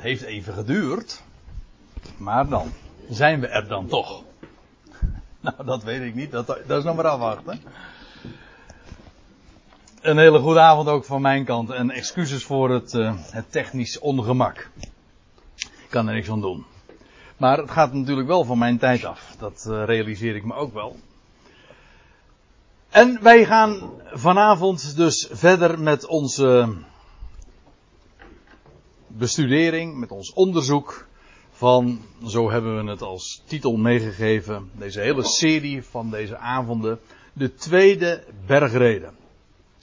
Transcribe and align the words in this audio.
Het 0.00 0.08
heeft 0.08 0.22
even 0.22 0.54
geduurd. 0.54 1.22
Maar 2.16 2.48
dan 2.48 2.72
zijn 3.08 3.40
we 3.40 3.46
er 3.46 3.68
dan 3.68 3.86
toch. 3.86 4.22
Nou, 5.40 5.64
dat 5.64 5.82
weet 5.82 6.02
ik 6.02 6.14
niet. 6.14 6.30
Dat, 6.30 6.46
dat 6.46 6.78
is 6.78 6.84
nog 6.84 6.96
maar 6.96 7.06
afwachten. 7.06 7.60
Een 10.00 10.18
hele 10.18 10.38
goede 10.38 10.60
avond 10.60 10.88
ook 10.88 11.04
van 11.04 11.20
mijn 11.20 11.44
kant. 11.44 11.70
En 11.70 11.90
excuses 11.90 12.44
voor 12.44 12.70
het, 12.70 12.92
uh, 12.92 13.14
het 13.30 13.52
technisch 13.52 13.98
ongemak. 13.98 14.70
Ik 15.56 15.86
kan 15.88 16.08
er 16.08 16.14
niks 16.14 16.30
aan 16.30 16.40
doen. 16.40 16.64
Maar 17.36 17.58
het 17.58 17.70
gaat 17.70 17.92
natuurlijk 17.92 18.28
wel 18.28 18.44
van 18.44 18.58
mijn 18.58 18.78
tijd 18.78 19.04
af. 19.04 19.34
Dat 19.38 19.66
uh, 19.68 19.84
realiseer 19.84 20.36
ik 20.36 20.44
me 20.44 20.54
ook 20.54 20.74
wel. 20.74 20.96
En 22.90 23.18
wij 23.22 23.44
gaan 23.44 23.90
vanavond 24.12 24.96
dus 24.96 25.28
verder 25.30 25.80
met 25.80 26.06
onze 26.06 26.68
bestudering, 29.16 29.96
met 29.96 30.10
ons 30.10 30.32
onderzoek 30.32 31.06
van, 31.50 32.00
zo 32.26 32.50
hebben 32.50 32.84
we 32.84 32.90
het 32.90 33.02
als 33.02 33.42
titel 33.46 33.76
meegegeven, 33.76 34.70
deze 34.72 35.00
hele 35.00 35.24
serie 35.24 35.82
van 35.82 36.10
deze 36.10 36.36
avonden, 36.36 37.00
de 37.32 37.54
tweede 37.54 38.24
bergreden. 38.46 39.14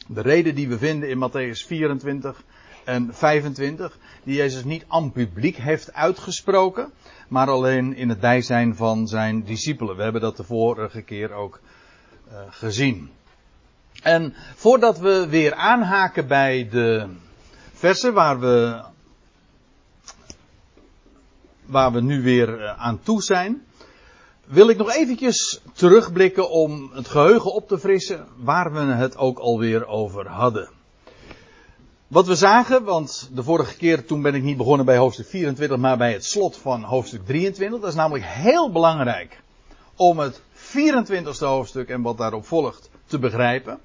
De 0.08 0.22
reden 0.22 0.56
die 0.56 0.68
we 0.68 0.78
vinden 0.78 1.10
in 1.10 1.30
Matthäus 1.30 1.66
24 1.66 2.44
en 2.84 3.14
25, 3.14 3.98
die 4.24 4.36
Jezus 4.36 4.64
niet 4.64 4.86
aan 4.88 5.12
publiek 5.12 5.58
heeft 5.58 5.94
uitgesproken, 5.94 6.92
maar 7.28 7.50
alleen 7.50 7.96
in 7.96 8.10
het 8.10 8.20
bijzijn 8.20 8.76
van 8.76 9.08
zijn 9.08 9.44
discipelen. 9.44 9.96
We 9.96 10.04
hebben 10.04 10.22
dat 10.22 10.38
de 10.38 10.44
vorige 10.44 11.02
keer 11.02 11.32
ook 11.32 11.60
uh, 12.32 12.40
gezien. 12.50 13.10
En 14.02 14.34
voordat 14.56 15.00
we 15.00 15.28
weer 15.30 15.54
aanhaken 15.54 16.28
bij 16.28 16.68
de 16.72 17.08
versen 17.74 18.14
waar 18.14 18.40
we, 18.40 18.84
waar 21.68 21.92
we 21.92 22.02
nu 22.02 22.22
weer 22.22 22.60
uh, 22.60 22.80
aan 22.80 23.00
toe 23.04 23.22
zijn, 23.22 23.66
wil 24.46 24.70
ik 24.70 24.78
nog 24.78 24.92
eventjes 24.92 25.62
terugblikken 25.74 26.50
om 26.50 26.90
het 26.94 27.08
geheugen 27.08 27.54
op 27.54 27.68
te 27.68 27.80
frissen 27.80 28.28
waar 28.38 28.74
we 28.74 28.80
het 28.80 29.18
ook 29.18 29.40
alweer 29.40 29.88
over 29.88 30.28
hadden. 30.28 30.70
Wat 32.08 32.28
we 32.28 32.36
zagen, 32.36 32.84
want 32.84 33.30
de 33.34 33.44
vorige 33.44 33.78
keer 33.78 34.06
toen 34.06 34.22
ben 34.22 34.36
ik 34.36 34.44
niet 34.44 34.58
begonnen 34.58 34.86
bij 34.86 34.98
hoofdstuk 34.98 35.28
24, 35.28 35.78
maar 35.78 35.98
bij 35.98 36.14
het 36.14 36.26
slot 36.26 36.58
van 36.58 36.84
hoofdstuk 36.84 37.26
23. 37.26 37.80
Dat 37.80 37.90
is 37.90 37.96
namelijk 37.96 38.26
heel 38.28 38.72
belangrijk 38.72 39.42
om 39.96 40.20
het 40.20 40.42
24ste 40.54 41.46
hoofdstuk 41.46 41.90
en 41.90 42.02
wat 42.02 42.18
daarop 42.18 42.46
volgt 42.46 42.90
te 43.06 43.20
begrijpen. 43.20 43.80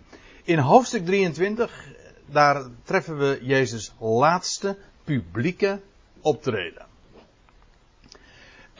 In 0.44 0.58
hoofdstuk 0.58 1.04
23, 1.04 1.88
daar 2.26 2.64
treffen 2.84 3.18
we 3.18 3.38
Jezus' 3.42 3.92
laatste 3.98 4.76
publieke 5.04 5.80
optreden. 6.20 6.86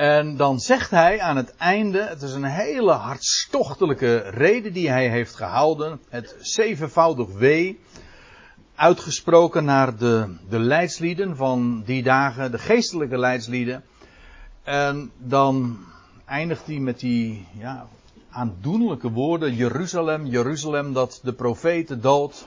En 0.03 0.36
dan 0.36 0.61
zegt 0.61 0.91
hij 0.91 1.20
aan 1.20 1.36
het 1.36 1.56
einde, 1.56 2.03
het 2.03 2.22
is 2.22 2.33
een 2.33 2.45
hele 2.45 2.92
hartstochtelijke 2.92 4.17
reden 4.17 4.72
die 4.72 4.91
hij 4.91 5.08
heeft 5.08 5.34
gehouden, 5.34 6.00
het 6.08 6.36
zevenvoudig 6.41 7.28
wee, 7.28 7.81
uitgesproken 8.75 9.64
naar 9.64 9.97
de, 9.97 10.36
de 10.48 10.58
leidslieden 10.58 11.36
van 11.36 11.83
die 11.86 12.03
dagen, 12.03 12.50
de 12.50 12.58
geestelijke 12.58 13.19
leidslieden. 13.19 13.84
En 14.62 15.11
dan 15.19 15.78
eindigt 16.25 16.67
hij 16.67 16.78
met 16.78 17.00
die 17.00 17.47
ja, 17.58 17.86
aandoenlijke 18.30 19.11
woorden, 19.11 19.55
Jeruzalem, 19.55 20.27
Jeruzalem, 20.27 20.92
dat 20.92 21.20
de 21.23 21.33
profeten 21.33 22.00
dood 22.00 22.47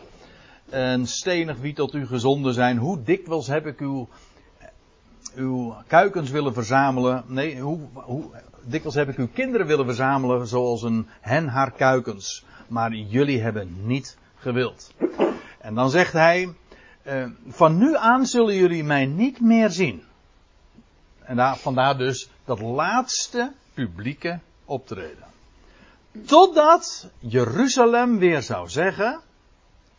en 0.70 1.08
stenig 1.08 1.58
wie 1.58 1.74
tot 1.74 1.94
u 1.94 2.08
gezonden 2.08 2.54
zijn. 2.54 2.78
Hoe 2.78 3.04
dikwijls 3.04 3.48
heb 3.48 3.66
ik 3.66 3.80
uw, 3.80 4.08
uw 5.36 5.76
kuikens 5.88 6.30
willen 6.30 6.54
verzamelen. 6.54 7.24
Nee, 7.28 7.60
hoe, 7.60 7.80
hoe 7.94 8.24
dikwijls 8.62 8.96
heb 8.96 9.10
ik 9.10 9.18
uw 9.18 9.30
kinderen 9.34 9.68
willen 9.68 9.86
verzamelen 9.86 10.48
zoals 10.48 10.82
een 10.82 11.08
hen 11.22 11.48
haar 11.48 11.72
kuikens. 11.72 12.46
Maar 12.68 12.94
jullie 12.94 13.42
hebben 13.42 13.88
niet 13.88 14.18
gewild. 14.36 14.94
En 15.60 15.76
dan 15.76 15.90
zegt 15.90 16.14
hij, 16.14 16.54
uh, 17.04 17.26
van 17.48 17.78
nu 17.78 17.96
aan 17.96 18.26
zullen 18.26 18.56
jullie 18.56 18.84
mij 18.84 19.06
niet 19.06 19.42
meer 19.42 19.70
zien. 19.70 20.04
En 21.20 21.36
daar, 21.36 21.58
vandaar 21.58 21.98
dus 21.98 22.30
dat 22.46 22.60
laatste 22.60 23.52
publieke 23.74 24.40
optreden. 24.66 25.26
Totdat 26.26 27.10
Jeruzalem 27.20 28.18
weer 28.18 28.42
zou 28.42 28.70
zeggen, 28.70 29.20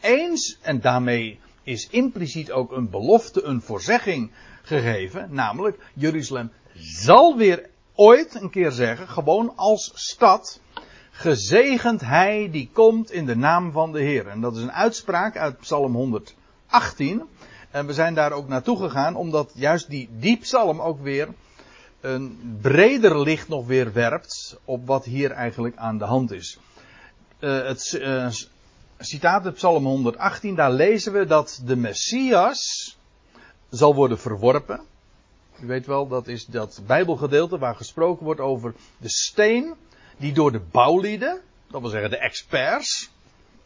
eens, 0.00 0.58
en 0.62 0.80
daarmee 0.80 1.40
is 1.62 1.88
impliciet 1.90 2.52
ook 2.52 2.72
een 2.72 2.90
belofte, 2.90 3.42
een 3.42 3.60
voorzegging 3.60 4.30
gegeven, 4.66 5.28
namelijk 5.30 5.78
Jeruzalem 5.94 6.50
zal 6.74 7.36
weer 7.36 7.68
ooit 7.94 8.34
een 8.34 8.50
keer 8.50 8.70
zeggen, 8.70 9.08
gewoon 9.08 9.52
als 9.56 9.90
stad, 9.94 10.60
gezegend 11.10 12.00
hij 12.00 12.48
die 12.50 12.70
komt 12.72 13.10
in 13.10 13.26
de 13.26 13.36
naam 13.36 13.72
van 13.72 13.92
de 13.92 14.00
Heer. 14.00 14.26
En 14.26 14.40
dat 14.40 14.56
is 14.56 14.62
een 14.62 14.72
uitspraak 14.72 15.36
uit 15.36 15.58
Psalm 15.58 15.94
118. 15.94 17.22
En 17.70 17.86
we 17.86 17.92
zijn 17.92 18.14
daar 18.14 18.32
ook 18.32 18.48
naartoe 18.48 18.78
gegaan, 18.78 19.16
omdat 19.16 19.52
juist 19.54 19.90
die, 19.90 20.08
die 20.18 20.36
psalm 20.36 20.80
ook 20.80 21.00
weer 21.00 21.28
een 22.00 22.58
breder 22.60 23.20
licht 23.20 23.48
nog 23.48 23.66
weer 23.66 23.92
werpt 23.92 24.58
op 24.64 24.86
wat 24.86 25.04
hier 25.04 25.30
eigenlijk 25.30 25.76
aan 25.76 25.98
de 25.98 26.04
hand 26.04 26.32
is. 26.32 26.58
Uh, 27.40 27.66
het 27.66 27.92
uh, 27.92 28.28
citaat 28.98 29.44
uit 29.44 29.54
Psalm 29.54 29.84
118, 29.84 30.54
daar 30.54 30.72
lezen 30.72 31.12
we 31.12 31.26
dat 31.26 31.60
de 31.64 31.76
Messias 31.76 32.95
zal 33.70 33.94
worden 33.94 34.18
verworpen. 34.18 34.80
U 35.60 35.66
weet 35.66 35.86
wel, 35.86 36.08
dat 36.08 36.28
is 36.28 36.46
dat 36.46 36.80
Bijbelgedeelte 36.86 37.58
waar 37.58 37.76
gesproken 37.76 38.24
wordt 38.24 38.40
over 38.40 38.74
de 38.98 39.08
steen 39.08 39.74
die 40.16 40.32
door 40.32 40.52
de 40.52 40.60
bouwlieden, 40.70 41.40
dat 41.70 41.80
wil 41.80 41.90
zeggen 41.90 42.10
de 42.10 42.18
experts, 42.18 43.10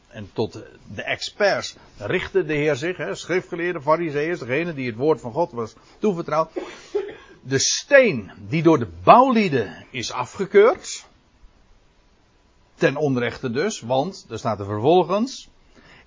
en 0.09 0.31
tot 0.33 0.53
de 0.95 1.03
experts 1.03 1.77
richtte 1.97 2.45
de 2.45 2.55
Heer 2.55 2.77
zich, 2.77 2.97
hè, 2.97 3.15
schriftgeleerden, 3.15 3.83
fariseeërs, 3.83 4.39
degene 4.39 4.75
die 4.75 4.87
het 4.87 4.97
woord 4.97 5.21
van 5.21 5.33
God 5.33 5.53
was 5.53 5.75
toevertrouwd. 5.99 6.51
De 7.43 7.59
steen 7.59 8.31
die 8.49 8.63
door 8.63 8.79
de 8.79 8.89
bouwlieden 9.03 9.87
is 9.91 10.13
afgekeurd, 10.13 11.07
ten 12.75 12.97
onrechte 12.97 13.51
dus, 13.51 13.81
want, 13.81 14.27
er 14.31 14.39
staat 14.39 14.59
er 14.59 14.65
vervolgens, 14.65 15.49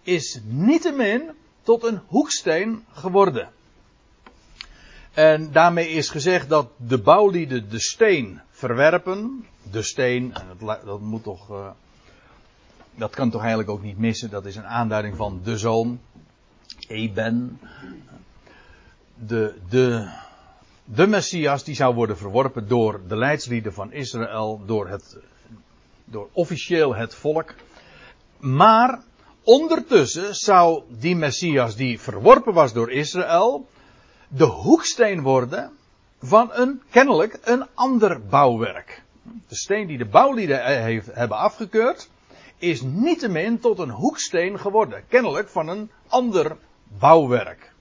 is 0.01 0.39
niettemin 0.43 1.31
tot 1.61 1.83
een 1.83 2.01
hoeksteen 2.07 2.85
geworden. 2.91 3.51
En 5.13 5.51
daarmee 5.51 5.89
is 5.89 6.09
gezegd 6.09 6.49
dat 6.49 6.67
de 6.77 6.97
bouwlieden 6.97 7.69
de 7.69 7.79
steen 7.79 8.41
verwerpen. 8.49 9.45
De 9.71 9.81
steen, 9.81 10.33
en 10.33 10.45
dat, 10.59 10.85
dat 10.85 10.99
moet 10.99 11.23
toch. 11.23 11.49
Uh, 11.49 11.69
dat 12.95 13.15
kan 13.15 13.29
toch 13.29 13.39
eigenlijk 13.41 13.69
ook 13.69 13.81
niet 13.81 13.97
missen. 13.97 14.29
Dat 14.29 14.45
is 14.45 14.55
een 14.55 14.65
aanduiding 14.65 15.15
van 15.15 15.41
de 15.43 15.57
zoon. 15.57 15.99
Eben. 16.87 17.59
De, 19.15 19.53
de, 19.69 20.09
de 20.85 21.07
Messias 21.07 21.63
die 21.63 21.75
zou 21.75 21.95
worden 21.95 22.17
verworpen 22.17 22.67
door 22.67 23.01
de 23.07 23.17
leidslieden 23.17 23.73
van 23.73 23.91
Israël. 23.91 24.61
Door, 24.65 24.87
het, 24.87 25.17
door 26.05 26.29
officieel 26.31 26.95
het 26.95 27.15
volk. 27.15 27.53
Maar 28.39 29.01
ondertussen 29.43 30.35
zou 30.35 30.83
die 30.89 31.15
Messias 31.15 31.75
die 31.75 31.99
verworpen 31.99 32.53
was 32.53 32.73
door 32.73 32.91
Israël. 32.91 33.67
De 34.35 34.45
hoeksteen 34.45 35.21
worden 35.21 35.71
van 36.21 36.49
een, 36.53 36.81
kennelijk, 36.89 37.39
een 37.43 37.67
ander 37.73 38.25
bouwwerk. 38.25 39.03
De 39.47 39.55
steen 39.55 39.87
die 39.87 39.97
de 39.97 40.05
bouwlieden 40.05 40.83
heeft, 40.83 41.13
hebben 41.13 41.37
afgekeurd, 41.37 42.09
is 42.57 42.81
niettemin 42.81 43.59
tot 43.59 43.79
een 43.79 43.89
hoeksteen 43.89 44.59
geworden. 44.59 45.03
Kennelijk 45.07 45.49
van 45.49 45.67
een 45.67 45.91
ander 46.07 46.57
bouwwerk. 46.99 47.71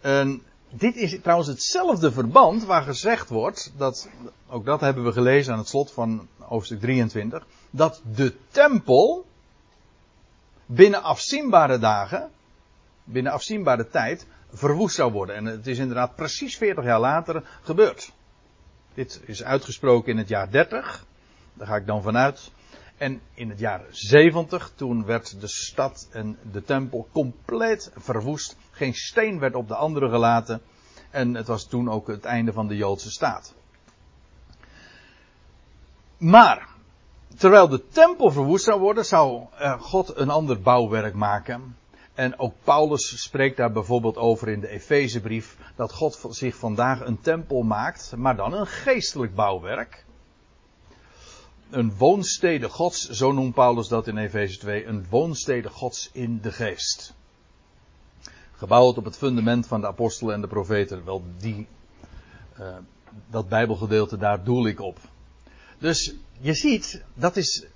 En 0.00 0.42
dit 0.68 0.96
is 0.96 1.20
trouwens 1.20 1.48
hetzelfde 1.48 2.12
verband 2.12 2.64
waar 2.64 2.82
gezegd 2.82 3.28
wordt, 3.28 3.72
dat, 3.76 4.08
ook 4.48 4.64
dat 4.64 4.80
hebben 4.80 5.04
we 5.04 5.12
gelezen 5.12 5.52
aan 5.52 5.58
het 5.58 5.68
slot 5.68 5.92
van 5.92 6.28
hoofdstuk 6.38 6.80
23, 6.80 7.46
dat 7.70 8.02
de 8.14 8.34
tempel 8.50 9.26
binnen 10.66 11.02
afzienbare 11.02 11.78
dagen, 11.78 12.30
binnen 13.04 13.32
afzienbare 13.32 13.88
tijd, 13.88 14.26
verwoest 14.52 14.94
zou 14.94 15.12
worden. 15.12 15.36
En 15.36 15.44
het 15.44 15.66
is 15.66 15.78
inderdaad 15.78 16.16
precies 16.16 16.56
40 16.56 16.84
jaar 16.84 17.00
later 17.00 17.42
gebeurd. 17.62 18.12
Dit 18.94 19.20
is 19.24 19.44
uitgesproken 19.44 20.12
in 20.12 20.18
het 20.18 20.28
jaar 20.28 20.50
30. 20.50 21.06
Daar 21.54 21.66
ga 21.66 21.76
ik 21.76 21.86
dan 21.86 22.02
vanuit. 22.02 22.50
En 22.96 23.20
in 23.34 23.48
het 23.48 23.58
jaar 23.58 23.84
70, 23.90 24.72
toen 24.74 25.04
werd 25.04 25.40
de 25.40 25.48
stad 25.48 26.08
en 26.10 26.38
de 26.52 26.62
tempel 26.62 27.08
compleet 27.12 27.90
verwoest. 27.96 28.56
Geen 28.70 28.94
steen 28.94 29.38
werd 29.38 29.54
op 29.54 29.68
de 29.68 29.74
andere 29.74 30.08
gelaten. 30.08 30.62
En 31.10 31.34
het 31.34 31.46
was 31.46 31.66
toen 31.68 31.90
ook 31.90 32.06
het 32.06 32.24
einde 32.24 32.52
van 32.52 32.68
de 32.68 32.76
Joodse 32.76 33.10
staat. 33.10 33.54
Maar, 36.16 36.68
terwijl 37.36 37.68
de 37.68 37.88
tempel 37.88 38.30
verwoest 38.30 38.64
zou 38.64 38.80
worden, 38.80 39.04
zou 39.04 39.46
God 39.78 40.16
een 40.16 40.30
ander 40.30 40.60
bouwwerk 40.60 41.14
maken. 41.14 41.76
En 42.16 42.38
ook 42.38 42.54
Paulus 42.64 43.22
spreekt 43.22 43.56
daar 43.56 43.72
bijvoorbeeld 43.72 44.16
over 44.16 44.48
in 44.48 44.60
de 44.60 44.68
Efezebrief 44.68 45.56
dat 45.74 45.92
God 45.92 46.26
zich 46.30 46.56
vandaag 46.56 47.00
een 47.00 47.20
tempel 47.20 47.62
maakt, 47.62 48.12
maar 48.16 48.36
dan 48.36 48.52
een 48.52 48.66
geestelijk 48.66 49.34
bouwwerk. 49.34 50.04
Een 51.70 51.96
woonstede 51.96 52.68
Gods, 52.68 53.08
zo 53.08 53.32
noemt 53.32 53.54
Paulus 53.54 53.88
dat 53.88 54.06
in 54.06 54.16
Efeze 54.16 54.58
2, 54.58 54.86
een 54.86 55.06
woonstede 55.10 55.68
Gods 55.68 56.10
in 56.12 56.40
de 56.42 56.52
geest. 56.52 57.14
Gebouwd 58.52 58.98
op 58.98 59.04
het 59.04 59.16
fundament 59.16 59.66
van 59.66 59.80
de 59.80 59.86
apostelen 59.86 60.34
en 60.34 60.40
de 60.40 60.46
profeten. 60.46 61.04
Wel, 61.04 61.22
die, 61.38 61.66
uh, 62.60 62.76
dat 63.30 63.48
Bijbelgedeelte, 63.48 64.16
daar 64.16 64.44
doel 64.44 64.66
ik 64.66 64.80
op. 64.80 64.98
Dus 65.78 66.14
je 66.40 66.54
ziet, 66.54 67.04
dat 67.14 67.36
is 67.36 67.66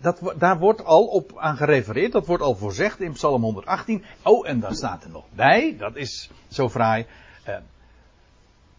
dat, 0.00 0.34
daar 0.36 0.58
wordt 0.58 0.84
al 0.84 1.06
op 1.06 1.38
aan 1.38 1.56
gerefereerd. 1.56 2.12
Dat 2.12 2.26
wordt 2.26 2.42
al 2.42 2.54
voorzegd 2.54 3.00
in 3.00 3.12
Psalm 3.12 3.42
118. 3.42 4.04
Oh, 4.22 4.48
en 4.48 4.60
daar 4.60 4.74
staat 4.74 5.04
er 5.04 5.10
nog 5.10 5.24
bij. 5.34 5.76
Dat 5.78 5.96
is 5.96 6.30
zo 6.48 6.68
fraai. 6.68 7.06
Eh, 7.44 7.56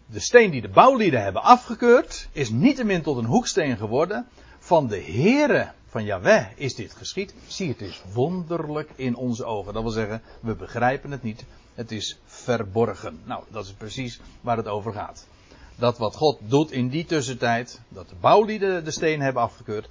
de 0.06 0.20
steen 0.20 0.52
die 0.52 0.62
de 0.62 0.70
bouwlieden 0.70 1.24
hebben 1.24 1.44
afgekeurd. 1.44 2.30
Is 2.32 2.50
niettemin 2.50 3.02
tot 3.02 3.18
een 3.18 3.26
hoeksteen 3.26 3.78
geworden. 3.78 4.28
Van 4.60 4.88
de 4.88 5.02
Heere 5.02 5.72
van 5.88 6.04
Yahweh 6.04 6.46
is 6.56 6.76
dit 6.76 6.94
geschied. 6.94 7.34
Zie, 7.48 7.70
het 7.70 7.82
is 7.82 8.02
wonderlijk 8.14 8.90
in 8.96 9.16
onze 9.16 9.46
ogen. 9.46 9.74
Dat 9.74 9.84
wil 9.84 9.92
zeggen, 9.92 10.22
we 10.42 10.56
begrijpen 10.56 11.12
het 11.12 11.24
niet. 11.24 11.46
Het 11.74 11.92
is 11.92 12.20
verborgen. 12.26 13.20
Nou, 13.24 13.44
dat 13.50 13.66
is 13.66 13.72
precies 13.72 14.20
waar 14.42 14.58
het 14.58 14.68
over 14.68 14.94
gaat. 14.94 15.28
Dat 15.76 15.98
wat 15.98 16.16
God 16.16 16.40
doet 16.42 16.72
in 16.72 16.90
die 16.90 17.06
tussentijd. 17.06 17.82
Dat 17.90 18.10
de 18.10 18.16
bouwlieden 18.20 18.84
de 18.84 18.92
steen 18.92 19.22
hebben 19.22 19.42
afgekeurd 19.42 19.90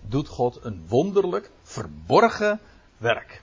doet 0.00 0.28
God 0.28 0.64
een 0.64 0.84
wonderlijk 0.88 1.50
verborgen 1.62 2.60
werk. 2.96 3.42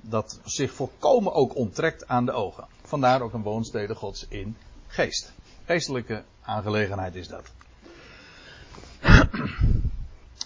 Dat 0.00 0.40
zich 0.44 0.72
volkomen 0.72 1.32
ook 1.32 1.56
onttrekt 1.56 2.08
aan 2.08 2.24
de 2.24 2.32
ogen. 2.32 2.66
Vandaar 2.82 3.22
ook 3.22 3.32
een 3.32 3.42
woonstede 3.42 3.94
Gods 3.94 4.26
in 4.28 4.56
geest. 4.86 5.32
Geestelijke 5.64 6.22
aangelegenheid 6.42 7.14
is 7.14 7.28
dat. 7.28 7.52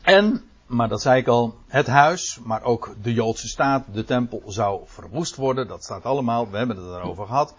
En, 0.02 0.44
maar 0.66 0.88
dat 0.88 1.02
zei 1.02 1.20
ik 1.20 1.26
al, 1.26 1.54
het 1.66 1.86
huis, 1.86 2.38
maar 2.44 2.62
ook 2.62 2.94
de 3.02 3.12
Joodse 3.12 3.48
staat, 3.48 3.84
de 3.92 4.04
tempel 4.04 4.42
zou 4.46 4.82
verwoest 4.84 5.36
worden. 5.36 5.68
Dat 5.68 5.84
staat 5.84 6.04
allemaal, 6.04 6.50
we 6.50 6.56
hebben 6.56 6.76
het 6.76 6.86
erover 6.86 7.26
gehad. 7.26 7.54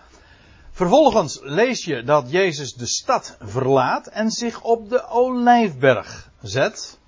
Vervolgens 0.71 1.39
lees 1.41 1.85
je 1.85 2.03
dat 2.03 2.31
Jezus 2.31 2.73
de 2.73 2.85
stad 2.85 3.37
verlaat 3.39 4.07
en 4.07 4.31
zich 4.31 4.61
op 4.61 4.89
de 4.89 5.07
olijfberg 5.07 6.31
zet. 6.41 6.99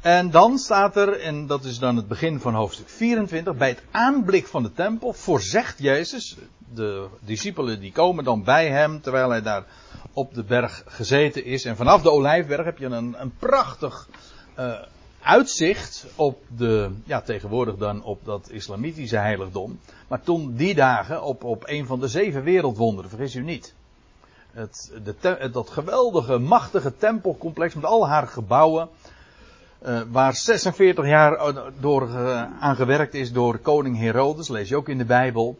En 0.00 0.30
dan 0.30 0.58
staat 0.58 0.96
er, 0.96 1.20
en 1.20 1.46
dat 1.46 1.64
is 1.64 1.78
dan 1.78 1.96
het 1.96 2.08
begin 2.08 2.40
van 2.40 2.54
hoofdstuk 2.54 2.88
24, 2.88 3.56
bij 3.56 3.68
het 3.68 3.82
aanblik 3.90 4.46
van 4.46 4.62
de 4.62 4.72
tempel 4.72 5.12
voorzegt 5.12 5.78
Jezus, 5.78 6.36
de 6.74 7.06
discipelen 7.20 7.80
die 7.80 7.92
komen 7.92 8.24
dan 8.24 8.44
bij 8.44 8.68
hem 8.70 9.00
terwijl 9.00 9.30
hij 9.30 9.42
daar 9.42 9.64
op 10.12 10.34
de 10.34 10.44
berg 10.44 10.82
gezeten 10.86 11.44
is. 11.44 11.64
En 11.64 11.76
vanaf 11.76 12.02
de 12.02 12.10
Olijfberg 12.10 12.64
heb 12.64 12.78
je 12.78 12.86
een, 12.86 13.20
een 13.20 13.32
prachtig 13.38 14.08
uh, 14.58 14.72
uitzicht 15.22 16.06
op 16.14 16.42
de, 16.56 16.90
ja 17.04 17.20
tegenwoordig 17.20 17.76
dan 17.76 18.02
op 18.02 18.24
dat 18.24 18.50
islamitische 18.50 19.16
heiligdom. 19.16 19.80
Maar 20.08 20.20
toen 20.20 20.54
die 20.54 20.74
dagen 20.74 21.22
op, 21.22 21.44
op 21.44 21.62
een 21.66 21.86
van 21.86 22.00
de 22.00 22.08
zeven 22.08 22.42
wereldwonderen, 22.42 23.10
vergis 23.10 23.34
u 23.34 23.42
niet. 23.42 23.74
Het, 24.52 24.92
de, 25.04 25.50
dat 25.52 25.70
geweldige, 25.70 26.38
machtige 26.38 26.96
tempelcomplex 26.96 27.74
met 27.74 27.84
al 27.84 28.08
haar 28.08 28.26
gebouwen. 28.26 28.88
Uh, 29.86 30.00
waar 30.10 30.34
46 30.34 31.06
jaar 31.06 31.54
door 31.80 32.08
uh, 32.08 32.44
aan 32.60 32.76
gewerkt 32.76 33.14
is 33.14 33.32
door 33.32 33.58
koning 33.58 33.98
Herodes, 33.98 34.48
lees 34.48 34.68
je 34.68 34.76
ook 34.76 34.88
in 34.88 34.98
de 34.98 35.04
Bijbel. 35.04 35.58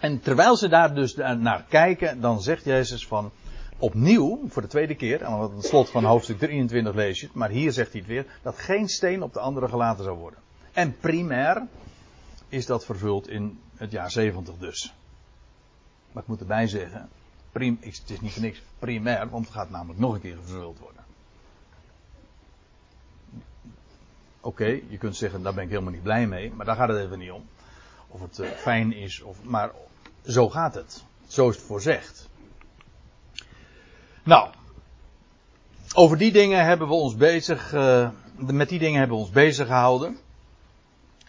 En 0.00 0.20
terwijl 0.20 0.56
ze 0.56 0.68
daar 0.68 0.94
dus 0.94 1.14
naar 1.14 1.64
kijken, 1.68 2.20
dan 2.20 2.42
zegt 2.42 2.64
Jezus 2.64 3.06
van 3.06 3.30
opnieuw, 3.78 4.40
voor 4.48 4.62
de 4.62 4.68
tweede 4.68 4.94
keer, 4.94 5.20
en 5.22 5.26
aan 5.26 5.56
het 5.56 5.64
slot 5.64 5.90
van 5.90 6.04
hoofdstuk 6.04 6.38
23 6.38 6.94
lees 6.94 7.20
je 7.20 7.26
het, 7.26 7.34
maar 7.34 7.50
hier 7.50 7.72
zegt 7.72 7.90
hij 7.92 8.00
het 8.00 8.08
weer, 8.08 8.26
dat 8.42 8.58
geen 8.58 8.88
steen 8.88 9.22
op 9.22 9.32
de 9.32 9.40
andere 9.40 9.68
gelaten 9.68 10.04
zou 10.04 10.18
worden. 10.18 10.38
En 10.72 10.96
primair 11.00 11.66
is 12.48 12.66
dat 12.66 12.84
vervuld 12.84 13.28
in 13.28 13.58
het 13.76 13.90
jaar 13.90 14.10
70 14.10 14.54
dus. 14.58 14.94
Maar 16.12 16.22
ik 16.22 16.28
moet 16.28 16.40
erbij 16.40 16.66
zeggen, 16.66 17.08
prim, 17.52 17.78
het 17.80 18.02
is 18.06 18.20
niet 18.20 18.32
voor 18.32 18.42
niks 18.42 18.62
primair, 18.78 19.28
want 19.28 19.44
het 19.44 19.54
gaat 19.54 19.70
namelijk 19.70 19.98
nog 19.98 20.14
een 20.14 20.20
keer 20.20 20.36
vervuld 20.44 20.78
worden. 20.78 20.91
Oké, 24.44 24.80
je 24.88 24.98
kunt 24.98 25.16
zeggen, 25.16 25.42
daar 25.42 25.54
ben 25.54 25.64
ik 25.64 25.70
helemaal 25.70 25.92
niet 25.92 26.02
blij 26.02 26.26
mee, 26.26 26.52
maar 26.52 26.66
daar 26.66 26.76
gaat 26.76 26.88
het 26.88 26.98
even 26.98 27.18
niet 27.18 27.30
om. 27.30 27.48
Of 28.08 28.20
het 28.20 28.38
uh, 28.38 28.48
fijn 28.48 28.92
is, 28.92 29.22
of, 29.22 29.42
maar 29.42 29.70
zo 30.26 30.48
gaat 30.48 30.74
het. 30.74 31.04
Zo 31.26 31.48
is 31.48 31.56
het 31.56 31.64
voorzegd. 31.64 32.28
Nou, 34.22 34.48
over 35.94 36.18
die 36.18 36.32
dingen 36.32 36.64
hebben 36.64 36.88
we 36.88 36.94
ons 36.94 37.16
bezig, 37.16 37.72
uh, 37.74 38.08
met 38.36 38.68
die 38.68 38.78
dingen 38.78 38.98
hebben 38.98 39.16
we 39.16 39.22
ons 39.22 39.32
bezig 39.32 39.66
gehouden. 39.66 40.18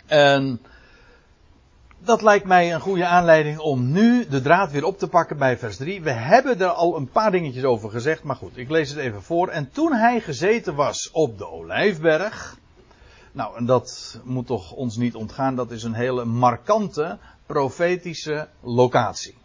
En 0.06 0.62
dat 2.00 2.21
lijkt 2.21 2.45
mij 2.45 2.74
een 2.74 2.80
goede 2.80 3.06
aanleiding 3.06 3.60
om 3.60 3.92
nu 3.92 4.27
de 4.27 4.42
draad 4.42 4.71
weer 4.71 4.86
op 4.86 4.98
te 4.98 5.07
pakken 5.07 5.38
bij 5.38 5.57
vers 5.57 5.77
3. 5.77 6.01
We 6.01 6.12
hebben 6.12 6.60
er 6.60 6.68
al 6.68 6.95
een 6.95 7.10
paar 7.10 7.31
dingetjes 7.31 7.63
over 7.63 7.89
gezegd, 7.89 8.24
maar 8.24 8.36
goed, 8.36 8.57
ik 8.57 8.69
lees 8.69 8.89
het 8.89 9.00
even 9.00 9.24
voor. 9.24 9.48
En 9.48 9.71
toen 9.71 9.94
hij 9.94 10.19
gezeten 10.19 10.75
was 10.75 11.12
op 11.12 11.38
de 11.38 11.48
Olijfberg, 11.48 12.57
nou, 13.33 13.57
en 13.57 13.65
dat 13.65 14.19
moet 14.24 14.47
toch 14.47 14.71
ons 14.71 14.95
niet 14.95 15.15
ontgaan. 15.15 15.56
Dat 15.56 15.71
is 15.71 15.83
een 15.83 15.94
hele 15.94 16.25
markante 16.25 17.18
profetische 17.45 18.47
locatie. 18.59 19.35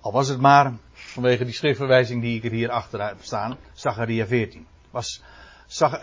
Al 0.00 0.12
was 0.12 0.28
het 0.28 0.40
maar 0.40 0.72
vanwege 0.92 1.44
die 1.44 1.54
schriftverwijzing 1.54 2.22
die 2.22 2.36
ik 2.36 2.44
er 2.44 2.50
hier 2.50 2.70
achter 2.70 3.06
heb 3.06 3.16
staan, 3.20 3.56
Zacharia 3.72 4.26
14. 4.26 4.66
Was, 4.90 5.22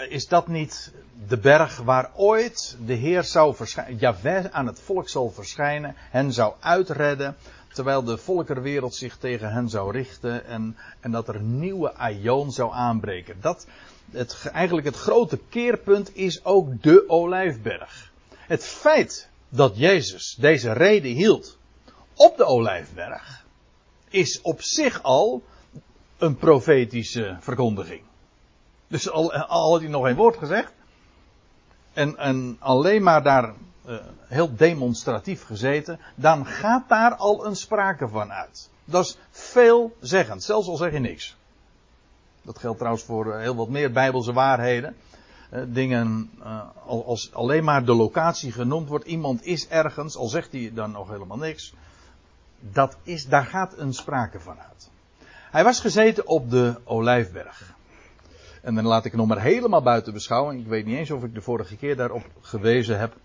is 0.09 0.27
dat 0.27 0.47
niet 0.47 0.93
de 1.27 1.37
berg 1.37 1.77
waar 1.77 2.11
ooit 2.15 2.77
de 2.85 2.93
Heer 2.93 3.23
zou 3.23 3.55
verschijnen, 3.55 3.97
Jaweh 3.97 4.45
aan 4.45 4.67
het 4.67 4.79
volk 4.79 5.09
zal 5.09 5.29
verschijnen, 5.29 5.95
hen 5.97 6.33
zou 6.33 6.53
uitredden, 6.59 7.35
terwijl 7.73 8.03
de 8.03 8.17
volkerwereld 8.17 8.95
zich 8.95 9.17
tegen 9.17 9.51
hen 9.51 9.69
zou 9.69 9.91
richten 9.91 10.45
en, 10.45 10.77
en 10.99 11.11
dat 11.11 11.27
er 11.27 11.41
nieuwe 11.41 11.93
aion 11.93 12.51
zou 12.51 12.73
aanbreken. 12.73 13.35
Dat, 13.41 13.67
het, 14.13 14.49
eigenlijk 14.53 14.85
het 14.87 14.95
grote 14.95 15.39
keerpunt 15.49 16.15
is 16.15 16.45
ook 16.45 16.81
de 16.81 17.03
olijfberg. 17.07 18.11
Het 18.37 18.65
feit 18.65 19.29
dat 19.49 19.77
Jezus 19.77 20.35
deze 20.39 20.71
reden 20.71 21.11
hield 21.11 21.57
op 22.15 22.37
de 22.37 22.45
olijfberg 22.45 23.45
is 24.09 24.41
op 24.41 24.61
zich 24.61 25.03
al 25.03 25.43
een 26.17 26.35
profetische 26.35 27.37
verkondiging. 27.39 28.01
Dus 28.87 29.09
al, 29.09 29.33
al 29.33 29.71
had 29.71 29.81
hij 29.81 29.89
nog 29.89 30.05
geen 30.05 30.15
woord 30.15 30.37
gezegd 30.37 30.73
en, 31.93 32.17
en 32.17 32.57
alleen 32.59 33.03
maar 33.03 33.23
daar 33.23 33.53
uh, 33.85 33.95
heel 34.27 34.55
demonstratief 34.55 35.43
gezeten, 35.43 35.99
dan 36.15 36.45
gaat 36.45 36.89
daar 36.89 37.15
al 37.15 37.45
een 37.45 37.55
sprake 37.55 38.07
van 38.07 38.31
uit. 38.31 38.69
Dat 38.85 39.05
is 39.05 39.17
veelzeggend, 39.31 40.43
zelfs 40.43 40.67
al 40.67 40.75
zeg 40.75 40.91
je 40.91 40.99
niks. 40.99 41.35
Dat 42.43 42.59
geldt 42.59 42.77
trouwens 42.77 43.05
voor 43.05 43.33
eh, 43.33 43.39
heel 43.39 43.55
wat 43.55 43.69
meer 43.69 43.91
bijbelse 43.91 44.33
waarheden. 44.33 44.95
Uh, 45.53 45.61
dingen, 45.67 46.31
uh, 46.39 46.61
als 46.85 47.33
alleen 47.33 47.63
maar 47.63 47.85
de 47.85 47.93
locatie 47.93 48.51
genoemd 48.51 48.87
wordt, 48.87 49.05
iemand 49.05 49.45
is 49.45 49.67
ergens, 49.67 50.15
al 50.15 50.27
zegt 50.27 50.51
hij 50.51 50.71
dan 50.73 50.91
nog 50.91 51.09
helemaal 51.09 51.37
niks. 51.37 51.73
Dat 52.59 52.97
is, 53.03 53.27
daar 53.27 53.45
gaat 53.45 53.77
een 53.77 53.93
sprake 53.93 54.39
van 54.39 54.59
uit. 54.59 54.89
Hij 55.51 55.63
was 55.63 55.79
gezeten 55.79 56.27
op 56.27 56.49
de 56.49 56.75
Olijfberg. 56.83 57.73
En 58.61 58.75
dan 58.75 58.85
laat 58.85 59.05
ik 59.05 59.13
nog 59.13 59.27
maar 59.27 59.41
helemaal 59.41 59.81
buiten 59.81 60.13
beschouwing. 60.13 60.61
Ik 60.61 60.67
weet 60.67 60.85
niet 60.85 60.97
eens 60.97 61.11
of 61.11 61.23
ik 61.23 61.33
de 61.33 61.41
vorige 61.41 61.75
keer 61.75 61.95
daarop 61.95 62.25
gewezen 62.41 62.99
heb. 62.99 63.15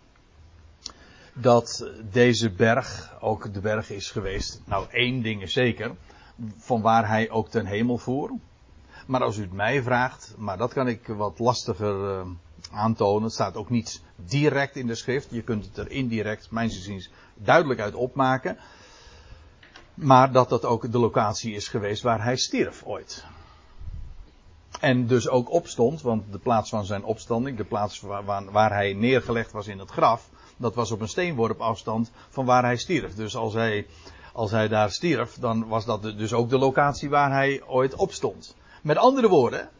Dat 1.32 1.90
deze 2.10 2.50
berg 2.50 3.16
ook 3.20 3.54
de 3.54 3.60
berg 3.60 3.90
is 3.90 4.10
geweest. 4.10 4.60
Nou, 4.64 4.86
één 4.90 5.22
ding 5.22 5.42
is 5.42 5.52
zeker. 5.52 5.94
Van 6.56 6.80
waar 6.80 7.08
hij 7.08 7.30
ook 7.30 7.48
ten 7.48 7.66
hemel 7.66 7.98
voer. 7.98 8.30
Maar 9.08 9.22
als 9.22 9.36
u 9.36 9.42
het 9.42 9.52
mij 9.52 9.82
vraagt, 9.82 10.34
maar 10.36 10.58
dat 10.58 10.72
kan 10.72 10.88
ik 10.88 11.06
wat 11.06 11.38
lastiger 11.38 12.18
uh, 12.18 12.26
aantonen. 12.72 13.22
Het 13.22 13.32
staat 13.32 13.56
ook 13.56 13.70
niet 13.70 14.02
direct 14.16 14.76
in 14.76 14.86
de 14.86 14.94
schrift. 14.94 15.30
Je 15.30 15.42
kunt 15.42 15.64
het 15.64 15.76
er 15.76 15.90
indirect, 15.90 16.50
mijn 16.50 16.70
inziens, 16.70 17.10
duidelijk 17.34 17.80
uit 17.80 17.94
opmaken. 17.94 18.58
Maar 19.94 20.32
dat 20.32 20.48
dat 20.48 20.64
ook 20.64 20.92
de 20.92 20.98
locatie 20.98 21.54
is 21.54 21.68
geweest 21.68 22.02
waar 22.02 22.22
hij 22.22 22.36
stierf 22.36 22.82
ooit. 22.84 23.24
En 24.80 25.06
dus 25.06 25.28
ook 25.28 25.50
opstond, 25.50 26.02
want 26.02 26.32
de 26.32 26.38
plaats 26.38 26.70
van 26.70 26.84
zijn 26.84 27.04
opstanding, 27.04 27.56
de 27.56 27.64
plaats 27.64 28.00
waar, 28.00 28.24
waar, 28.50 28.72
hij 28.72 28.92
neergelegd 28.92 29.52
was 29.52 29.66
in 29.66 29.78
het 29.78 29.90
graf, 29.90 30.28
dat 30.56 30.74
was 30.74 30.90
op 30.90 31.00
een 31.00 31.08
steenworp 31.08 31.60
afstand 31.60 32.10
van 32.28 32.44
waar 32.44 32.62
hij 32.62 32.76
stierf. 32.76 33.14
Dus 33.14 33.36
als 33.36 33.54
hij, 33.54 33.86
als 34.32 34.50
hij 34.50 34.68
daar 34.68 34.90
stierf, 34.90 35.34
dan 35.34 35.68
was 35.68 35.84
dat 35.84 36.02
dus 36.02 36.32
ook 36.32 36.50
de 36.50 36.58
locatie 36.58 37.08
waar 37.08 37.32
hij 37.32 37.62
ooit 37.66 37.94
opstond. 37.94 38.56
Met 38.82 38.96
andere 38.96 39.28
woorden, 39.28 39.70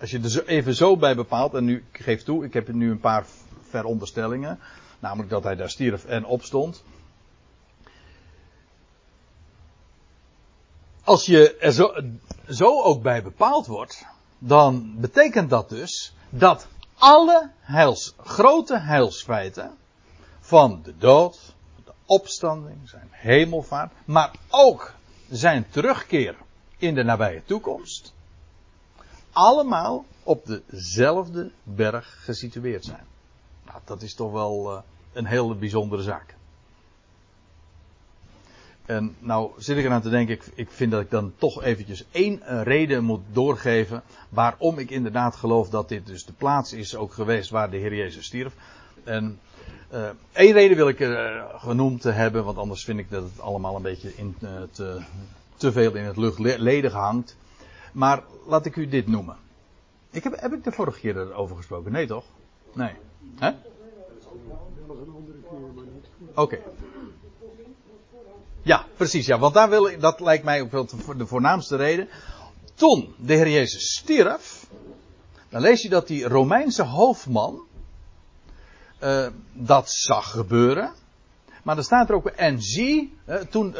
als 0.00 0.10
je 0.10 0.20
er 0.20 0.46
even 0.46 0.74
zo 0.74 0.96
bij 0.96 1.14
bepaalt, 1.14 1.54
en 1.54 1.64
nu, 1.64 1.84
ik 1.92 2.02
geef 2.02 2.22
toe, 2.22 2.44
ik 2.44 2.52
heb 2.52 2.68
nu 2.72 2.90
een 2.90 3.00
paar 3.00 3.24
veronderstellingen. 3.68 4.58
Namelijk 4.98 5.30
dat 5.30 5.44
hij 5.44 5.56
daar 5.56 5.70
stierf 5.70 6.04
en 6.04 6.24
opstond. 6.24 6.84
Als 11.04 11.26
je 11.26 11.56
er 11.56 11.72
zo, 11.72 11.94
zo 12.48 12.82
ook 12.82 13.02
bij 13.02 13.22
bepaald 13.22 13.66
wordt, 13.66 14.06
dan 14.38 14.94
betekent 14.96 15.50
dat 15.50 15.68
dus 15.68 16.14
dat 16.28 16.66
alle 16.94 17.50
heils, 17.60 18.14
grote 18.16 18.78
heilsfeiten 18.78 19.76
van 20.40 20.80
de 20.82 20.96
dood, 20.98 21.54
de 21.84 21.92
opstanding, 22.06 22.88
zijn 22.88 23.08
hemelvaart, 23.10 23.92
maar 24.04 24.30
ook 24.50 24.94
zijn 25.30 25.66
terugkeer 25.70 26.36
in 26.80 26.94
de 26.94 27.02
nabije 27.02 27.42
toekomst, 27.44 28.12
allemaal 29.32 30.04
op 30.22 30.46
dezelfde 30.46 31.50
berg 31.62 32.24
gesitueerd 32.24 32.84
zijn. 32.84 33.04
Nou, 33.66 33.78
dat 33.84 34.02
is 34.02 34.14
toch 34.14 34.32
wel 34.32 34.72
uh, 34.72 34.78
een 35.12 35.26
hele 35.26 35.54
bijzondere 35.54 36.02
zaak. 36.02 36.34
En 38.86 39.16
nou 39.18 39.50
zit 39.56 39.76
ik 39.76 39.84
eraan 39.84 40.02
te 40.02 40.10
denken, 40.10 40.38
ik, 40.54 40.70
vind 40.70 40.90
dat 40.90 41.00
ik 41.00 41.10
dan 41.10 41.32
toch 41.36 41.62
eventjes 41.62 42.04
één 42.10 42.42
uh, 42.42 42.62
reden 42.62 43.04
moet 43.04 43.20
doorgeven 43.32 44.02
waarom 44.28 44.78
ik 44.78 44.90
inderdaad 44.90 45.36
geloof 45.36 45.68
dat 45.68 45.88
dit 45.88 46.06
dus 46.06 46.24
de 46.24 46.32
plaats 46.32 46.72
is 46.72 46.96
ook 46.96 47.12
geweest 47.12 47.50
waar 47.50 47.70
de 47.70 47.76
Heer 47.76 47.94
Jezus 47.94 48.26
stierf. 48.26 48.54
En 49.04 49.40
uh, 49.92 50.08
één 50.32 50.52
reden 50.52 50.76
wil 50.76 50.88
ik 50.88 51.00
er 51.00 51.44
genoemd 51.54 52.02
hebben, 52.02 52.44
want 52.44 52.58
anders 52.58 52.84
vind 52.84 52.98
ik 52.98 53.10
dat 53.10 53.22
het 53.22 53.40
allemaal 53.40 53.76
een 53.76 53.82
beetje 53.82 54.16
in, 54.16 54.36
te, 54.72 55.00
te 55.60 55.72
veel 55.72 55.94
in 55.94 56.04
het 56.04 56.16
luchtledig 56.16 56.92
hangt. 56.92 57.36
Maar 57.92 58.22
laat 58.46 58.66
ik 58.66 58.76
u 58.76 58.88
dit 58.88 59.06
noemen. 59.06 59.36
Ik 60.10 60.24
heb, 60.24 60.40
heb 60.40 60.52
ik 60.52 60.64
de 60.64 60.72
vorige 60.72 61.00
keer 61.00 61.16
erover 61.16 61.56
gesproken? 61.56 61.92
Nee 61.92 62.06
toch? 62.06 62.24
Nee. 62.72 62.92
Hè? 63.38 63.50
Oké. 66.34 66.58
Ja, 68.62 68.86
precies. 68.96 69.26
Ja, 69.26 69.38
want 69.38 69.54
daar 69.54 69.68
wil 69.68 69.86
ik, 69.86 70.00
dat 70.00 70.20
lijkt 70.20 70.44
mij 70.44 70.60
ook 70.60 70.70
wel 70.70 70.88
de 71.16 71.26
voornaamste 71.26 71.76
reden. 71.76 72.08
Toen 72.74 73.14
de 73.18 73.34
Heer 73.34 73.48
Jezus 73.48 73.96
stierf, 73.98 74.66
dan 75.48 75.60
lees 75.60 75.82
je 75.82 75.88
dat 75.88 76.06
die 76.06 76.28
Romeinse 76.28 76.82
hoofdman 76.82 77.60
uh, 79.02 79.26
dat 79.52 79.90
zag 79.90 80.30
gebeuren. 80.30 80.92
Maar 81.62 81.74
dan 81.74 81.84
staat 81.84 82.08
er 82.08 82.14
ook, 82.14 82.26
en 82.26 82.62
zie, 82.62 83.16
toen, 83.50 83.74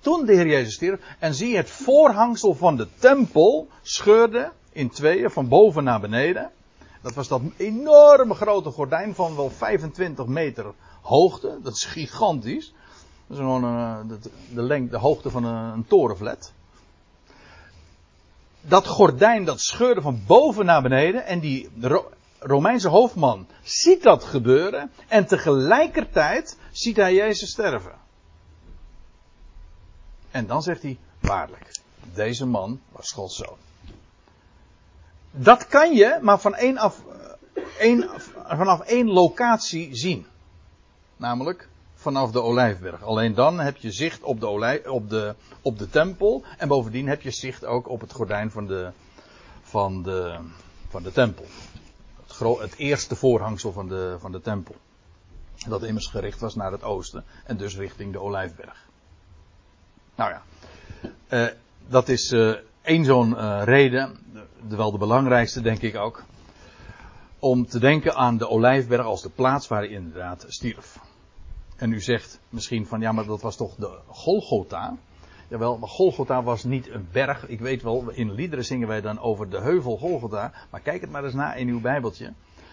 toen 0.00 0.26
de 0.26 0.32
Heer 0.32 0.46
Jezus 0.46 0.74
stierf, 0.74 1.00
en 1.18 1.34
zie 1.34 1.56
het 1.56 1.70
voorhangsel 1.70 2.54
van 2.54 2.76
de 2.76 2.88
tempel 2.98 3.68
scheurde 3.82 4.52
in 4.72 4.90
tweeën, 4.90 5.30
van 5.30 5.48
boven 5.48 5.84
naar 5.84 6.00
beneden. 6.00 6.50
Dat 7.02 7.14
was 7.14 7.28
dat 7.28 7.40
enorme 7.56 8.34
grote 8.34 8.70
gordijn 8.70 9.14
van 9.14 9.36
wel 9.36 9.50
25 9.50 10.26
meter 10.26 10.72
hoogte. 11.02 11.58
Dat 11.62 11.72
is 11.72 11.84
gigantisch. 11.84 12.74
Dat 13.26 13.36
is 13.36 13.42
gewoon 13.42 13.64
uh, 13.64 13.98
de, 14.08 14.18
de, 14.54 14.62
lengte, 14.62 14.90
de 14.90 14.98
hoogte 14.98 15.30
van 15.30 15.44
een, 15.44 15.72
een 15.72 15.86
torenflat. 15.86 16.52
Dat 18.60 18.86
gordijn 18.86 19.44
dat 19.44 19.60
scheurde 19.60 20.00
van 20.00 20.20
boven 20.26 20.64
naar 20.64 20.82
beneden. 20.82 21.26
En 21.26 21.40
die 21.40 21.68
Romeinse 22.38 22.88
hoofdman 22.88 23.46
ziet 23.62 24.02
dat 24.02 24.24
gebeuren 24.24 24.90
en 25.08 25.26
tegelijkertijd 25.26 26.58
ziet 26.70 26.96
hij 26.96 27.14
Jezus 27.14 27.50
sterven. 27.50 27.94
En 30.30 30.46
dan 30.46 30.62
zegt 30.62 30.82
hij, 30.82 30.98
waarlijk, 31.20 31.80
deze 32.14 32.46
man 32.46 32.80
was 32.92 33.12
Gods 33.12 33.36
zoon. 33.36 33.56
Dat 35.30 35.66
kan 35.66 35.94
je 35.94 36.18
maar 36.22 36.40
van 36.40 36.54
één 36.54 36.78
af, 36.78 37.02
één, 37.78 38.10
vanaf 38.46 38.80
één 38.80 39.08
locatie 39.08 39.96
zien. 39.96 40.26
Namelijk 41.16 41.68
vanaf 41.94 42.30
de 42.30 42.42
Olijfberg. 42.42 43.02
Alleen 43.02 43.34
dan 43.34 43.58
heb 43.60 43.76
je 43.76 43.90
zicht 43.90 44.22
op 44.22 44.40
de, 44.40 44.82
op 44.86 45.10
de, 45.10 45.34
op 45.62 45.78
de 45.78 45.88
tempel. 45.88 46.44
En 46.58 46.68
bovendien 46.68 47.08
heb 47.08 47.22
je 47.22 47.30
zicht 47.30 47.64
ook 47.64 47.88
op 47.88 48.00
het 48.00 48.12
gordijn 48.12 48.50
van 48.50 48.66
de, 48.66 48.90
van 49.62 50.02
de, 50.02 50.38
van 50.88 51.02
de 51.02 51.12
tempel 51.12 51.44
het 52.38 52.76
eerste 52.76 53.16
voorhangsel 53.16 53.72
van 53.72 53.88
de, 53.88 54.16
van 54.18 54.32
de 54.32 54.40
tempel. 54.40 54.74
Dat 55.68 55.82
immers 55.82 56.06
gericht 56.06 56.40
was 56.40 56.54
naar 56.54 56.72
het 56.72 56.82
oosten 56.82 57.24
en 57.44 57.56
dus 57.56 57.76
richting 57.76 58.12
de 58.12 58.20
Olijfberg. 58.20 58.84
Nou 60.14 60.30
ja, 60.30 60.42
uh, 61.28 61.46
dat 61.88 62.08
is 62.08 62.32
uh, 62.32 62.54
één 62.82 63.04
zo'n 63.04 63.30
uh, 63.30 63.62
reden, 63.64 64.16
de, 64.68 64.76
wel 64.76 64.90
de 64.90 64.98
belangrijkste 64.98 65.60
denk 65.60 65.82
ik 65.82 65.96
ook, 65.96 66.24
om 67.38 67.66
te 67.66 67.78
denken 67.78 68.14
aan 68.14 68.36
de 68.36 68.48
Olijfberg 68.48 69.04
als 69.04 69.22
de 69.22 69.30
plaats 69.30 69.68
waar 69.68 69.80
hij 69.80 69.90
inderdaad 69.90 70.44
stierf. 70.48 70.98
En 71.76 71.92
u 71.92 72.00
zegt 72.00 72.38
misschien 72.48 72.86
van 72.86 73.00
ja, 73.00 73.12
maar 73.12 73.26
dat 73.26 73.40
was 73.40 73.56
toch 73.56 73.74
de 73.74 73.98
Golgotha. 74.06 74.96
Jawel, 75.48 75.78
maar 75.78 75.88
Golgotha 75.88 76.42
was 76.42 76.64
niet 76.64 76.90
een 76.90 77.08
berg. 77.12 77.46
Ik 77.48 77.60
weet 77.60 77.82
wel, 77.82 78.10
in 78.10 78.32
liederen 78.32 78.64
zingen 78.64 78.88
wij 78.88 79.00
dan 79.00 79.20
over 79.20 79.50
de 79.50 79.60
heuvel 79.60 79.98
Golgotha. 79.98 80.52
Maar 80.70 80.80
kijk 80.80 81.00
het 81.00 81.10
maar 81.10 81.24
eens 81.24 81.34
na 81.34 81.54
in 81.54 81.68
uw 81.68 81.80
Bijbeltje. 81.80 82.32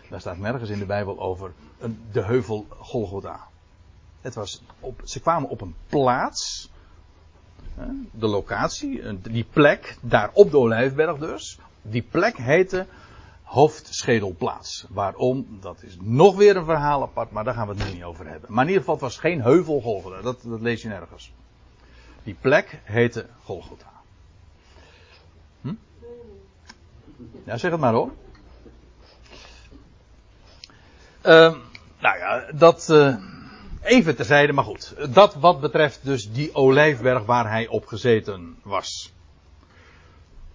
Daar 0.10 0.20
staat 0.20 0.38
nergens 0.38 0.70
in 0.70 0.80
de 0.80 0.86
Bijbel 0.86 1.20
over 1.20 1.54
de 2.12 2.24
heuvel 2.24 2.66
Golgotha. 2.70 3.48
Het 4.22 4.36
was 4.36 4.64
op, 4.80 5.02
ze 5.04 5.20
kwamen 5.20 5.50
op 5.50 5.62
een 5.62 5.76
plaats. 5.90 6.72
De 8.12 8.28
locatie, 8.28 9.22
die 9.22 9.46
plek, 9.52 9.98
daar 10.02 10.30
op 10.34 10.52
de 10.52 10.58
Olijfberg 10.58 11.18
dus. 11.18 11.60
Die 11.82 12.02
plek 12.02 12.38
heette 12.38 12.86
Hoofdschedelplaats. 13.44 14.86
Waarom? 14.90 15.58
Dat 15.62 15.84
is 15.84 15.98
nog 16.02 16.36
weer 16.36 16.56
een 16.56 16.66
verhaal 16.66 17.02
apart, 17.02 17.32
maar 17.32 17.44
daar 17.44 17.54
gaan 17.54 17.68
we 17.68 17.74
het 17.74 17.86
nu 17.86 17.94
niet 17.94 18.04
over 18.04 18.28
hebben. 18.28 18.54
Maar 18.54 18.64
in 18.64 18.70
ieder 18.70 18.84
geval, 18.84 18.96
het 18.96 19.04
was 19.04 19.18
geen 19.18 19.42
heuvel 19.42 19.82
Golgotha. 19.82 20.22
Dat, 20.22 20.42
dat 20.44 20.62
lees 20.62 20.82
je 20.82 20.88
nergens. 20.88 21.34
Die 22.24 22.38
plek 22.42 22.80
heette 22.84 23.28
Golgotha. 23.44 23.92
Hm? 25.62 25.74
Ja, 27.44 27.58
zeg 27.58 27.72
het 27.72 27.80
maar 27.80 27.94
hoor. 27.94 28.12
Uh, 31.26 31.56
nou 32.00 32.18
ja, 32.18 32.52
dat 32.54 32.90
uh, 32.90 33.16
even 33.82 34.16
terzijde, 34.16 34.54
maar 34.54 34.64
goed. 34.64 35.14
Dat 35.14 35.36
wat 35.36 35.62
betreft 35.62 36.00
dus 36.04 36.32
die 36.32 36.56
olijfberg 36.56 37.26
waar 37.26 37.50
hij 37.50 37.68
op 37.68 37.86
gezeten 37.86 38.58
was. 38.62 39.14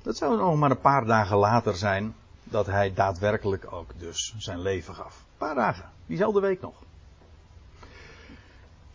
Dat 0.02 0.16
zou 0.16 0.37
nog 0.37 0.56
maar 0.56 0.70
een 0.70 0.80
paar 0.80 1.04
dagen 1.04 1.37
later 1.37 1.76
zijn 1.76 2.14
dat 2.44 2.66
hij 2.66 2.94
daadwerkelijk 2.94 3.72
ook 3.72 3.90
dus 3.98 4.34
zijn 4.38 4.60
leven 4.60 4.94
gaf. 4.94 5.16
Een 5.16 5.46
paar 5.46 5.54
dagen, 5.54 5.90
diezelfde 6.06 6.40
week 6.40 6.60
nog. 6.60 6.75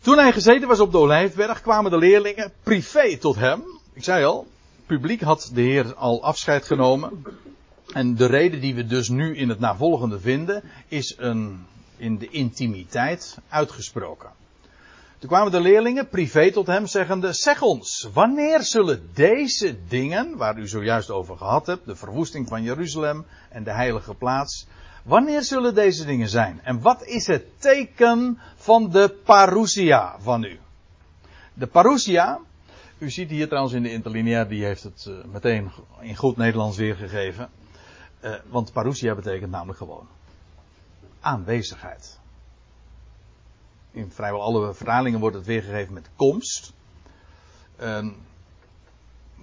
Toen 0.04 0.18
hij 0.18 0.32
gezeten 0.32 0.68
was 0.68 0.80
op 0.80 0.92
de 0.92 0.98
Olijfberg, 0.98 1.60
kwamen 1.60 1.90
de 1.90 1.96
leerlingen 1.96 2.52
privé 2.62 3.16
tot 3.16 3.36
hem. 3.36 3.62
Ik 3.92 4.04
zei 4.04 4.24
al, 4.24 4.46
publiek 4.86 5.20
had 5.20 5.50
de 5.54 5.60
Heer 5.60 5.94
al 5.94 6.22
afscheid 6.22 6.64
genomen. 6.64 7.24
En 7.92 8.14
de 8.14 8.26
reden 8.26 8.60
die 8.60 8.74
we 8.74 8.86
dus 8.86 9.08
nu 9.08 9.36
in 9.36 9.48
het 9.48 9.60
navolgende 9.60 10.20
vinden, 10.20 10.62
is 10.88 11.14
een, 11.16 11.66
in 11.96 12.18
de 12.18 12.28
intimiteit 12.28 13.38
uitgesproken. 13.48 14.30
Toen 15.18 15.28
kwamen 15.28 15.52
de 15.52 15.60
leerlingen 15.60 16.08
privé 16.08 16.52
tot 16.52 16.66
hem 16.66 16.86
zeggende, 16.86 17.32
zeg 17.32 17.62
ons, 17.62 18.08
wanneer 18.12 18.62
zullen 18.62 19.10
deze 19.14 19.76
dingen, 19.88 20.36
waar 20.36 20.58
u 20.58 20.68
zojuist 20.68 21.10
over 21.10 21.36
gehad 21.36 21.66
hebt, 21.66 21.86
de 21.86 21.96
verwoesting 21.96 22.48
van 22.48 22.62
Jeruzalem 22.62 23.26
en 23.50 23.64
de 23.64 23.72
heilige 23.72 24.14
plaats, 24.14 24.66
Wanneer 25.04 25.42
zullen 25.42 25.74
deze 25.74 26.04
dingen 26.04 26.28
zijn? 26.28 26.60
En 26.62 26.80
wat 26.80 27.02
is 27.02 27.26
het 27.26 27.60
teken 27.60 28.38
van 28.56 28.90
de 28.90 29.16
parousia 29.24 30.16
van 30.20 30.44
u? 30.44 30.58
De 31.54 31.66
parousia, 31.66 32.40
u 32.98 33.10
ziet 33.10 33.30
hier 33.30 33.46
trouwens 33.46 33.74
in 33.74 33.82
de 33.82 33.90
interlineair, 33.90 34.48
die 34.48 34.64
heeft 34.64 34.82
het 34.82 35.06
uh, 35.08 35.24
meteen 35.24 35.70
in 36.00 36.16
goed 36.16 36.36
Nederlands 36.36 36.76
weergegeven. 36.76 37.50
Uh, 38.20 38.34
want 38.48 38.72
parousia 38.72 39.14
betekent 39.14 39.50
namelijk 39.50 39.78
gewoon 39.78 40.08
aanwezigheid. 41.20 42.18
In 43.90 44.10
vrijwel 44.10 44.42
alle 44.42 44.74
vertalingen 44.74 45.20
wordt 45.20 45.36
het 45.36 45.46
weergegeven 45.46 45.94
met 45.94 46.08
komst. 46.16 46.72
Uh, 47.80 48.06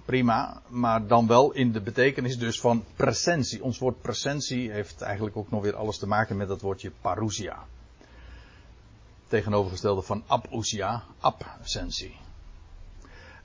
prima, 0.04 0.62
maar 0.68 1.06
dan 1.06 1.26
wel 1.26 1.52
in 1.52 1.72
de 1.72 1.80
betekenis 1.80 2.38
dus 2.38 2.60
van 2.60 2.84
presentie. 2.96 3.62
Ons 3.62 3.78
woord 3.78 4.02
presentie 4.02 4.70
heeft 4.70 5.00
eigenlijk 5.00 5.36
ook 5.36 5.50
nog 5.50 5.62
weer 5.62 5.76
alles 5.76 5.98
te 5.98 6.06
maken 6.06 6.36
met 6.36 6.48
dat 6.48 6.60
woordje 6.60 6.92
parousia. 7.00 7.64
Tegenovergestelde 9.28 10.02
van 10.02 10.22
abousia, 10.26 11.02
absentie. 11.20 12.20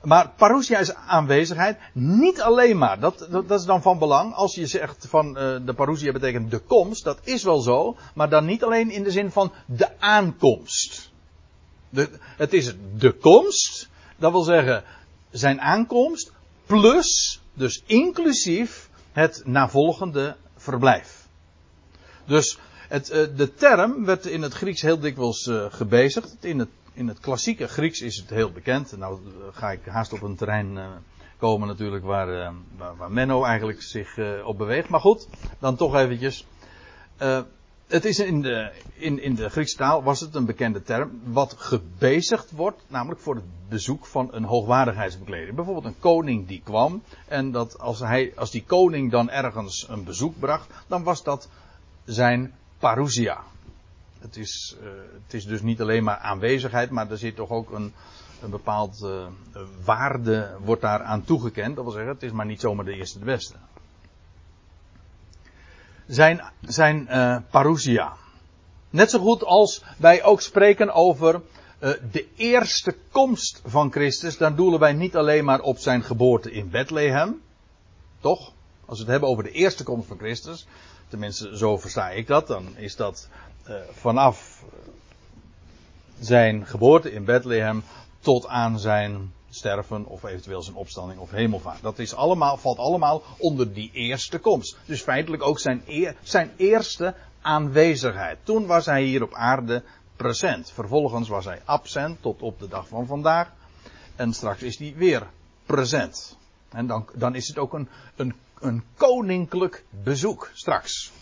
Maar 0.02 0.30
parousia 0.36 0.78
is 0.78 0.94
aanwezigheid, 0.94 1.78
niet 1.92 2.40
alleen 2.40 2.78
maar. 2.78 3.00
Dat, 3.00 3.28
dat, 3.30 3.50
is 3.50 3.64
dan 3.64 3.82
van 3.82 3.98
belang. 3.98 4.34
Als 4.34 4.54
je 4.54 4.66
zegt 4.66 5.06
van 5.08 5.28
uh, 5.28 5.34
de 5.66 5.74
parousia 5.76 6.12
betekent 6.12 6.50
de 6.50 6.58
komst, 6.58 7.04
dat 7.04 7.18
is 7.22 7.42
wel 7.42 7.60
zo. 7.60 7.96
Maar 8.14 8.28
dan 8.28 8.44
niet 8.44 8.64
alleen 8.64 8.90
in 8.90 9.02
de 9.02 9.10
zin 9.10 9.30
van 9.30 9.52
de 9.66 9.98
aankomst. 9.98 11.10
De, 11.88 12.08
het 12.20 12.52
is 12.52 12.74
de 12.96 13.12
komst, 13.12 13.88
dat 14.16 14.32
wil 14.32 14.42
zeggen 14.42 14.84
zijn 15.30 15.60
aankomst, 15.60 16.32
plus, 16.68 17.40
dus 17.54 17.82
inclusief, 17.86 18.90
het 19.12 19.42
navolgende 19.44 20.36
verblijf. 20.56 21.26
Dus 22.24 22.58
Het, 22.88 23.10
uh, 23.10 23.36
de 23.36 23.54
term 23.54 24.04
werd 24.04 24.26
in 24.26 24.42
het 24.42 24.52
Grieks 24.52 24.82
heel 24.82 24.98
dikwijls 24.98 25.46
uh, 25.46 25.66
gebezigd. 25.68 26.36
In 26.40 26.58
het, 26.58 26.68
in 26.92 27.08
het 27.08 27.20
klassieke 27.20 27.68
Grieks 27.68 28.00
is 28.00 28.16
het 28.16 28.30
heel 28.30 28.50
bekend. 28.50 28.96
Nou 28.96 29.20
ga 29.52 29.70
ik 29.70 29.80
haast 29.84 30.12
op 30.12 30.22
een 30.22 30.36
terrein 30.36 30.78
komen 31.38 31.68
natuurlijk 31.68 32.04
waar, 32.04 32.52
waar, 32.76 32.96
waar, 32.96 33.10
Menno 33.10 33.44
eigenlijk 33.44 33.82
zich 33.82 34.18
op 34.44 34.58
beweegt. 34.58 34.88
Maar 34.88 35.00
goed, 35.00 35.28
dan 35.58 35.76
toch 35.76 35.94
eventjes 35.94 36.46
het 37.88 38.04
is 38.04 38.18
in 38.18 38.42
de, 38.42 38.72
in, 38.94 39.22
in 39.22 39.34
de 39.34 39.48
Griekse 39.48 39.76
taal 39.76 40.02
was 40.02 40.20
het 40.20 40.34
een 40.34 40.44
bekende 40.44 40.82
term. 40.82 41.20
Wat 41.24 41.54
gebezigd 41.58 42.50
wordt, 42.50 42.82
namelijk 42.88 43.20
voor 43.20 43.34
het 43.34 43.44
bezoek 43.68 44.06
van 44.06 44.28
een 44.32 44.44
hoogwaardigheidsbekleding. 44.44 45.56
Bijvoorbeeld 45.56 45.86
een 45.86 45.98
koning 45.98 46.46
die 46.46 46.60
kwam. 46.64 47.02
En 47.28 47.50
dat 47.50 47.78
als, 47.78 47.98
hij, 47.98 48.32
als 48.36 48.50
die 48.50 48.64
koning 48.64 49.10
dan 49.10 49.30
ergens 49.30 49.86
een 49.88 50.04
bezoek 50.04 50.38
bracht, 50.38 50.70
dan 50.86 51.02
was 51.02 51.22
dat 51.22 51.48
zijn 52.04 52.54
parousia. 52.78 53.42
Het 54.18 54.36
is, 54.36 54.76
uh, 54.82 54.88
het 55.24 55.34
is 55.34 55.44
dus 55.44 55.62
niet 55.62 55.80
alleen 55.80 56.04
maar 56.04 56.18
aanwezigheid, 56.18 56.90
maar 56.90 57.10
er 57.10 57.18
zit 57.18 57.36
toch 57.36 57.50
ook 57.50 57.70
een, 57.70 57.92
een 58.42 58.50
bepaald 58.50 59.00
uh, 59.02 59.26
waarde 59.84 60.56
wordt 60.64 60.82
daar 60.82 61.02
aan 61.02 61.24
toegekend. 61.24 61.76
Dat 61.76 61.84
wil 61.84 61.92
zeggen, 61.92 62.12
het 62.12 62.22
is 62.22 62.32
maar 62.32 62.46
niet 62.46 62.60
zomaar 62.60 62.84
de 62.84 62.94
eerste 62.94 63.18
de 63.18 63.24
beste 63.24 63.54
zijn, 66.08 66.42
zijn 66.60 67.06
uh, 67.10 67.36
parousia. 67.50 68.12
Net 68.90 69.10
zo 69.10 69.18
goed 69.18 69.44
als 69.44 69.84
wij 69.96 70.24
ook 70.24 70.40
spreken 70.40 70.92
over 70.92 71.34
uh, 71.34 71.90
de 72.10 72.26
eerste 72.36 72.96
komst 73.10 73.62
van 73.64 73.92
Christus, 73.92 74.36
dan 74.36 74.56
doelen 74.56 74.80
wij 74.80 74.92
niet 74.92 75.16
alleen 75.16 75.44
maar 75.44 75.60
op 75.60 75.78
zijn 75.78 76.02
geboorte 76.02 76.52
in 76.52 76.70
Bethlehem. 76.70 77.40
Toch? 78.20 78.52
Als 78.84 78.98
we 78.98 79.04
het 79.04 79.12
hebben 79.12 79.28
over 79.28 79.44
de 79.44 79.50
eerste 79.50 79.84
komst 79.84 80.08
van 80.08 80.18
Christus, 80.18 80.66
tenminste 81.08 81.56
zo 81.56 81.76
versta 81.76 82.10
ik 82.10 82.26
dat, 82.26 82.46
dan 82.46 82.76
is 82.76 82.96
dat 82.96 83.28
uh, 83.68 83.74
vanaf 83.92 84.64
zijn 86.20 86.66
geboorte 86.66 87.12
in 87.12 87.24
Bethlehem 87.24 87.82
tot 88.20 88.46
aan 88.46 88.78
zijn 88.78 89.32
sterven 89.58 90.06
of 90.06 90.24
eventueel 90.24 90.62
zijn 90.62 90.76
opstanding 90.76 91.20
of 91.20 91.30
hemelvaart. 91.30 91.82
Dat 91.82 91.98
is 91.98 92.14
allemaal, 92.14 92.56
valt 92.56 92.78
allemaal 92.78 93.22
onder 93.38 93.72
die 93.72 93.90
eerste 93.92 94.38
komst. 94.38 94.76
Dus 94.84 95.02
feitelijk 95.02 95.42
ook 95.42 95.58
zijn, 95.58 95.82
zijn 96.22 96.50
eerste 96.56 97.14
aanwezigheid. 97.40 98.38
Toen 98.42 98.66
was 98.66 98.86
hij 98.86 99.02
hier 99.02 99.22
op 99.22 99.34
aarde 99.34 99.82
present. 100.16 100.70
Vervolgens 100.70 101.28
was 101.28 101.44
hij 101.44 101.62
absent 101.64 102.22
tot 102.22 102.42
op 102.42 102.58
de 102.58 102.68
dag 102.68 102.88
van 102.88 103.06
vandaag. 103.06 103.52
En 104.16 104.32
straks 104.32 104.62
is 104.62 104.78
hij 104.78 104.94
weer 104.96 105.26
present. 105.66 106.36
En 106.68 106.86
dan, 106.86 107.08
dan 107.14 107.34
is 107.34 107.48
het 107.48 107.58
ook 107.58 107.72
een, 107.72 107.88
een, 108.16 108.34
een 108.60 108.82
koninklijk 108.96 109.84
bezoek 109.90 110.50
straks. 110.52 111.12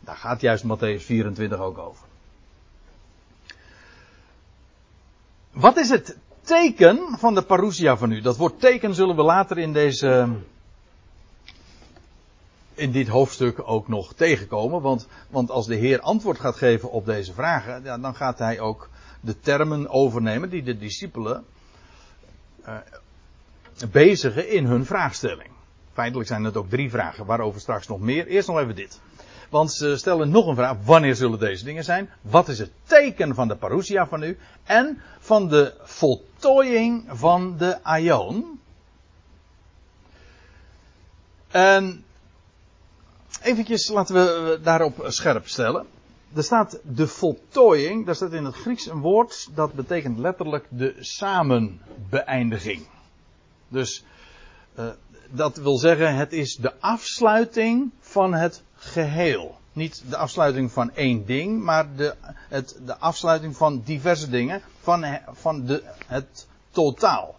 Daar 0.00 0.16
gaat 0.16 0.40
juist 0.40 0.64
Matthäus 0.64 1.04
24 1.04 1.58
ook 1.58 1.78
over. 1.78 2.04
Wat 5.50 5.76
is 5.76 5.88
het 5.88 6.16
teken 6.42 7.18
van 7.18 7.34
de 7.34 7.42
parousia 7.42 7.96
van 7.96 8.12
u. 8.12 8.20
Dat 8.20 8.36
woord 8.36 8.60
teken 8.60 8.94
zullen 8.94 9.16
we 9.16 9.22
later 9.22 9.58
in 9.58 9.72
deze. 9.72 10.28
in 12.74 12.92
dit 12.92 13.08
hoofdstuk 13.08 13.68
ook 13.68 13.88
nog 13.88 14.14
tegenkomen. 14.14 14.82
Want, 14.82 15.08
want 15.30 15.50
als 15.50 15.66
de 15.66 15.74
Heer 15.74 16.00
antwoord 16.00 16.40
gaat 16.40 16.56
geven 16.56 16.90
op 16.90 17.06
deze 17.06 17.32
vragen. 17.32 17.82
Ja, 17.82 17.98
dan 17.98 18.14
gaat 18.14 18.38
hij 18.38 18.60
ook 18.60 18.88
de 19.20 19.40
termen 19.40 19.88
overnemen 19.88 20.50
die 20.50 20.62
de 20.62 20.78
discipelen. 20.78 21.44
Uh, 22.66 22.76
bezigen 23.90 24.48
in 24.48 24.64
hun 24.64 24.86
vraagstelling. 24.86 25.50
Feitelijk 25.92 26.28
zijn 26.28 26.44
het 26.44 26.56
ook 26.56 26.70
drie 26.70 26.90
vragen, 26.90 27.26
waarover 27.26 27.60
straks 27.60 27.88
nog 27.88 28.00
meer. 28.00 28.26
Eerst 28.26 28.48
nog 28.48 28.58
even 28.58 28.74
dit. 28.74 29.00
Want 29.52 29.72
ze 29.72 29.96
stellen 29.96 30.30
nog 30.30 30.46
een 30.46 30.54
vraag. 30.54 30.76
Wanneer 30.84 31.14
zullen 31.14 31.38
deze 31.38 31.64
dingen 31.64 31.84
zijn? 31.84 32.10
Wat 32.20 32.48
is 32.48 32.58
het 32.58 32.70
teken 32.82 33.34
van 33.34 33.48
de 33.48 33.56
parousia 33.56 34.06
van 34.06 34.22
u? 34.22 34.38
En 34.64 35.00
van 35.18 35.48
de 35.48 35.74
voltooiing 35.82 37.04
van 37.08 37.56
de 37.56 37.84
aion? 37.84 38.60
En 41.48 42.04
eventjes 43.42 43.88
laten 43.88 44.14
we 44.14 44.58
daarop 44.62 45.04
scherp 45.08 45.48
stellen. 45.48 45.86
Er 46.34 46.42
staat 46.42 46.78
de 46.82 47.06
voltooiing, 47.06 48.06
daar 48.06 48.14
staat 48.14 48.32
in 48.32 48.44
het 48.44 48.54
Grieks 48.54 48.86
een 48.86 49.00
woord 49.00 49.48
dat 49.54 49.72
betekent 49.72 50.18
letterlijk 50.18 50.66
de 50.68 50.96
samenbeëindiging. 50.98 52.86
Dus 53.68 54.04
uh, 54.78 54.86
dat 55.30 55.56
wil 55.56 55.78
zeggen, 55.78 56.14
het 56.14 56.32
is 56.32 56.56
de 56.56 56.80
afsluiting 56.80 57.90
van 58.00 58.34
het 58.34 58.62
geheel. 58.82 59.60
Niet 59.72 60.02
de 60.08 60.16
afsluiting 60.16 60.72
van 60.72 60.94
één 60.94 61.26
ding, 61.26 61.62
maar 61.62 61.96
de, 61.96 62.14
het, 62.48 62.78
de 62.84 62.98
afsluiting 62.98 63.56
van 63.56 63.82
diverse 63.84 64.30
dingen, 64.30 64.62
van, 64.80 65.18
van 65.32 65.66
de, 65.66 65.82
het 66.06 66.46
totaal. 66.70 67.34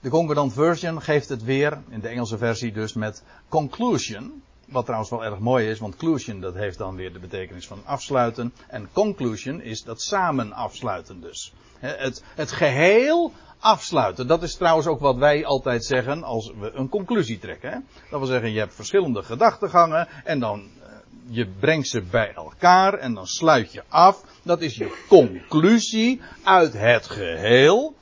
De 0.00 0.08
Concordant 0.08 0.52
Version 0.52 1.02
geeft 1.02 1.28
het 1.28 1.44
weer, 1.44 1.78
in 1.88 2.00
de 2.00 2.08
Engelse 2.08 2.38
versie 2.38 2.72
dus, 2.72 2.92
met 2.92 3.22
conclusion. 3.48 4.42
Wat 4.70 4.84
trouwens 4.84 5.10
wel 5.10 5.24
erg 5.24 5.38
mooi 5.38 5.68
is, 5.68 5.78
want 5.78 5.96
conclusion 5.96 6.40
dat 6.40 6.54
heeft 6.54 6.78
dan 6.78 6.96
weer 6.96 7.12
de 7.12 7.18
betekenis 7.18 7.66
van 7.66 7.82
afsluiten. 7.84 8.52
En 8.68 8.88
conclusion 8.92 9.60
is 9.60 9.82
dat 9.82 10.02
samen 10.02 10.52
afsluiten 10.52 11.20
dus. 11.20 11.52
Het, 11.78 12.24
het 12.34 12.52
geheel 12.52 13.32
afsluiten. 13.58 14.26
Dat 14.26 14.42
is 14.42 14.54
trouwens 14.54 14.86
ook 14.86 15.00
wat 15.00 15.16
wij 15.16 15.44
altijd 15.44 15.84
zeggen 15.84 16.22
als 16.22 16.52
we 16.60 16.70
een 16.70 16.88
conclusie 16.88 17.38
trekken. 17.38 17.86
Dat 18.10 18.18
wil 18.18 18.28
zeggen, 18.28 18.52
je 18.52 18.58
hebt 18.58 18.74
verschillende 18.74 19.22
gedachtegangen 19.22 20.08
en 20.24 20.40
dan 20.40 20.60
uh, 20.60 20.86
je 21.28 21.46
brengt 21.60 21.88
ze 21.88 22.02
bij 22.02 22.32
elkaar 22.34 22.94
en 22.94 23.14
dan 23.14 23.26
sluit 23.26 23.72
je 23.72 23.82
af. 23.88 24.24
Dat 24.42 24.60
is 24.60 24.76
je 24.76 25.04
conclusie 25.08 26.20
uit 26.42 26.72
het 26.72 27.06
geheel. 27.06 27.96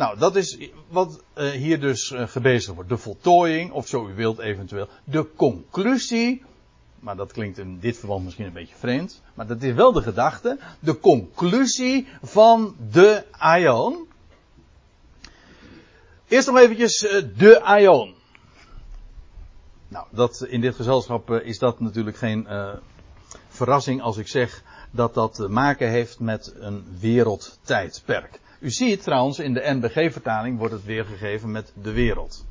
Nou, 0.00 0.18
dat 0.18 0.36
is 0.36 0.58
wat 0.88 1.22
uh, 1.38 1.50
hier 1.50 1.80
dus 1.80 2.10
uh, 2.10 2.26
gebezigd 2.26 2.74
wordt. 2.74 2.88
De 2.88 2.96
voltooiing, 2.96 3.72
of 3.72 3.88
zo 3.88 4.08
u 4.08 4.14
wilt 4.14 4.38
eventueel. 4.38 4.88
De 5.04 5.26
conclusie. 5.36 6.44
Maar 7.00 7.16
dat 7.16 7.32
klinkt 7.32 7.58
in 7.58 7.78
dit 7.78 7.98
verband 7.98 8.24
misschien 8.24 8.46
een 8.46 8.52
beetje 8.52 8.74
vreemd. 8.78 9.22
Maar 9.34 9.46
dat 9.46 9.62
is 9.62 9.74
wel 9.74 9.92
de 9.92 10.02
gedachte. 10.02 10.58
De 10.78 11.00
conclusie 11.00 12.06
van 12.22 12.76
de 12.90 13.24
Aion. 13.30 14.08
Eerst 16.28 16.46
nog 16.46 16.58
eventjes 16.58 17.02
uh, 17.02 17.22
de 17.36 17.62
Aion. 17.62 18.14
Nou, 19.88 20.06
dat, 20.10 20.46
in 20.48 20.60
dit 20.60 20.74
gezelschap 20.74 21.30
is 21.30 21.58
dat 21.58 21.80
natuurlijk 21.80 22.16
geen 22.16 22.48
verrassing 23.48 24.02
als 24.02 24.16
ik 24.16 24.28
zeg 24.28 24.62
dat 24.90 25.14
dat 25.14 25.34
te 25.34 25.48
maken 25.48 25.88
heeft 25.88 26.20
met 26.20 26.54
een 26.56 26.96
wereldtijdperk. 27.00 28.40
U 28.60 28.70
ziet 28.70 29.02
trouwens 29.02 29.38
in 29.38 29.54
de 29.54 29.62
NBG-vertaling 29.64 30.58
wordt 30.58 30.74
het 30.74 30.84
weergegeven 30.84 31.50
met 31.50 31.72
de 31.82 31.92
wereld. 31.92 32.44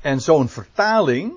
En 0.00 0.20
zo'n 0.20 0.48
vertaling, 0.48 1.32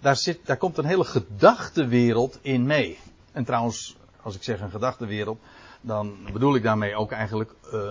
daar, 0.00 0.16
zit, 0.16 0.38
daar 0.44 0.56
komt 0.56 0.78
een 0.78 0.84
hele 0.84 1.04
gedachtewereld 1.04 2.38
in 2.42 2.66
mee. 2.66 2.98
En 3.32 3.44
trouwens, 3.44 3.96
als 4.22 4.34
ik 4.34 4.42
zeg 4.42 4.60
een 4.60 4.70
gedachtewereld, 4.70 5.40
dan 5.80 6.16
bedoel 6.32 6.54
ik 6.54 6.62
daarmee 6.62 6.94
ook 6.94 7.12
eigenlijk 7.12 7.54
uh, 7.72 7.90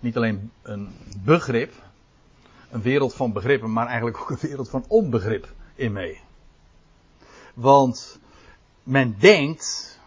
niet 0.00 0.16
alleen 0.16 0.50
een 0.62 0.94
begrip, 1.24 1.72
een 2.70 2.82
wereld 2.82 3.14
van 3.14 3.32
begrippen, 3.32 3.72
maar 3.72 3.86
eigenlijk 3.86 4.20
ook 4.20 4.30
een 4.30 4.48
wereld 4.48 4.68
van 4.68 4.84
onbegrip 4.88 5.52
in 5.74 5.92
mee. 5.92 6.20
Want 7.54 8.18
men 8.82 9.16
denkt 9.18 9.98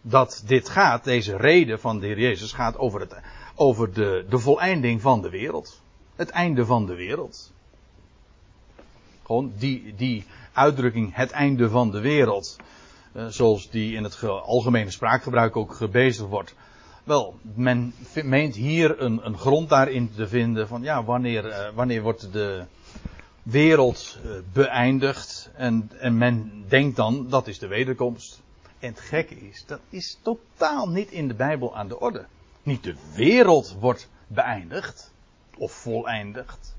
dat 0.00 0.42
dit 0.46 0.68
gaat, 0.68 1.04
deze 1.04 1.36
reden 1.36 1.80
van 1.80 1.98
de 1.98 2.06
Heer 2.06 2.18
Jezus 2.18 2.52
gaat 2.52 2.78
over, 2.78 3.00
het, 3.00 3.16
over 3.56 3.92
de, 3.92 4.26
de 4.28 4.38
voleinding 4.38 5.00
van 5.00 5.22
de 5.22 5.30
wereld. 5.30 5.80
Het 6.16 6.30
einde 6.30 6.66
van 6.66 6.86
de 6.86 6.94
wereld. 6.94 7.52
Gewoon 9.24 9.52
die, 9.58 9.94
die 9.96 10.24
uitdrukking, 10.52 11.14
het 11.14 11.30
einde 11.30 11.70
van 11.70 11.90
de 11.90 12.00
wereld. 12.00 12.56
Eh, 13.12 13.26
zoals 13.26 13.70
die 13.70 13.94
in 13.94 14.04
het 14.04 14.22
algemene 14.24 14.90
spraakgebruik 14.90 15.56
ook 15.56 15.74
gebezigd 15.74 16.28
wordt. 16.28 16.54
Wel, 17.04 17.34
men 17.54 17.94
meent 18.24 18.54
hier 18.54 19.00
een, 19.00 19.26
een 19.26 19.38
grond 19.38 19.68
daarin 19.68 20.10
te 20.14 20.28
vinden 20.28 20.68
van 20.68 20.82
ja, 20.82 21.04
wanneer, 21.04 21.46
uh, 21.46 21.68
wanneer 21.74 22.02
wordt 22.02 22.32
de 22.32 22.64
wereld 23.42 24.18
uh, 24.24 24.32
beëindigd 24.52 25.50
en, 25.54 25.90
en 25.98 26.18
men 26.18 26.64
denkt 26.68 26.96
dan 26.96 27.26
dat 27.28 27.46
is 27.46 27.58
de 27.58 27.66
wederkomst. 27.66 28.40
En 28.78 28.88
het 28.88 29.00
gekke 29.00 29.34
is, 29.34 29.64
dat 29.66 29.80
is 29.90 30.18
totaal 30.22 30.88
niet 30.88 31.10
in 31.10 31.28
de 31.28 31.34
Bijbel 31.34 31.76
aan 31.76 31.88
de 31.88 32.00
orde. 32.00 32.26
Niet 32.66 32.82
de 32.82 32.94
wereld 33.14 33.76
wordt 33.80 34.08
beëindigd 34.26 35.12
of 35.56 35.72
voleindigd. 35.72 36.74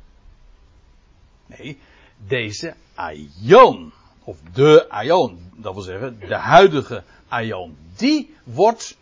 Nee, 1.45 1.79
deze 2.17 2.75
aion, 2.95 3.91
of 4.23 4.37
de 4.53 4.89
aion, 4.89 5.51
dat 5.55 5.73
wil 5.73 5.83
zeggen 5.83 6.19
de 6.19 6.35
huidige 6.35 7.03
aion, 7.27 7.77
die 7.95 8.35
wordt 8.43 8.97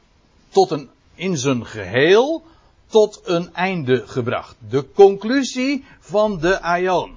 tot 0.49 0.71
een 0.71 0.89
in 1.15 1.37
zijn 1.37 1.65
geheel 1.65 2.43
tot 2.87 3.21
een 3.23 3.53
einde 3.53 4.07
gebracht. 4.07 4.55
De 4.69 4.91
conclusie 4.91 5.85
van 5.99 6.39
de 6.39 6.61
Aion. 6.61 7.15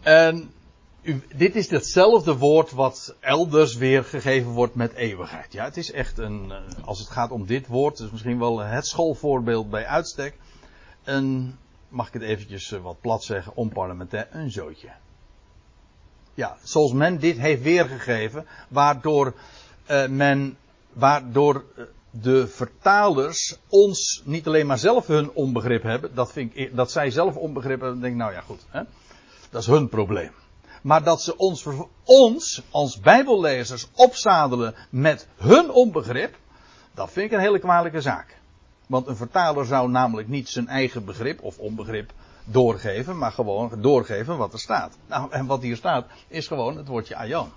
En 0.00 0.52
dit 1.36 1.56
is 1.56 1.70
hetzelfde 1.70 2.36
woord 2.36 2.70
wat 2.70 3.14
elders 3.20 3.76
weer 3.76 4.04
gegeven 4.04 4.50
wordt 4.50 4.74
met 4.74 4.92
eeuwigheid. 4.92 5.52
Ja, 5.52 5.64
het 5.64 5.76
is 5.76 5.92
echt 5.92 6.18
een, 6.18 6.52
eh, 6.52 6.84
als 6.84 6.98
het 6.98 7.08
gaat 7.08 7.30
om 7.30 7.46
dit 7.46 7.66
woord, 7.66 7.98
is 7.98 8.10
misschien 8.10 8.38
wel 8.38 8.58
het 8.58 8.86
schoolvoorbeeld 8.86 9.70
bij 9.70 9.86
uitstek. 9.86 10.36
Een, 11.04 11.56
mag 11.88 12.06
ik 12.06 12.12
het 12.12 12.22
eventjes 12.22 12.72
eh, 12.72 12.80
wat 12.80 13.00
plat 13.00 13.24
zeggen, 13.24 13.56
onparlementair, 13.56 14.28
een 14.30 14.50
zootje. 14.50 14.88
Ja, 16.34 16.56
zoals 16.62 16.92
men 16.92 17.18
dit 17.18 17.38
heeft 17.38 17.62
weergegeven, 17.62 18.46
waardoor 18.68 19.34
uh, 19.90 20.06
men, 20.06 20.56
waardoor 20.92 21.64
de 22.10 22.48
vertalers 22.48 23.58
ons 23.68 24.22
niet 24.24 24.46
alleen 24.46 24.66
maar 24.66 24.78
zelf 24.78 25.06
hun 25.06 25.30
onbegrip 25.30 25.82
hebben, 25.82 26.14
dat, 26.14 26.32
vind 26.32 26.50
ik, 26.54 26.76
dat 26.76 26.90
zij 26.90 27.10
zelf 27.10 27.36
onbegrip 27.36 27.80
hebben, 27.80 27.90
dan 27.90 28.00
denk 28.00 28.12
ik, 28.12 28.20
nou 28.20 28.32
ja 28.32 28.40
goed, 28.40 28.66
hè? 28.68 28.82
dat 29.50 29.60
is 29.62 29.66
hun 29.66 29.88
probleem. 29.88 30.30
Maar 30.86 31.02
dat 31.02 31.22
ze 31.22 31.36
ons, 31.36 31.66
ons 32.04 32.62
als 32.70 33.00
bijbellezers 33.00 33.88
opzadelen 33.94 34.74
met 34.90 35.28
hun 35.36 35.70
onbegrip, 35.70 36.36
dat 36.94 37.12
vind 37.12 37.26
ik 37.26 37.32
een 37.32 37.44
hele 37.44 37.58
kwalijke 37.58 38.00
zaak. 38.00 38.38
Want 38.86 39.06
een 39.06 39.16
vertaler 39.16 39.66
zou 39.66 39.90
namelijk 39.90 40.28
niet 40.28 40.48
zijn 40.48 40.68
eigen 40.68 41.04
begrip 41.04 41.42
of 41.42 41.58
onbegrip 41.58 42.12
doorgeven, 42.44 43.18
maar 43.18 43.32
gewoon 43.32 43.80
doorgeven 43.80 44.36
wat 44.36 44.52
er 44.52 44.58
staat. 44.58 44.96
Nou, 45.06 45.30
en 45.30 45.46
wat 45.46 45.62
hier 45.62 45.76
staat 45.76 46.06
is 46.28 46.46
gewoon 46.46 46.76
het 46.76 46.88
woordje 46.88 47.16
aion. 47.16 47.50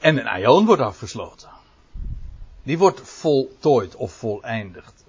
En 0.00 0.18
een 0.18 0.28
aion 0.28 0.66
wordt 0.66 0.82
afgesloten. 0.82 1.50
Die 2.62 2.78
wordt 2.78 3.00
voltooid 3.00 3.96
of 3.96 4.12
voleindigd. 4.12 5.04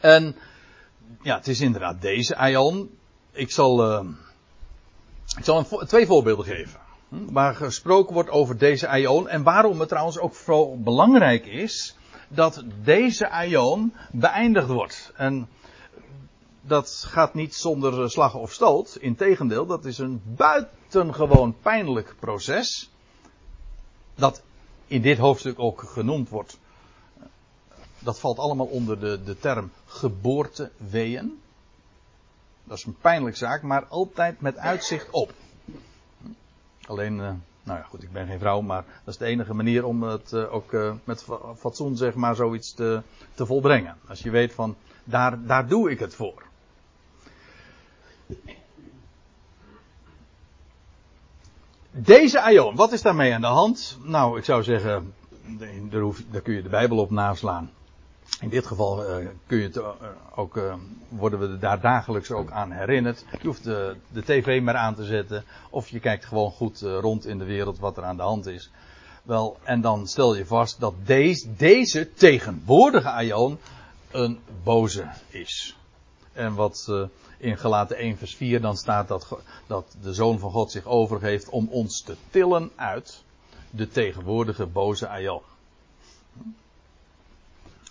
En 0.00 0.36
ja, 1.22 1.36
het 1.36 1.48
is 1.48 1.60
inderdaad 1.60 2.00
deze 2.00 2.36
aion. 2.36 2.90
Ik 3.32 3.50
zal, 3.50 3.90
uh, 3.90 4.08
ik 5.36 5.44
zal 5.44 5.64
twee 5.86 6.06
voorbeelden 6.06 6.44
geven. 6.44 6.80
Hm, 7.08 7.32
waar 7.32 7.54
gesproken 7.54 8.14
wordt 8.14 8.30
over 8.30 8.58
deze 8.58 8.88
aion. 8.88 9.28
En 9.28 9.42
waarom 9.42 9.80
het 9.80 9.88
trouwens 9.88 10.18
ook 10.18 10.34
vooral 10.34 10.78
belangrijk 10.80 11.46
is 11.46 11.96
dat 12.28 12.64
deze 12.82 13.30
aion 13.30 13.94
beëindigd 14.12 14.68
wordt. 14.68 15.12
En 15.16 15.48
dat 16.60 17.04
gaat 17.08 17.34
niet 17.34 17.54
zonder 17.54 18.10
slag 18.10 18.34
of 18.34 18.52
stoot. 18.52 18.96
Integendeel, 19.00 19.66
dat 19.66 19.84
is 19.84 19.98
een 19.98 20.22
buitengewoon 20.24 21.56
pijnlijk 21.62 22.14
proces. 22.18 22.90
Dat 24.14 24.42
in 24.86 25.02
dit 25.02 25.18
hoofdstuk 25.18 25.58
ook 25.58 25.82
genoemd 25.82 26.28
wordt 26.28 26.58
dat 28.04 28.20
valt 28.20 28.38
allemaal 28.38 28.66
onder 28.66 29.00
de, 29.00 29.22
de 29.24 29.38
term 29.38 29.70
geboorteweeën. 29.86 31.40
Dat 32.64 32.78
is 32.78 32.84
een 32.84 32.96
pijnlijke 33.00 33.38
zaak, 33.38 33.62
maar 33.62 33.86
altijd 33.86 34.40
met 34.40 34.56
uitzicht 34.56 35.10
op. 35.10 35.32
Alleen, 36.86 37.12
uh, 37.12 37.30
nou 37.62 37.78
ja, 37.78 37.82
goed, 37.82 38.02
ik 38.02 38.12
ben 38.12 38.26
geen 38.26 38.38
vrouw, 38.38 38.60
maar 38.60 38.84
dat 39.04 39.14
is 39.14 39.16
de 39.16 39.24
enige 39.24 39.54
manier 39.54 39.84
om 39.84 40.02
het 40.02 40.32
uh, 40.32 40.54
ook 40.54 40.72
uh, 40.72 40.92
met 41.04 41.24
fatsoen, 41.56 41.96
zeg 41.96 42.14
maar, 42.14 42.34
zoiets 42.34 42.72
te, 42.72 43.02
te 43.34 43.46
volbrengen. 43.46 43.96
Als 44.08 44.20
je 44.20 44.30
weet 44.30 44.52
van, 44.52 44.76
daar, 45.04 45.46
daar 45.46 45.68
doe 45.68 45.90
ik 45.90 45.98
het 45.98 46.14
voor. 46.14 46.42
Deze 51.90 52.40
aion, 52.40 52.76
wat 52.76 52.92
is 52.92 53.02
daarmee 53.02 53.34
aan 53.34 53.40
de 53.40 53.46
hand? 53.46 53.98
Nou, 54.02 54.38
ik 54.38 54.44
zou 54.44 54.62
zeggen, 54.62 55.14
daar, 55.90 56.00
hoef, 56.00 56.22
daar 56.30 56.40
kun 56.40 56.54
je 56.54 56.62
de 56.62 56.68
Bijbel 56.68 56.98
op 56.98 57.10
naslaan. 57.10 57.70
In 58.40 58.48
dit 58.48 58.66
geval 58.66 59.20
uh, 59.20 59.26
kun 59.46 59.58
je 59.58 59.64
het, 59.64 59.76
uh, 59.76 59.88
ook, 60.34 60.56
uh, 60.56 60.74
worden 61.08 61.38
we 61.38 61.58
daar 61.58 61.80
dagelijks 61.80 62.30
ook 62.30 62.50
aan 62.50 62.70
herinnerd. 62.70 63.24
Je 63.40 63.46
hoeft 63.46 63.64
de, 63.64 63.96
de 64.12 64.22
tv 64.22 64.62
maar 64.62 64.76
aan 64.76 64.94
te 64.94 65.04
zetten. 65.04 65.44
Of 65.70 65.88
je 65.88 66.00
kijkt 66.00 66.24
gewoon 66.24 66.50
goed 66.50 66.80
rond 66.80 67.26
in 67.26 67.38
de 67.38 67.44
wereld 67.44 67.78
wat 67.78 67.96
er 67.96 68.04
aan 68.04 68.16
de 68.16 68.22
hand 68.22 68.46
is. 68.46 68.70
Wel, 69.22 69.56
en 69.62 69.80
dan 69.80 70.06
stel 70.06 70.34
je 70.34 70.46
vast 70.46 70.80
dat 70.80 70.94
deze, 71.04 71.54
deze 71.54 72.12
tegenwoordige 72.12 73.10
Aion 73.10 73.58
een 74.10 74.38
boze 74.62 75.08
is. 75.28 75.76
En 76.32 76.54
wat 76.54 76.92
in 77.38 77.58
Galaten 77.58 77.96
1 77.96 78.16
vers 78.16 78.34
4 78.34 78.60
dan 78.60 78.76
staat 78.76 79.08
dat, 79.08 79.38
dat 79.66 79.96
de 80.02 80.14
Zoon 80.14 80.38
van 80.38 80.50
God 80.50 80.70
zich 80.70 80.84
overgeeft 80.84 81.48
om 81.48 81.68
ons 81.70 82.02
te 82.02 82.16
tillen 82.30 82.70
uit 82.74 83.22
de 83.70 83.88
tegenwoordige 83.88 84.66
boze 84.66 85.08
Aion 85.08 85.42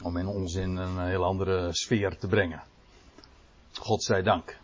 om 0.04 0.18
in 0.18 0.28
ons 0.28 0.56
in 0.56 0.78
een 0.78 1.00
heel 1.00 1.24
andere 1.24 1.68
sfeer 1.72 2.18
te 2.18 2.28
brengen. 2.28 2.64
God 3.74 4.04
zij 4.04 4.24
dank. 4.24 4.58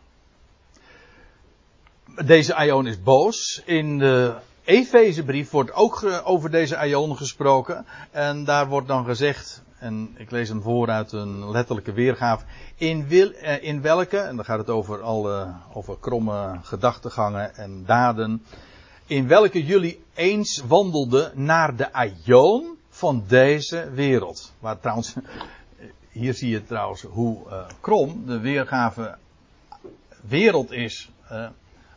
Deze 2.25 2.55
Aion 2.55 2.87
is 2.87 3.01
boos. 3.01 3.61
In 3.65 3.97
de 3.97 4.35
Efezebrief 4.63 5.49
wordt 5.49 5.73
ook 5.73 6.21
over 6.23 6.51
deze 6.51 6.77
Aion 6.77 7.17
gesproken. 7.17 7.85
En 8.11 8.43
daar 8.43 8.67
wordt 8.67 8.87
dan 8.87 9.05
gezegd, 9.05 9.63
en 9.77 10.15
ik 10.17 10.31
lees 10.31 10.49
hem 10.49 10.61
voor 10.61 10.89
uit 10.89 11.11
een 11.11 11.49
letterlijke 11.51 11.91
weergave. 11.91 12.45
In, 12.75 13.07
eh, 13.09 13.63
in 13.63 13.81
welke, 13.81 14.17
en 14.17 14.35
dan 14.35 14.45
gaat 14.45 14.57
het 14.57 14.69
over 14.69 15.01
alle, 15.01 15.53
over 15.73 15.97
kromme 15.99 16.59
gedachtegangen 16.61 17.55
en 17.55 17.83
daden. 17.85 18.43
In 19.05 19.27
welke 19.27 19.65
jullie 19.65 20.03
eens 20.13 20.63
wandelden 20.67 21.31
naar 21.35 21.75
de 21.75 21.93
Aion 21.93 22.78
van 22.99 23.23
deze 23.27 23.89
wereld. 23.91 24.53
Waar 24.59 24.79
trouwens, 24.79 25.13
hier 26.11 26.33
zie 26.33 26.49
je 26.49 26.65
trouwens 26.65 27.01
hoe 27.01 27.47
uh, 27.47 27.65
krom 27.79 28.25
de 28.25 28.39
weergave 28.39 29.17
wereld 30.21 30.71
is. 30.71 31.09
Uh, 31.31 31.47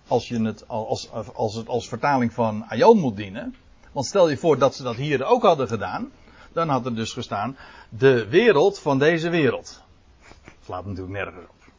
als 0.07 0.29
je 0.29 0.43
het 0.43 0.69
als, 0.69 1.11
als, 1.35 1.55
het 1.55 1.69
als 1.69 1.89
vertaling 1.89 2.33
van 2.33 2.65
Aion 2.69 2.99
moet 2.99 3.17
dienen. 3.17 3.55
Want 3.93 4.07
stel 4.07 4.29
je 4.29 4.37
voor 4.37 4.59
dat 4.59 4.75
ze 4.75 4.83
dat 4.83 4.97
hier 4.97 5.25
ook 5.25 5.43
hadden 5.43 5.69
gedaan. 5.69 6.11
Dan 6.53 6.69
had 6.69 6.87
er 6.87 6.95
dus 6.95 7.13
gestaan 7.13 7.57
de 7.89 8.29
wereld 8.29 8.79
van 8.79 8.99
deze 8.99 9.29
wereld. 9.29 9.83
Slaat 10.65 10.85
natuurlijk 10.85 11.13
nergens 11.13 11.45
op. 11.45 11.71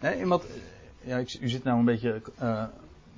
Nee, 0.00 0.18
iemand, 0.18 0.44
ja, 1.00 1.18
u 1.18 1.48
zit 1.48 1.64
nou 1.64 1.78
een 1.78 1.84
beetje 1.84 2.22
uh, 2.42 2.64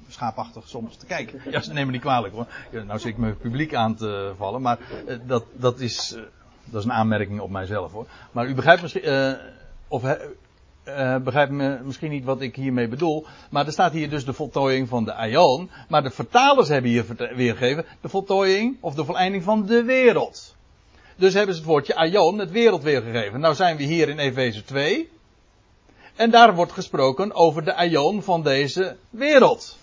schaapachtig 0.08 0.68
soms 0.68 0.96
te 0.96 1.06
kijken. 1.06 1.40
Ja, 1.50 1.60
ze 1.60 1.72
nemen 1.72 1.92
niet 1.92 2.00
kwalijk 2.00 2.34
hoor. 2.34 2.46
Nou 2.70 2.98
zit 2.98 3.08
ik 3.08 3.16
mijn 3.16 3.36
publiek 3.36 3.74
aan 3.74 3.94
te 3.94 4.32
vallen, 4.36 4.62
maar 4.62 4.78
uh, 5.08 5.16
dat, 5.26 5.44
dat, 5.52 5.80
is, 5.80 6.14
uh, 6.16 6.22
dat 6.64 6.80
is 6.80 6.84
een 6.84 6.92
aanmerking 6.92 7.40
op 7.40 7.50
mijzelf 7.50 7.92
hoor. 7.92 8.06
Maar 8.32 8.46
u 8.46 8.54
begrijpt 8.54 8.82
misschien, 8.82 9.08
uh, 9.08 9.32
of 9.88 10.02
begrijpt 11.22 11.52
me 11.52 11.78
misschien 11.84 12.10
niet 12.10 12.24
wat 12.24 12.40
ik 12.40 12.56
hiermee 12.56 12.88
bedoel. 12.88 13.26
Maar 13.50 13.66
er 13.66 13.72
staat 13.72 13.92
hier 13.92 14.10
dus 14.10 14.24
de 14.24 14.32
voltooiing 14.32 14.88
van 14.88 15.04
de 15.04 15.14
Aion. 15.14 15.70
Maar 15.88 16.02
de 16.02 16.10
vertalers 16.10 16.68
hebben 16.68 16.90
hier 16.90 17.04
weergegeven 17.34 17.84
de 18.00 18.08
voltooiing 18.08 18.76
of 18.80 18.94
de 18.94 19.04
voleinding 19.04 19.42
van 19.42 19.66
de 19.66 19.82
wereld. 19.82 20.56
Dus 21.16 21.34
hebben 21.34 21.54
ze 21.54 21.60
het 21.60 21.70
woordje 21.70 21.94
Aion, 21.94 22.38
het 22.38 22.50
wereld 22.50 22.82
weergegeven. 22.82 23.40
Nou 23.40 23.54
zijn 23.54 23.76
we 23.76 23.82
hier 23.82 24.08
in 24.08 24.18
Efeze 24.18 24.64
2. 24.64 25.10
En 26.16 26.30
daar 26.30 26.54
wordt 26.54 26.72
gesproken 26.72 27.34
over 27.34 27.64
de 27.64 27.74
Aion 27.74 28.22
van 28.22 28.42
deze 28.42 28.96
wereld. 29.10 29.78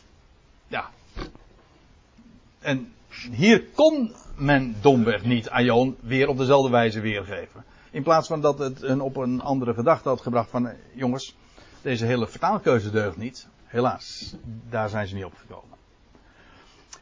En 2.63 2.93
hier 3.31 3.63
kon 3.75 4.11
men 4.35 4.75
domweg 4.81 5.23
niet 5.23 5.49
Aion 5.49 5.97
weer 6.01 6.27
op 6.27 6.37
dezelfde 6.37 6.69
wijze 6.69 6.99
weergeven. 6.99 7.63
In 7.91 8.03
plaats 8.03 8.27
van 8.27 8.41
dat 8.41 8.59
het 8.59 8.81
een 8.81 9.01
op 9.01 9.15
een 9.15 9.41
andere 9.41 9.73
gedachte 9.73 10.09
had 10.09 10.21
gebracht 10.21 10.49
van 10.49 10.67
eh, 10.67 10.75
jongens, 10.93 11.35
deze 11.81 12.05
hele 12.05 12.27
vertaalkeuze 12.27 12.91
deugt 12.91 13.17
niet. 13.17 13.47
Helaas, 13.63 14.35
daar 14.69 14.89
zijn 14.89 15.07
ze 15.07 15.15
niet 15.15 15.25
op 15.25 15.33
gekomen. 15.37 15.77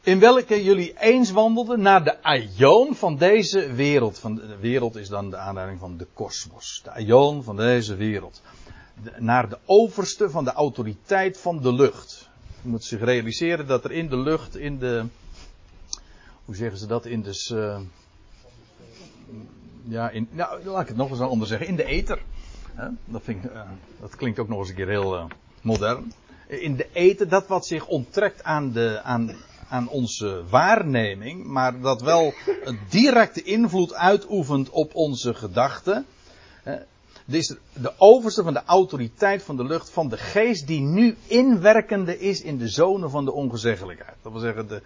In 0.01 0.19
welke 0.19 0.63
jullie 0.63 0.93
eens 0.99 1.31
wandelden 1.31 1.81
naar 1.81 2.03
de 2.03 2.23
aion 2.23 2.95
van 2.95 3.17
deze 3.17 3.73
wereld. 3.73 4.19
Van 4.19 4.35
de 4.35 4.57
wereld 4.59 4.95
is 4.95 5.07
dan 5.07 5.29
de 5.29 5.37
aanduiding 5.37 5.79
van 5.79 5.97
de 5.97 6.07
kosmos. 6.13 6.81
De 6.83 6.91
aion 6.91 7.43
van 7.43 7.55
deze 7.55 7.95
wereld. 7.95 8.41
naar 9.17 9.49
de 9.49 9.57
overste 9.65 10.29
van 10.29 10.43
de 10.43 10.51
autoriteit 10.51 11.37
van 11.37 11.61
de 11.61 11.73
lucht 11.73 12.29
moet 12.61 12.83
zich 12.83 12.99
realiseren 12.99 13.67
dat 13.67 13.83
er 13.83 13.91
in 13.91 14.09
de 14.09 14.17
lucht, 14.17 14.57
in 14.57 14.79
de. 14.79 15.05
Hoe 16.51 16.59
zeggen 16.59 16.79
ze 16.79 16.87
dat? 16.87 17.05
In 17.05 17.21
de. 17.21 17.49
Uh, 17.53 17.79
ja, 19.83 20.09
in, 20.09 20.27
nou, 20.31 20.65
laat 20.65 20.81
ik 20.81 20.87
het 20.87 20.97
nog 20.97 21.09
eens 21.09 21.19
anders 21.19 21.49
zeggen. 21.49 21.67
In 21.67 21.75
de 21.75 21.83
ether. 21.83 22.21
Dat, 23.05 23.21
vind 23.23 23.43
ik, 23.43 23.51
uh, 23.51 23.61
dat 23.99 24.15
klinkt 24.15 24.39
ook 24.39 24.47
nog 24.47 24.59
eens 24.59 24.69
een 24.69 24.75
keer 24.75 24.87
heel 24.87 25.15
uh, 25.15 25.25
modern. 25.61 26.13
In 26.47 26.75
de 26.75 26.87
ether, 26.93 27.29
dat 27.29 27.47
wat 27.47 27.65
zich 27.65 27.87
onttrekt 27.87 28.43
aan, 28.43 28.71
de, 28.71 29.01
aan, 29.03 29.35
aan 29.69 29.89
onze 29.89 30.43
waarneming, 30.49 31.45
maar 31.45 31.79
dat 31.79 32.01
wel 32.01 32.33
een 32.63 32.79
directe 32.89 33.43
invloed 33.43 33.93
uitoefent 33.93 34.69
op 34.69 34.95
onze 34.95 35.33
gedachten. 35.33 36.05
Is 37.25 37.55
de 37.73 37.93
overste 37.97 38.43
van 38.43 38.53
de 38.53 38.63
autoriteit 38.63 39.43
van 39.43 39.57
de 39.57 39.63
lucht, 39.63 39.89
van 39.89 40.09
de 40.09 40.17
geest 40.17 40.67
die 40.67 40.81
nu 40.81 41.17
inwerkende 41.27 42.19
is 42.19 42.41
in 42.41 42.57
de 42.57 42.67
zonen 42.67 43.09
van 43.09 43.25
de 43.25 43.31
ongezeggelijkheid. 43.31 44.17
Dat 44.21 44.31
wil 44.31 44.41
zeggen, 44.41 44.67
de, 44.67 44.81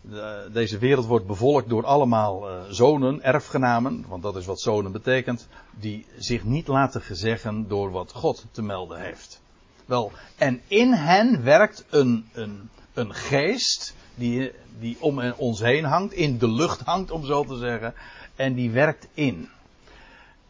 De, 0.00 0.48
deze 0.52 0.78
wereld 0.78 1.06
wordt 1.06 1.26
bevolkt 1.26 1.68
door 1.68 1.84
allemaal 1.84 2.50
uh, 2.50 2.62
zonen, 2.70 3.22
erfgenamen, 3.22 4.04
want 4.08 4.22
dat 4.22 4.36
is 4.36 4.46
wat 4.46 4.60
zonen 4.60 4.92
betekent, 4.92 5.48
die 5.70 6.06
zich 6.18 6.44
niet 6.44 6.66
laten 6.66 7.02
gezeggen 7.02 7.68
door 7.68 7.90
wat 7.90 8.12
God 8.12 8.44
te 8.50 8.62
melden 8.62 9.00
heeft. 9.00 9.40
Wel, 9.84 10.12
en 10.36 10.60
in 10.66 10.92
hen 10.92 11.42
werkt 11.42 11.84
een, 11.90 12.28
een, 12.32 12.70
een 12.94 13.14
geest 13.14 13.94
die, 14.14 14.52
die 14.78 14.96
om 15.00 15.20
ons 15.36 15.60
heen 15.60 15.84
hangt, 15.84 16.12
in 16.12 16.38
de 16.38 16.50
lucht 16.50 16.80
hangt 16.80 17.10
om 17.10 17.24
zo 17.24 17.44
te 17.44 17.56
zeggen, 17.56 17.94
en 18.36 18.54
die 18.54 18.70
werkt 18.70 19.08
in. 19.14 19.48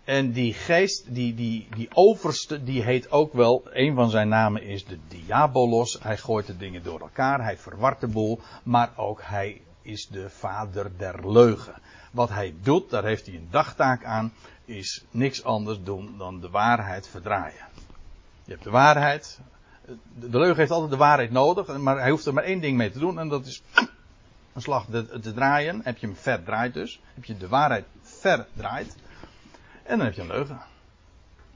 En 0.09 0.33
die 0.33 0.55
geest, 0.55 1.15
die, 1.15 1.35
die, 1.35 1.69
die 1.77 1.89
overste, 1.93 2.65
die 2.65 2.83
heet 2.83 3.11
ook 3.11 3.33
wel, 3.33 3.63
een 3.73 3.95
van 3.95 4.11
zijn 4.11 4.29
namen 4.29 4.63
is 4.63 4.85
de 4.85 4.99
Diabolos. 5.09 5.99
Hij 6.03 6.17
gooit 6.17 6.47
de 6.47 6.57
dingen 6.57 6.83
door 6.83 7.01
elkaar, 7.01 7.43
hij 7.43 7.59
verwart 7.59 8.01
de 8.01 8.07
boel, 8.07 8.41
maar 8.63 8.91
ook 8.97 9.21
hij 9.23 9.61
is 9.83 10.07
de 10.07 10.31
vader 10.31 10.91
der 10.97 11.33
leugen. 11.33 11.75
Wat 12.11 12.29
hij 12.29 12.55
doet, 12.63 12.91
daar 12.91 13.05
heeft 13.05 13.27
hij 13.27 13.35
een 13.35 13.49
dagtaak 13.51 14.05
aan, 14.05 14.33
is 14.65 15.05
niks 15.11 15.45
anders 15.45 15.83
doen 15.83 16.15
dan 16.19 16.41
de 16.41 16.51
waarheid 16.51 17.09
verdraaien. 17.09 17.67
Je 18.45 18.53
hebt 18.53 18.65
de 18.65 18.71
waarheid, 18.71 19.41
de 20.15 20.39
leugen 20.39 20.57
heeft 20.57 20.71
altijd 20.71 20.91
de 20.91 20.97
waarheid 20.97 21.31
nodig, 21.31 21.77
maar 21.77 21.99
hij 21.99 22.11
hoeft 22.11 22.27
er 22.27 22.35
maar 22.35 22.45
één 22.45 22.61
ding 22.61 22.77
mee 22.77 22.91
te 22.91 22.99
doen 22.99 23.19
en 23.19 23.29
dat 23.29 23.47
is 23.47 23.63
een 24.53 24.63
slag 24.63 24.87
te, 24.91 25.21
te 25.21 25.33
draaien. 25.33 25.81
Heb 25.85 25.99
je 25.99 26.07
hem 26.07 26.17
verdraaid 26.17 26.75
dus, 26.75 27.01
heb 27.15 27.25
je 27.25 27.37
de 27.37 27.49
waarheid 27.49 27.85
verdraaid 28.03 28.97
en 29.89 29.97
dan 29.97 30.07
heb 30.07 30.15
je 30.15 30.21
een 30.21 30.27
leugen. 30.27 30.61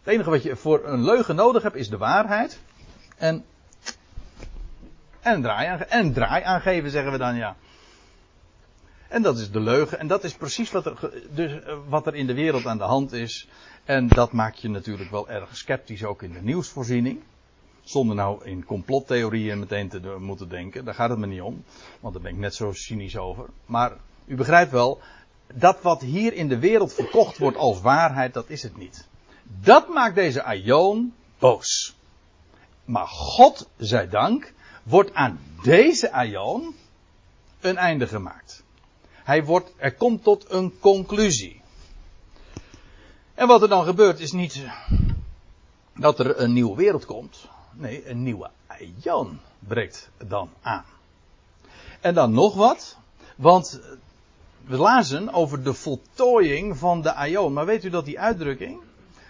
Het 0.02 0.14
enige 0.14 0.30
wat 0.30 0.42
je 0.42 0.56
voor 0.56 0.84
een 0.84 1.04
leugen 1.04 1.34
nodig 1.34 1.62
hebt 1.62 1.76
is 1.76 1.88
de 1.88 1.96
waarheid. 1.96 2.60
En, 3.16 3.44
en, 5.20 5.42
draai, 5.42 5.82
en 5.88 6.12
draai 6.12 6.44
aangeven, 6.44 6.90
zeggen 6.90 7.12
we 7.12 7.18
dan 7.18 7.36
ja. 7.36 7.56
En 9.08 9.22
dat 9.22 9.38
is 9.38 9.50
de 9.50 9.60
leugen. 9.60 9.98
En 9.98 10.06
dat 10.06 10.24
is 10.24 10.34
precies 10.34 10.70
wat 10.70 10.86
er, 10.86 11.10
dus, 11.30 11.62
wat 11.88 12.06
er 12.06 12.14
in 12.14 12.26
de 12.26 12.34
wereld 12.34 12.66
aan 12.66 12.78
de 12.78 12.84
hand 12.84 13.12
is. 13.12 13.48
En 13.84 14.08
dat 14.08 14.32
maakt 14.32 14.60
je 14.60 14.68
natuurlijk 14.68 15.10
wel 15.10 15.28
erg 15.28 15.56
sceptisch 15.56 16.04
ook 16.04 16.22
in 16.22 16.32
de 16.32 16.42
nieuwsvoorziening. 16.42 17.20
Zonder 17.82 18.16
nou 18.16 18.44
in 18.44 18.64
complottheorieën 18.64 19.58
meteen 19.58 19.88
te 19.88 20.16
moeten 20.18 20.48
denken. 20.48 20.84
Daar 20.84 20.94
gaat 20.94 21.10
het 21.10 21.18
me 21.18 21.26
niet 21.26 21.40
om. 21.40 21.64
Want 22.00 22.14
daar 22.14 22.22
ben 22.22 22.32
ik 22.32 22.38
net 22.38 22.54
zo 22.54 22.72
cynisch 22.72 23.16
over. 23.16 23.48
Maar 23.66 23.92
u 24.24 24.36
begrijpt 24.36 24.70
wel, 24.70 25.00
dat 25.54 25.82
wat 25.82 26.00
hier 26.00 26.32
in 26.32 26.48
de 26.48 26.58
wereld 26.58 26.92
verkocht 26.92 27.38
wordt 27.38 27.56
als 27.56 27.80
waarheid, 27.80 28.34
dat 28.34 28.50
is 28.50 28.62
het 28.62 28.76
niet. 28.76 29.06
Dat 29.42 29.88
maakt 29.88 30.14
deze 30.14 30.42
Aion 30.42 31.14
boos. 31.38 31.96
Maar 32.84 33.06
God, 33.06 33.68
zij 33.76 34.08
dank, 34.08 34.52
wordt 34.82 35.14
aan 35.14 35.40
deze 35.62 36.12
Aion 36.12 36.74
een 37.60 37.76
einde 37.76 38.06
gemaakt. 38.06 38.62
Hij 39.12 39.44
wordt, 39.44 39.72
er 39.76 39.94
komt 39.94 40.22
tot 40.22 40.50
een 40.50 40.78
conclusie. 40.80 41.60
En 43.34 43.46
wat 43.46 43.62
er 43.62 43.68
dan 43.68 43.84
gebeurt 43.84 44.20
is 44.20 44.32
niet 44.32 44.64
dat 45.94 46.18
er 46.18 46.40
een 46.40 46.52
nieuwe 46.52 46.76
wereld 46.76 47.06
komt. 47.06 47.48
Nee, 47.72 48.08
een 48.08 48.22
nieuwe 48.22 48.50
Aion 48.66 49.40
breekt 49.58 50.10
dan 50.26 50.50
aan. 50.62 50.84
En 52.00 52.14
dan 52.14 52.32
nog 52.32 52.54
wat. 52.54 52.96
Want 53.36 53.80
we 54.64 54.76
lazen 54.76 55.32
over 55.32 55.62
de 55.62 55.74
voltooiing 55.74 56.76
van 56.76 57.02
de 57.02 57.14
Aion. 57.14 57.52
Maar 57.52 57.66
weet 57.66 57.84
u 57.84 57.90
dat 57.90 58.04
die 58.04 58.20
uitdrukking 58.20 58.80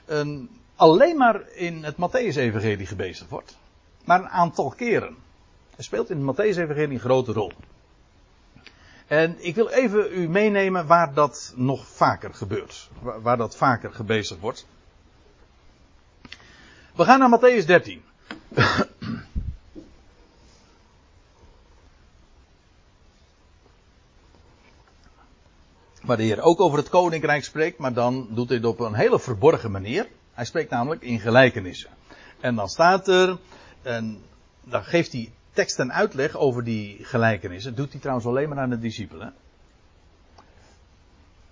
een, 0.06 0.50
alleen 0.76 1.16
maar 1.16 1.48
in 1.54 1.84
het 1.84 1.94
Matthäus-evangelie 1.94 2.86
gebezigd 2.86 3.30
wordt? 3.30 3.56
Maar 4.04 4.20
een 4.20 4.28
aantal 4.28 4.70
keren. 4.76 5.16
Het 5.76 5.84
speelt 5.84 6.10
in 6.10 6.26
het 6.26 6.36
Matthäus-evangelie 6.36 6.94
een 6.94 7.00
grote 7.00 7.32
rol. 7.32 7.52
En 9.06 9.36
ik 9.38 9.54
wil 9.54 9.68
even 9.68 10.18
u 10.18 10.28
meenemen 10.28 10.86
waar 10.86 11.14
dat 11.14 11.52
nog 11.56 11.86
vaker 11.86 12.34
gebeurt. 12.34 12.90
Waar, 13.00 13.22
waar 13.22 13.36
dat 13.36 13.56
vaker 13.56 13.92
gebezigd 13.92 14.40
wordt. 14.40 14.66
We 16.94 17.04
gaan 17.04 17.18
naar 17.18 17.38
Matthäus 17.40 17.66
13. 17.66 18.02
Waar 26.12 26.20
de 26.20 26.26
Heer 26.26 26.42
ook 26.42 26.60
over 26.60 26.78
het 26.78 26.88
koninkrijk 26.88 27.44
spreekt, 27.44 27.78
maar 27.78 27.92
dan 27.92 28.28
doet 28.30 28.48
hij 28.48 28.56
het 28.56 28.66
op 28.66 28.80
een 28.80 28.94
hele 28.94 29.20
verborgen 29.20 29.70
manier. 29.70 30.08
Hij 30.32 30.44
spreekt 30.44 30.70
namelijk 30.70 31.02
in 31.02 31.20
gelijkenissen. 31.20 31.90
En 32.40 32.54
dan 32.54 32.68
staat 32.68 33.08
er, 33.08 33.38
en 33.82 34.22
dan 34.64 34.84
geeft 34.84 35.12
hij 35.12 35.32
tekst 35.52 35.78
en 35.78 35.92
uitleg 35.92 36.36
over 36.36 36.64
die 36.64 37.04
gelijkenissen. 37.04 37.70
Dat 37.70 37.80
doet 37.80 37.92
hij 37.92 38.00
trouwens 38.00 38.26
alleen 38.26 38.48
maar 38.48 38.58
aan 38.58 38.70
de 38.70 38.78
discipelen. 38.78 39.34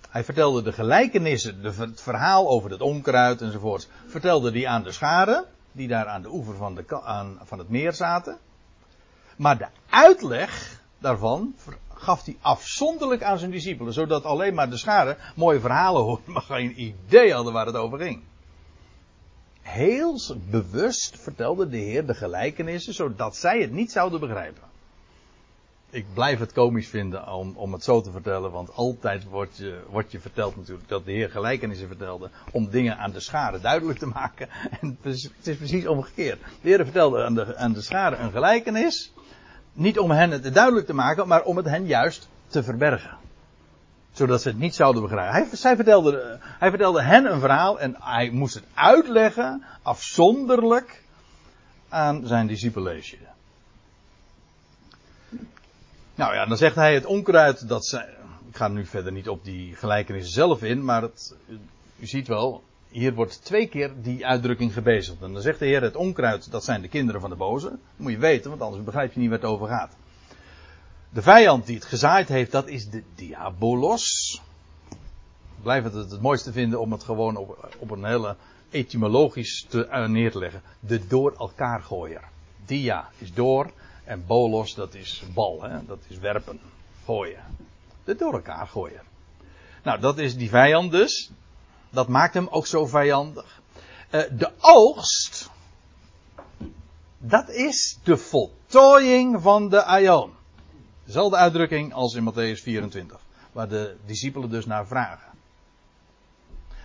Hij 0.08 0.24
vertelde 0.24 0.62
de 0.62 0.72
gelijkenissen, 0.72 1.60
het 1.62 2.00
verhaal 2.00 2.48
over 2.48 2.70
het 2.70 2.80
onkruid 2.80 3.40
enzovoort, 3.40 3.88
vertelde 4.06 4.50
hij 4.50 4.66
aan 4.66 4.82
de 4.82 4.92
scharen, 4.92 5.44
die 5.72 5.88
daar 5.88 6.06
aan 6.06 6.22
de 6.22 6.32
oever 6.32 6.54
van, 6.54 6.74
de, 6.74 7.02
aan, 7.02 7.38
van 7.42 7.58
het 7.58 7.68
meer 7.68 7.92
zaten. 7.92 8.38
Maar 9.36 9.58
de 9.58 9.68
uitleg 9.90 10.80
daarvan 10.98 11.54
gaf 12.00 12.24
hij 12.24 12.36
afzonderlijk 12.40 13.22
aan 13.22 13.38
zijn 13.38 13.50
discipelen, 13.50 13.92
zodat 13.92 14.24
alleen 14.24 14.54
maar 14.54 14.70
de 14.70 14.76
scharen 14.76 15.16
mooie 15.36 15.60
verhalen 15.60 16.02
hoorden, 16.02 16.32
maar 16.32 16.42
geen 16.42 16.82
idee 16.82 17.32
hadden 17.32 17.52
waar 17.52 17.66
het 17.66 17.76
over 17.76 17.98
ging. 17.98 18.22
Heel 19.60 20.20
bewust 20.50 21.20
vertelde 21.20 21.68
de 21.68 21.76
Heer 21.76 22.06
de 22.06 22.14
gelijkenissen, 22.14 22.94
zodat 22.94 23.36
zij 23.36 23.60
het 23.60 23.72
niet 23.72 23.92
zouden 23.92 24.20
begrijpen. 24.20 24.68
Ik 25.90 26.06
blijf 26.14 26.38
het 26.38 26.52
komisch 26.52 26.88
vinden 26.88 27.32
om, 27.32 27.56
om 27.56 27.72
het 27.72 27.84
zo 27.84 28.00
te 28.00 28.10
vertellen, 28.10 28.50
want 28.50 28.74
altijd 28.74 29.24
wordt 29.24 29.56
je, 29.56 29.80
wordt 29.88 30.12
je 30.12 30.20
verteld 30.20 30.56
natuurlijk 30.56 30.88
dat 30.88 31.04
de 31.04 31.12
Heer 31.12 31.30
gelijkenissen 31.30 31.88
vertelde 31.88 32.30
om 32.52 32.70
dingen 32.70 32.98
aan 32.98 33.10
de 33.10 33.20
scharen 33.20 33.62
duidelijk 33.62 33.98
te 33.98 34.06
maken. 34.06 34.48
En 34.80 34.98
het 35.02 35.14
is, 35.14 35.22
het 35.22 35.46
is 35.46 35.56
precies 35.56 35.86
omgekeerd. 35.86 36.40
De 36.40 36.68
Heer 36.68 36.84
vertelde 36.84 37.24
aan 37.24 37.34
de, 37.34 37.56
aan 37.56 37.72
de 37.72 37.82
scharen 37.82 38.22
een 38.22 38.30
gelijkenis 38.30 39.12
niet 39.72 39.98
om 39.98 40.10
hen 40.10 40.30
het 40.30 40.54
duidelijk 40.54 40.86
te 40.86 40.94
maken, 40.94 41.28
maar 41.28 41.42
om 41.42 41.56
het 41.56 41.66
hen 41.66 41.86
juist 41.86 42.28
te 42.46 42.62
verbergen. 42.62 43.18
Zodat 44.12 44.42
ze 44.42 44.48
het 44.48 44.58
niet 44.58 44.74
zouden 44.74 45.02
begrijpen. 45.02 45.48
Hij, 45.60 45.76
vertelde, 45.76 46.38
hij 46.42 46.70
vertelde 46.70 47.02
hen 47.02 47.32
een 47.32 47.40
verhaal 47.40 47.80
en 47.80 47.96
hij 47.98 48.30
moest 48.30 48.54
het 48.54 48.64
uitleggen, 48.74 49.64
afzonderlijk, 49.82 51.02
aan 51.88 52.26
zijn 52.26 52.46
discipelleesje. 52.46 53.16
Nou 56.14 56.34
ja, 56.34 56.46
dan 56.46 56.56
zegt 56.56 56.74
hij 56.74 56.94
het 56.94 57.06
onkruid 57.06 57.68
dat 57.68 57.86
zij. 57.86 58.08
Ik 58.48 58.56
ga 58.56 58.68
nu 58.68 58.86
verder 58.86 59.12
niet 59.12 59.28
op 59.28 59.44
die 59.44 59.74
gelijkenis 59.74 60.32
zelf 60.32 60.62
in, 60.62 60.84
maar 60.84 61.02
het, 61.02 61.36
u 61.98 62.06
ziet 62.06 62.28
wel, 62.28 62.62
hier 62.90 63.14
wordt 63.14 63.44
twee 63.44 63.68
keer 63.68 63.92
die 64.02 64.26
uitdrukking 64.26 64.72
gebezigd. 64.72 65.22
En 65.22 65.32
dan 65.32 65.42
zegt 65.42 65.58
de 65.58 65.66
Heer: 65.66 65.82
het 65.82 65.96
onkruid, 65.96 66.50
dat 66.50 66.64
zijn 66.64 66.82
de 66.82 66.88
kinderen 66.88 67.20
van 67.20 67.30
de 67.30 67.36
boze. 67.36 67.78
Moet 67.96 68.12
je 68.12 68.18
weten, 68.18 68.50
want 68.50 68.62
anders 68.62 68.84
begrijp 68.84 69.12
je 69.12 69.20
niet 69.20 69.28
waar 69.28 69.38
het 69.38 69.48
over 69.48 69.68
gaat. 69.68 69.96
De 71.10 71.22
vijand 71.22 71.66
die 71.66 71.74
het 71.74 71.84
gezaaid 71.84 72.28
heeft, 72.28 72.52
dat 72.52 72.68
is 72.68 72.90
de 72.90 73.02
diabolos. 73.14 74.40
Ik 75.56 75.62
blijf 75.62 75.84
het 75.84 75.94
het 75.94 76.20
mooiste 76.20 76.52
vinden 76.52 76.80
om 76.80 76.92
het 76.92 77.04
gewoon 77.04 77.36
op, 77.36 77.74
op 77.78 77.90
een 77.90 78.04
hele 78.04 78.36
etymologisch 78.70 79.66
te, 79.68 79.86
uh, 79.86 80.08
neer 80.08 80.30
te 80.30 80.38
leggen. 80.38 80.62
De 80.80 81.06
door 81.06 81.34
elkaar 81.38 81.82
gooier. 81.82 82.22
Dia 82.66 83.08
is 83.18 83.34
door 83.34 83.70
en 84.04 84.24
bolos 84.26 84.74
dat 84.74 84.94
is 84.94 85.22
bal, 85.34 85.62
hè? 85.62 85.78
dat 85.86 85.98
is 86.08 86.18
werpen, 86.18 86.60
gooien. 87.04 87.42
De 88.04 88.14
door 88.14 88.32
elkaar 88.32 88.66
gooier. 88.66 89.02
Nou, 89.82 90.00
dat 90.00 90.18
is 90.18 90.36
die 90.36 90.48
vijand 90.48 90.90
dus 90.90 91.30
dat 91.90 92.08
maakt 92.08 92.34
hem 92.34 92.48
ook 92.48 92.66
zo 92.66 92.86
vijandig. 92.86 93.60
Uh, 94.10 94.22
de 94.30 94.50
oogst, 94.60 95.50
dat 97.18 97.48
is 97.48 97.98
de 98.02 98.16
voltooiing 98.16 99.42
van 99.42 99.68
de 99.68 99.84
aion. 99.84 100.32
Dezelfde 101.04 101.36
uitdrukking 101.36 101.92
als 101.92 102.14
in 102.14 102.32
Matthäus 102.32 102.62
24, 102.62 103.20
waar 103.52 103.68
de 103.68 103.96
discipelen 104.06 104.50
dus 104.50 104.66
naar 104.66 104.86
vragen. 104.86 105.28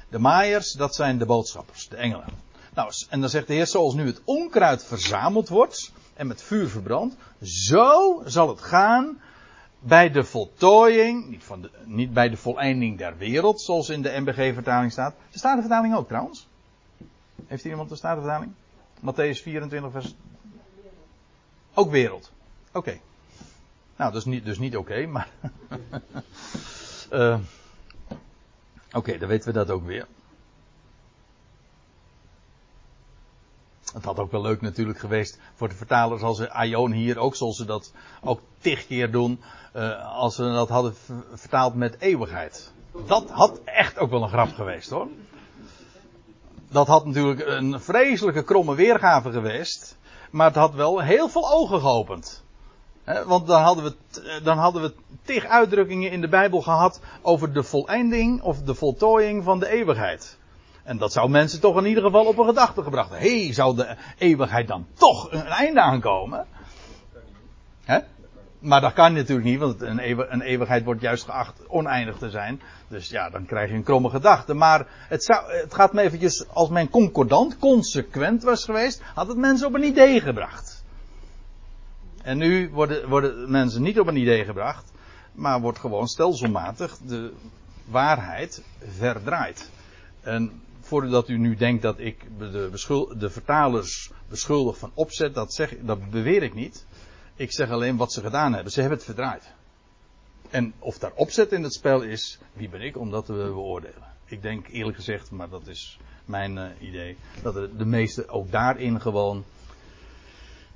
De 0.09 0.19
maaiers, 0.19 0.71
dat 0.71 0.95
zijn 0.95 1.17
de 1.17 1.25
boodschappers, 1.25 1.87
de 1.87 1.95
engelen. 1.95 2.25
Nou, 2.73 2.91
en 3.09 3.19
dan 3.19 3.29
zegt 3.29 3.47
de 3.47 3.53
Heer, 3.53 3.67
zoals 3.67 3.93
nu 3.93 4.05
het 4.05 4.21
onkruid 4.23 4.85
verzameld 4.85 5.49
wordt 5.49 5.91
en 6.13 6.27
met 6.27 6.41
vuur 6.41 6.69
verbrandt, 6.69 7.15
zo 7.41 8.21
zal 8.25 8.47
het 8.47 8.61
gaan 8.61 9.21
bij 9.87 10.11
de 10.11 10.23
voltooiing, 10.23 11.27
niet, 11.27 11.43
van 11.43 11.69
niet 11.85 12.13
bij 12.13 12.29
de 12.29 12.37
voleinding 12.37 12.97
der 12.97 13.17
wereld, 13.17 13.61
zoals 13.61 13.89
in 13.89 14.01
de 14.01 14.19
MBG-vertaling 14.19 14.91
staat. 14.91 15.15
De 15.31 15.37
Statenvertaling 15.37 15.95
ook 15.95 16.07
trouwens. 16.07 16.47
Heeft 17.47 17.63
hier 17.63 17.71
iemand 17.71 17.89
de 17.89 17.95
Statenvertaling? 17.95 18.51
Matthäus 18.99 19.41
24, 19.41 19.91
vers. 19.91 20.15
Ook 21.73 21.91
wereld. 21.91 22.31
Oké. 22.71 22.99
Nou, 23.95 24.11
dat 24.11 24.21
is 24.21 24.25
niet, 24.25 24.45
dus 24.45 24.59
niet 24.59 24.77
oké, 24.77 25.05
maar. 25.05 25.29
uh, 27.11 27.39
oké, 28.99 29.17
dan 29.17 29.27
weten 29.27 29.47
we 29.47 29.53
dat 29.53 29.69
ook 29.69 29.85
weer. 29.85 30.07
Het 33.95 34.05
had 34.05 34.19
ook 34.19 34.31
wel 34.31 34.41
leuk 34.41 34.61
natuurlijk 34.61 34.99
geweest 34.99 35.39
voor 35.53 35.69
de 35.69 35.75
vertalers 35.75 36.21
als 36.21 36.37
ze 36.37 36.91
hier 36.91 37.17
ook, 37.17 37.35
zoals 37.35 37.57
ze 37.57 37.65
dat 37.65 37.93
ook 38.21 38.39
tig 38.59 38.87
keer 38.87 39.11
doen, 39.11 39.41
uh, 39.75 40.15
als 40.15 40.35
ze 40.35 40.43
dat 40.43 40.69
hadden 40.69 40.95
vertaald 41.33 41.75
met 41.75 41.99
eeuwigheid. 41.99 42.71
Dat 43.05 43.29
had 43.29 43.59
echt 43.63 43.97
ook 43.97 44.09
wel 44.09 44.23
een 44.23 44.29
grap 44.29 44.53
geweest 44.53 44.89
hoor. 44.89 45.07
Dat 46.69 46.87
had 46.87 47.05
natuurlijk 47.05 47.47
een 47.47 47.81
vreselijke 47.81 48.43
kromme 48.43 48.75
weergave 48.75 49.31
geweest, 49.31 49.97
maar 50.29 50.47
het 50.47 50.55
had 50.55 50.73
wel 50.73 51.01
heel 51.01 51.29
veel 51.29 51.51
ogen 51.51 51.79
geopend. 51.79 52.43
want 53.25 53.47
dan 53.47 53.61
hadden, 53.61 53.83
we, 53.83 53.95
dan 54.43 54.57
hadden 54.57 54.81
we 54.81 54.93
tig 55.23 55.45
uitdrukkingen 55.45 56.11
in 56.11 56.21
de 56.21 56.29
Bijbel 56.29 56.61
gehad 56.61 57.01
over 57.21 57.53
de 57.53 57.63
voleinding 57.63 58.41
of 58.41 58.61
de 58.61 58.75
voltooiing 58.75 59.43
van 59.43 59.59
de 59.59 59.69
eeuwigheid. 59.69 60.37
En 60.85 60.97
dat 60.97 61.11
zou 61.11 61.29
mensen 61.29 61.59
toch 61.59 61.77
in 61.77 61.85
ieder 61.85 62.03
geval 62.03 62.25
op 62.25 62.37
een 62.37 62.45
gedachte 62.45 62.83
gebracht 62.83 63.09
hebben. 63.09 63.29
Hé, 63.29 63.43
hey, 63.43 63.53
zou 63.53 63.75
de 63.75 63.95
eeuwigheid 64.17 64.67
dan 64.67 64.87
toch 64.93 65.31
een 65.31 65.45
einde 65.45 65.81
aankomen? 65.81 66.45
Hè? 67.83 67.99
Maar 68.59 68.81
dat 68.81 68.93
kan 68.93 69.13
natuurlijk 69.13 69.47
niet, 69.47 69.59
want 69.59 69.81
een, 69.81 70.31
een, 70.33 70.41
eeuwigheid 70.41 70.83
wordt 70.83 71.01
juist 71.01 71.23
geacht 71.23 71.67
oneindig 71.67 72.17
te 72.17 72.29
zijn. 72.29 72.61
Dus 72.87 73.09
ja, 73.09 73.29
dan 73.29 73.45
krijg 73.45 73.69
je 73.69 73.75
een 73.75 73.83
kromme 73.83 74.09
gedachte. 74.09 74.53
Maar 74.53 74.87
het, 74.89 75.23
zou, 75.23 75.53
het 75.53 75.73
gaat 75.73 75.93
me 75.93 76.01
eventjes, 76.01 76.47
als 76.49 76.69
men 76.69 76.89
concordant, 76.89 77.57
consequent 77.57 78.43
was 78.43 78.65
geweest, 78.65 79.01
had 79.13 79.27
het 79.27 79.37
mensen 79.37 79.67
op 79.67 79.73
een 79.73 79.83
idee 79.83 80.21
gebracht. 80.21 80.83
En 82.21 82.37
nu 82.37 82.69
worden, 82.69 83.09
worden 83.09 83.51
mensen 83.51 83.81
niet 83.81 83.99
op 83.99 84.07
een 84.07 84.17
idee 84.17 84.45
gebracht, 84.45 84.91
maar 85.31 85.61
wordt 85.61 85.79
gewoon 85.79 86.07
stelselmatig 86.07 86.97
de 86.97 87.33
waarheid 87.85 88.63
verdraaid. 88.97 89.69
En 90.21 90.63
voordat 90.85 91.29
u 91.29 91.37
nu 91.37 91.55
denkt 91.55 91.81
dat 91.81 91.99
ik 91.99 92.25
de, 92.37 92.69
de 93.17 93.29
vertalers 93.29 94.11
beschuldig 94.29 94.77
van 94.77 94.91
opzet, 94.93 95.33
dat, 95.33 95.53
zeg, 95.53 95.73
dat 95.81 96.09
beweer 96.09 96.43
ik 96.43 96.53
niet. 96.53 96.85
Ik 97.35 97.51
zeg 97.51 97.69
alleen 97.69 97.97
wat 97.97 98.13
ze 98.13 98.21
gedaan 98.21 98.53
hebben. 98.53 98.71
Ze 98.71 98.79
hebben 98.79 98.97
het 98.97 99.07
verdraaid. 99.07 99.53
En 100.49 100.73
of 100.79 100.97
daar 100.97 101.11
opzet 101.15 101.51
in 101.51 101.63
het 101.63 101.73
spel 101.73 102.01
is, 102.01 102.39
wie 102.53 102.69
ben 102.69 102.81
ik 102.81 102.97
om 102.97 103.11
dat 103.11 103.25
te 103.25 103.33
beoordelen? 103.33 104.13
Ik 104.25 104.41
denk 104.41 104.67
eerlijk 104.67 104.97
gezegd, 104.97 105.31
maar 105.31 105.49
dat 105.49 105.67
is 105.67 105.99
mijn 106.25 106.57
uh, 106.57 106.65
idee, 106.79 107.17
dat 107.41 107.53
de, 107.53 107.85
meesten 107.85 108.29
ook 108.29 108.51
daarin 108.51 109.01
gewoon 109.01 109.43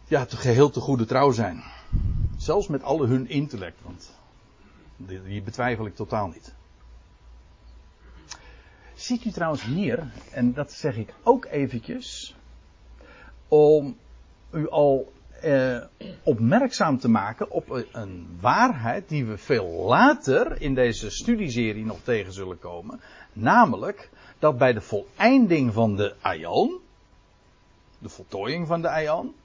ja, 0.07 0.25
te 0.25 0.37
geheel 0.37 0.69
te 0.69 0.79
goede 0.79 1.05
trouw 1.05 1.31
zijn. 1.31 1.63
Zelfs 2.37 2.67
met 2.67 2.83
alle 2.83 3.07
hun 3.07 3.29
intellect, 3.29 3.77
want 3.81 4.17
die 4.97 5.41
betwijfel 5.41 5.85
ik 5.85 5.95
totaal 5.95 6.27
niet. 6.27 6.53
Ziet 8.99 9.25
u 9.25 9.31
trouwens 9.31 9.63
hier, 9.63 10.11
en 10.31 10.53
dat 10.53 10.71
zeg 10.71 10.95
ik 10.95 11.13
ook 11.23 11.45
eventjes, 11.45 12.35
om 13.47 13.97
u 14.51 14.69
al 14.69 15.13
eh, 15.41 15.81
opmerkzaam 16.23 16.99
te 16.99 17.09
maken 17.09 17.51
op 17.51 17.85
een 17.91 18.37
waarheid 18.39 19.09
die 19.09 19.25
we 19.25 19.37
veel 19.37 19.65
later 19.65 20.61
in 20.61 20.73
deze 20.73 21.09
studieserie 21.09 21.85
nog 21.85 21.99
tegen 22.03 22.33
zullen 22.33 22.59
komen. 22.59 23.01
Namelijk 23.33 24.09
dat 24.39 24.57
bij 24.57 24.73
de 24.73 24.81
voleinding 24.81 25.73
van 25.73 25.95
de 25.95 26.15
aion, 26.21 26.79
de 27.99 28.09
voltooiing 28.09 28.67
van 28.67 28.81
de 28.81 28.89
aion, 28.89 29.35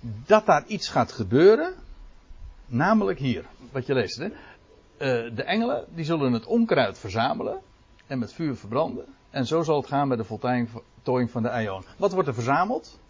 dat 0.00 0.46
daar 0.46 0.66
iets 0.66 0.88
gaat 0.88 1.12
gebeuren. 1.12 1.74
Namelijk 2.66 3.18
hier, 3.18 3.44
wat 3.72 3.86
je 3.86 3.94
leest. 3.94 4.16
Hè? 4.16 4.26
Uh, 4.26 5.36
de 5.36 5.42
engelen 5.42 5.86
die 5.94 6.04
zullen 6.04 6.32
het 6.32 6.46
onkruid 6.46 6.98
verzamelen 6.98 7.60
en 8.12 8.18
met 8.18 8.32
vuur 8.32 8.56
verbranden. 8.56 9.04
En 9.30 9.46
zo 9.46 9.62
zal 9.62 9.76
het 9.76 9.86
gaan 9.86 10.08
met 10.08 10.18
de 10.18 10.24
voltooiing 10.24 11.30
van 11.30 11.42
de 11.42 11.50
aion. 11.50 11.84
Wat 11.96 12.12
wordt 12.12 12.28
er 12.28 12.34
verzameld? 12.34 13.00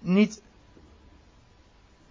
niet, 0.00 0.42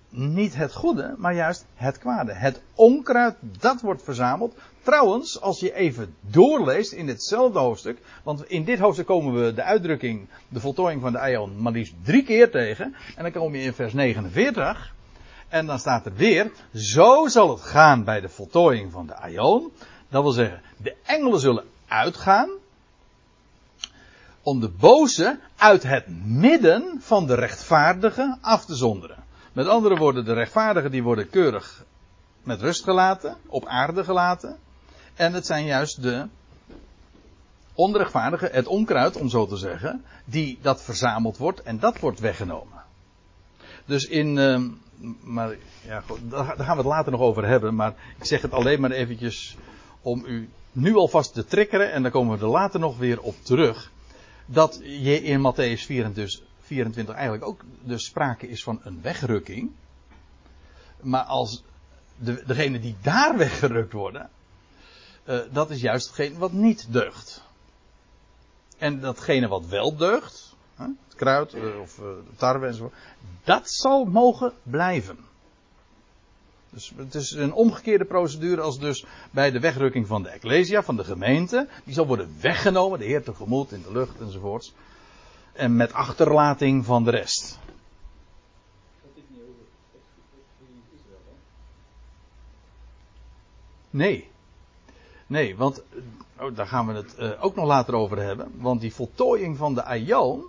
niet 0.10 0.56
het 0.56 0.74
goede, 0.74 1.16
maar 1.18 1.36
juist 1.36 1.66
het 1.76 1.98
kwade. 1.98 2.34
Het 2.34 2.62
onkruid, 2.76 3.36
dat 3.42 3.82
wordt 3.82 4.04
verzameld. 4.04 4.56
Trouwens, 4.82 5.42
als 5.42 5.60
je 5.60 5.74
even 5.74 6.16
doorleest 6.22 6.92
in 6.92 7.06
ditzelfde 7.06 7.60
hoofdstuk, 7.60 8.00
want 8.24 8.46
in 8.46 8.64
dit 8.64 8.80
hoofdstuk 8.80 9.06
komen 9.06 9.46
we 9.46 9.54
de 9.54 9.64
uitdrukking, 9.64 10.28
de 10.48 10.60
voltooiing 10.60 11.02
van 11.02 11.12
de 11.12 11.20
Aion, 11.20 11.62
maar 11.62 11.72
liefst 11.72 11.94
drie 12.04 12.24
keer 12.24 12.52
tegen. 12.52 12.96
En 13.16 13.24
dan 13.24 13.32
kom 13.32 13.56
je 13.56 13.62
in 13.62 13.74
vers 13.74 13.94
49. 13.94 14.94
En 15.48 15.66
dan 15.66 15.80
staat 15.80 16.06
er 16.06 16.14
weer, 16.14 16.52
zo 16.74 17.28
zal 17.28 17.50
het 17.50 17.62
gaan 17.62 18.04
bij 18.04 18.22
de 18.22 18.30
voltooiing 18.30 18.92
van 18.92 19.08
de 19.08 19.16
Aion. 19.16 19.72
Dat 20.10 20.24
wil 20.24 20.32
zeggen, 20.32 20.62
de 20.78 20.96
engelen 21.06 21.40
zullen 21.40 21.66
uitgaan 21.88 22.50
om 24.42 24.60
de 24.60 24.70
boze 24.70 25.40
uit 25.56 25.84
het 25.84 26.06
midden 26.26 26.98
van 27.02 27.28
de 27.28 27.36
rechtvaardigen 27.36 28.38
af 28.42 28.66
te 28.66 28.76
zonderen. 28.76 29.24
Met 29.54 29.68
andere 29.68 29.96
woorden, 29.96 30.26
de 30.26 30.34
rechtvaardigen 30.34 30.92
die 30.92 31.04
worden 31.04 31.30
keurig 31.30 31.86
met 32.44 32.62
rust 32.62 32.84
gelaten, 32.84 33.38
op 33.48 33.66
aarde 33.66 34.04
gelaten. 34.04 34.58
En 35.16 35.34
het 35.34 35.46
zijn 35.46 35.66
juist 35.66 36.02
de 36.02 36.28
onrechtvaardigen, 37.74 38.50
het 38.52 38.68
onkruid 38.68 39.16
om 39.16 39.30
zo 39.30 39.48
te 39.48 39.58
zeggen, 39.58 40.04
die 40.26 40.60
dat 40.62 40.84
verzameld 40.84 41.38
wordt 41.38 41.62
en 41.62 41.80
dat 41.80 42.00
wordt 42.00 42.20
weggenomen. 42.20 42.84
Dus 43.86 44.08
in, 44.08 44.38
uh, 44.38 44.62
maar 45.22 45.56
ja, 45.82 46.04
daar 46.30 46.46
gaan 46.46 46.78
we 46.78 46.82
het 46.82 46.86
later 46.86 47.12
nog 47.12 47.22
over 47.22 47.48
hebben, 47.48 47.76
maar 47.76 47.94
ik 48.18 48.26
zeg 48.26 48.42
het 48.42 48.52
alleen 48.52 48.82
maar 48.82 48.92
eventjes 48.92 49.58
om 50.02 50.26
u 50.26 50.50
nu 50.72 50.96
alvast 50.96 51.34
te 51.34 51.46
triggeren 51.46 51.92
en 51.92 52.02
dan 52.02 52.12
komen 52.12 52.38
we 52.38 52.46
er 52.46 52.52
later 52.52 52.80
nog 52.80 52.98
weer 52.98 53.22
op 53.22 53.36
terug 53.42 53.92
dat 54.46 54.80
je 54.84 55.24
in 55.24 55.40
Matthäus 55.40 55.86
24, 55.86 56.42
24 56.62 57.16
eigenlijk 57.16 57.46
ook 57.46 57.62
dus 57.82 58.06
sprake 58.06 58.48
is 58.48 58.64
van 58.64 58.80
een 58.84 59.02
wegrukking. 59.02 59.72
Maar 61.02 61.24
als 61.24 61.64
de, 62.18 62.44
degene 62.46 62.80
die 62.80 62.96
daar 63.02 63.38
weggerukt 63.46 63.94
worden, 63.94 64.30
uh, 65.26 65.40
dat 65.52 65.70
is 65.70 65.82
juist 65.82 66.08
hetgeen 66.08 66.38
wat 66.38 66.52
niet 66.52 66.88
deugt. 66.94 67.44
En 68.78 69.00
datgene 69.00 69.48
wat 69.48 69.66
wel 69.66 69.96
deugt, 69.96 70.56
het 70.76 71.16
kruid 71.16 71.54
uh, 71.54 71.80
of 71.80 71.98
uh, 71.98 72.06
de 72.06 72.36
tarwe 72.36 72.68
enzovoort, 72.68 72.94
dat 73.44 73.72
zal 73.72 74.06
mogen 74.06 74.54
blijven. 74.64 75.18
Dus 76.70 76.94
het 76.96 77.16
is 77.16 77.32
een 77.32 77.54
omgekeerde 77.54 78.06
procedure 78.06 78.62
als 78.62 78.80
dus 78.80 79.06
bij 79.32 79.52
de 79.52 79.60
wegrukking 79.60 80.08
van 80.08 80.24
de 80.24 80.30
Ecclesia, 80.30 80.84
van 80.84 80.96
de 80.96 81.04
gemeente. 81.04 81.68
Die 81.84 81.94
zal 81.94 82.08
worden 82.08 82.36
weggenomen, 82.42 83.00
de 83.00 83.06
Heer 83.06 83.24
tegemoet 83.24 83.72
in 83.72 83.82
de 83.82 83.92
lucht 83.92 84.20
enzovoorts. 84.20 84.74
En 85.54 85.76
met 85.76 85.94
achterlating 85.94 86.86
van 86.86 87.04
de 87.04 87.12
rest. 87.12 87.60
Nee. 93.90 94.30
Nee, 95.28 95.56
want 95.58 95.82
oh, 96.40 96.56
daar 96.56 96.68
gaan 96.68 96.88
we 96.88 96.94
het 96.94 97.16
uh, 97.20 97.44
ook 97.44 97.56
nog 97.56 97.66
later 97.66 97.94
over 97.94 98.18
hebben. 98.18 98.52
Want 98.56 98.82
die 98.82 98.94
voltooiing 98.94 99.58
van 99.58 99.74
de 99.74 99.84
Aion 99.84 100.44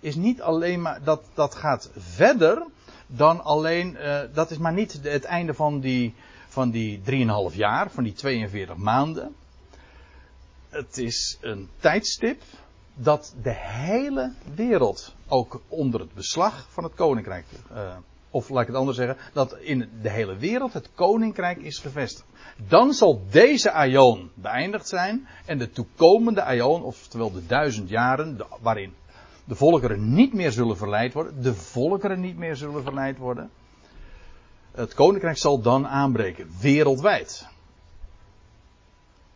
is 0.00 0.14
niet 0.14 0.42
alleen 0.42 0.82
maar, 0.82 1.04
dat, 1.04 1.22
dat 1.34 1.54
gaat 1.54 1.90
verder 1.96 2.62
dan 3.06 3.44
alleen, 3.44 3.96
uh, 4.00 4.20
dat 4.32 4.50
is 4.50 4.58
maar 4.58 4.72
niet 4.72 5.00
het 5.02 5.24
einde 5.24 5.54
van 5.54 5.80
die, 5.80 6.14
van 6.48 6.70
die 6.70 7.00
3,5 7.50 7.56
jaar, 7.56 7.90
van 7.90 8.04
die 8.04 8.12
42 8.12 8.76
maanden. 8.76 9.34
Het 10.68 10.98
is 10.98 11.38
een 11.40 11.68
tijdstip 11.78 12.42
dat 12.94 13.34
de 13.42 13.54
hele 13.54 14.32
wereld 14.54 15.14
ook 15.28 15.60
onder 15.68 16.00
het 16.00 16.14
beslag 16.14 16.66
van 16.70 16.84
het 16.84 16.94
koninkrijk, 16.94 17.46
uh, 17.72 17.96
of 18.30 18.48
laat 18.48 18.60
ik 18.60 18.68
het 18.68 18.76
anders 18.76 18.96
zeggen, 18.96 19.16
dat 19.32 19.56
in 19.58 19.88
de 20.02 20.10
hele 20.10 20.36
wereld 20.36 20.72
het 20.72 20.88
koninkrijk 20.94 21.58
is 21.58 21.78
gevestigd. 21.78 22.26
Dan 22.68 22.92
zal 22.92 23.22
deze 23.30 23.72
aion 23.72 24.30
beëindigd 24.34 24.88
zijn 24.88 25.28
en 25.46 25.58
de 25.58 25.70
toekomende 25.70 26.42
aion, 26.42 26.82
oftewel 26.82 27.32
de 27.32 27.46
duizend 27.46 27.88
jaren, 27.88 28.38
waarin 28.60 28.94
de 29.44 29.54
volkeren 29.54 30.14
niet 30.14 30.32
meer 30.32 30.52
zullen 30.52 30.76
verleid 30.76 31.12
worden. 31.12 31.42
De 31.42 31.54
volkeren 31.54 32.20
niet 32.20 32.36
meer 32.36 32.56
zullen 32.56 32.82
verleid 32.82 33.18
worden. 33.18 33.50
Het 34.72 34.94
koninkrijk 34.94 35.38
zal 35.38 35.60
dan 35.60 35.86
aanbreken, 35.86 36.50
wereldwijd. 36.60 37.46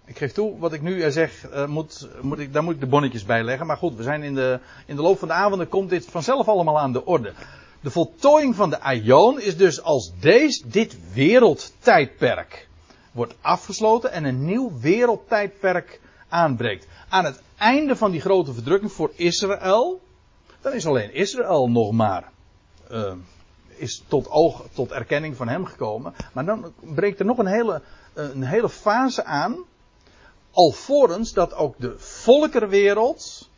Ik 0.04 0.18
geef 0.18 0.32
toe, 0.32 0.58
wat 0.58 0.72
ik 0.72 0.82
nu 0.82 1.10
zeg, 1.10 1.50
uh, 1.50 1.66
moet, 1.66 2.08
moet 2.20 2.38
ik, 2.38 2.52
daar 2.52 2.62
moet 2.62 2.74
ik 2.74 2.80
de 2.80 2.86
bonnetjes 2.86 3.24
bij 3.24 3.42
leggen. 3.42 3.66
Maar 3.66 3.76
goed, 3.76 3.96
we 3.96 4.02
zijn 4.02 4.22
in 4.22 4.34
de, 4.34 4.60
in 4.86 4.96
de 4.96 5.02
loop 5.02 5.18
van 5.18 5.28
de 5.28 5.34
avonden 5.34 5.68
komt 5.68 5.90
dit 5.90 6.06
vanzelf 6.06 6.48
allemaal 6.48 6.78
aan 6.78 6.92
de 6.92 7.04
orde. 7.04 7.32
De 7.80 7.90
voltooiing 7.90 8.54
van 8.54 8.70
de 8.70 8.80
Aion 8.80 9.40
is 9.40 9.56
dus 9.56 9.82
als 9.82 10.12
deze, 10.20 10.68
dit 10.68 11.12
wereldtijdperk 11.12 12.68
wordt 13.12 13.34
afgesloten 13.40 14.12
en 14.12 14.24
een 14.24 14.44
nieuw 14.44 14.72
wereldtijdperk 14.80 16.00
aanbreekt. 16.28 16.86
Aan 17.08 17.24
het 17.24 17.42
einde 17.56 17.96
van 17.96 18.10
die 18.10 18.20
grote 18.20 18.52
verdrukking 18.52 18.92
voor 18.92 19.12
Israël, 19.14 20.00
dan 20.60 20.72
is 20.72 20.86
alleen 20.86 21.14
Israël 21.14 21.70
nog 21.70 21.92
maar 21.92 22.30
uh, 22.90 23.12
is 23.68 24.02
tot 24.08 24.30
oog, 24.30 24.64
tot 24.72 24.90
erkenning 24.90 25.36
van 25.36 25.48
hem 25.48 25.64
gekomen. 25.64 26.14
Maar 26.32 26.44
dan 26.44 26.72
breekt 26.80 27.20
er 27.20 27.26
nog 27.26 27.38
een 27.38 27.46
hele, 27.46 27.82
een 28.14 28.42
hele 28.42 28.68
fase 28.68 29.24
aan, 29.24 29.56
alvorens 30.50 31.32
dat 31.32 31.54
ook 31.54 31.74
de 31.78 31.98
volkerenwereld 31.98 33.48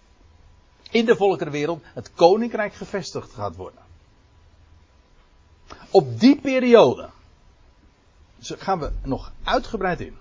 in 0.90 1.04
de 1.04 1.16
volkerenwereld 1.16 1.82
het 1.84 2.12
koninkrijk 2.14 2.74
gevestigd 2.74 3.32
gaat 3.32 3.56
worden. 3.56 3.80
Op 5.90 6.20
die 6.20 6.40
periode 6.40 7.08
gaan 8.40 8.78
we 8.78 8.92
nog 9.02 9.32
uitgebreid 9.44 10.00
in. 10.00 10.16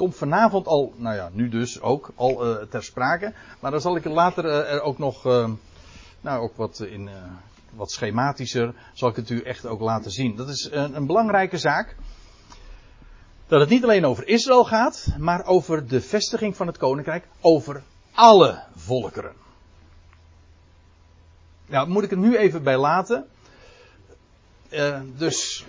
Komt 0.00 0.16
vanavond 0.16 0.66
al, 0.66 0.92
nou 0.96 1.16
ja, 1.16 1.30
nu 1.32 1.48
dus 1.48 1.80
ook, 1.80 2.12
al 2.14 2.46
uh, 2.46 2.62
ter 2.62 2.84
sprake. 2.84 3.32
Maar 3.60 3.70
dan 3.70 3.80
zal 3.80 3.96
ik 3.96 4.04
later 4.04 4.44
uh, 4.44 4.72
er 4.72 4.80
ook 4.80 4.98
nog, 4.98 5.26
uh, 5.26 5.50
nou 6.20 6.40
ook 6.40 6.56
wat 6.56 6.80
in, 6.80 7.08
wat 7.74 7.90
schematischer, 7.90 8.74
zal 8.92 9.08
ik 9.08 9.16
het 9.16 9.30
u 9.30 9.42
echt 9.42 9.66
ook 9.66 9.80
laten 9.80 10.10
zien. 10.10 10.36
Dat 10.36 10.48
is 10.48 10.68
een, 10.70 10.96
een 10.96 11.06
belangrijke 11.06 11.58
zaak. 11.58 11.96
Dat 13.46 13.60
het 13.60 13.68
niet 13.68 13.82
alleen 13.82 14.04
over 14.04 14.28
Israël 14.28 14.64
gaat, 14.64 15.06
maar 15.18 15.44
over 15.44 15.86
de 15.86 16.00
vestiging 16.00 16.56
van 16.56 16.66
het 16.66 16.78
koninkrijk 16.78 17.28
over 17.40 17.82
alle 18.12 18.62
volkeren. 18.76 19.32
Nou, 21.66 21.88
moet 21.88 22.04
ik 22.04 22.10
het 22.10 22.18
nu 22.18 22.36
even 22.36 22.62
bij 22.62 22.76
laten. 22.76 23.26
Dus 25.16 25.64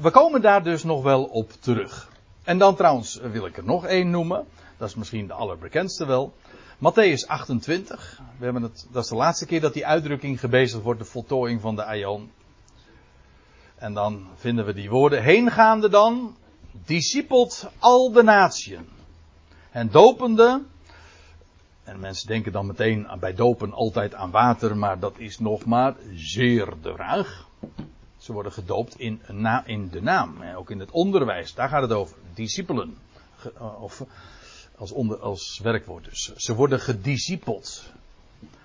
we, 0.00 0.10
komen 0.10 0.40
daar 0.40 0.64
dus 0.64 0.82
nog 0.82 1.02
wel 1.02 1.24
op 1.24 1.52
terug. 1.52 2.12
En 2.44 2.58
dan 2.58 2.76
trouwens 2.76 3.14
wil 3.14 3.46
ik 3.46 3.56
er 3.56 3.64
nog 3.64 3.86
één 3.86 4.10
noemen. 4.10 4.46
Dat 4.76 4.88
is 4.88 4.94
misschien 4.94 5.26
de 5.26 5.32
allerbekendste 5.32 6.06
wel. 6.06 6.34
Matthäus 6.76 7.26
28. 7.26 8.20
We 8.38 8.44
hebben 8.44 8.62
het, 8.62 8.86
dat 8.90 9.02
is 9.02 9.08
de 9.08 9.14
laatste 9.14 9.46
keer 9.46 9.60
dat 9.60 9.72
die 9.72 9.86
uitdrukking 9.86 10.40
gebezigd 10.40 10.82
wordt, 10.82 11.00
de 11.00 11.06
voltooiing 11.06 11.60
van 11.60 11.76
de 11.76 11.84
Aion. 11.84 12.30
En 13.74 13.94
dan 13.94 14.26
vinden 14.36 14.64
we 14.64 14.74
die 14.74 14.90
woorden. 14.90 15.22
Heengaande 15.22 15.88
dan, 15.88 16.36
discipelt 16.72 17.70
al 17.78 18.12
de 18.12 18.22
natieën. 18.22 18.88
En 19.70 19.90
dopende. 19.90 20.62
En 21.84 22.00
mensen 22.00 22.26
denken 22.26 22.52
dan 22.52 22.66
meteen 22.66 23.06
bij 23.20 23.34
dopen 23.34 23.72
altijd 23.72 24.14
aan 24.14 24.30
water, 24.30 24.76
maar 24.76 24.98
dat 24.98 25.18
is 25.18 25.38
nog 25.38 25.64
maar 25.64 25.94
zeer 26.14 26.72
de 26.82 26.92
vraag. 26.94 27.46
Ze 28.24 28.32
worden 28.32 28.52
gedoopt 28.52 28.98
in, 28.98 29.22
in 29.64 29.88
de 29.90 30.02
naam. 30.02 30.42
Ook 30.56 30.70
in 30.70 30.80
het 30.80 30.90
onderwijs, 30.90 31.54
daar 31.54 31.68
gaat 31.68 31.82
het 31.82 31.92
over. 31.92 32.16
Discipelen. 32.34 32.96
Of 33.80 34.04
als, 34.76 34.92
onder, 34.92 35.18
als 35.18 35.60
werkwoord 35.62 36.04
dus. 36.04 36.32
Ze 36.36 36.54
worden 36.54 36.80
gediscipeld. 36.80 37.92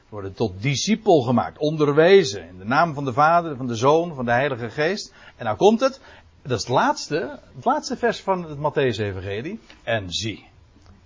Worden 0.09 0.33
tot 0.33 0.61
discipel 0.61 1.21
gemaakt, 1.21 1.57
onderwezen. 1.57 2.47
In 2.47 2.57
de 2.57 2.65
naam 2.65 2.93
van 2.93 3.05
de 3.05 3.13
Vader, 3.13 3.55
van 3.55 3.67
de 3.67 3.75
Zoon, 3.75 4.15
van 4.15 4.25
de 4.25 4.31
Heilige 4.31 4.69
Geest. 4.69 5.13
En 5.35 5.45
nou 5.45 5.57
komt 5.57 5.79
het. 5.79 5.99
Dat 6.41 6.57
is 6.57 6.63
het 6.63 6.73
laatste, 6.73 7.39
het 7.55 7.65
laatste 7.65 7.97
vers 7.97 8.21
van 8.21 8.43
het 8.43 8.57
Matthäus-evangelie. 8.57 9.59
En 9.83 10.11
zie, 10.11 10.45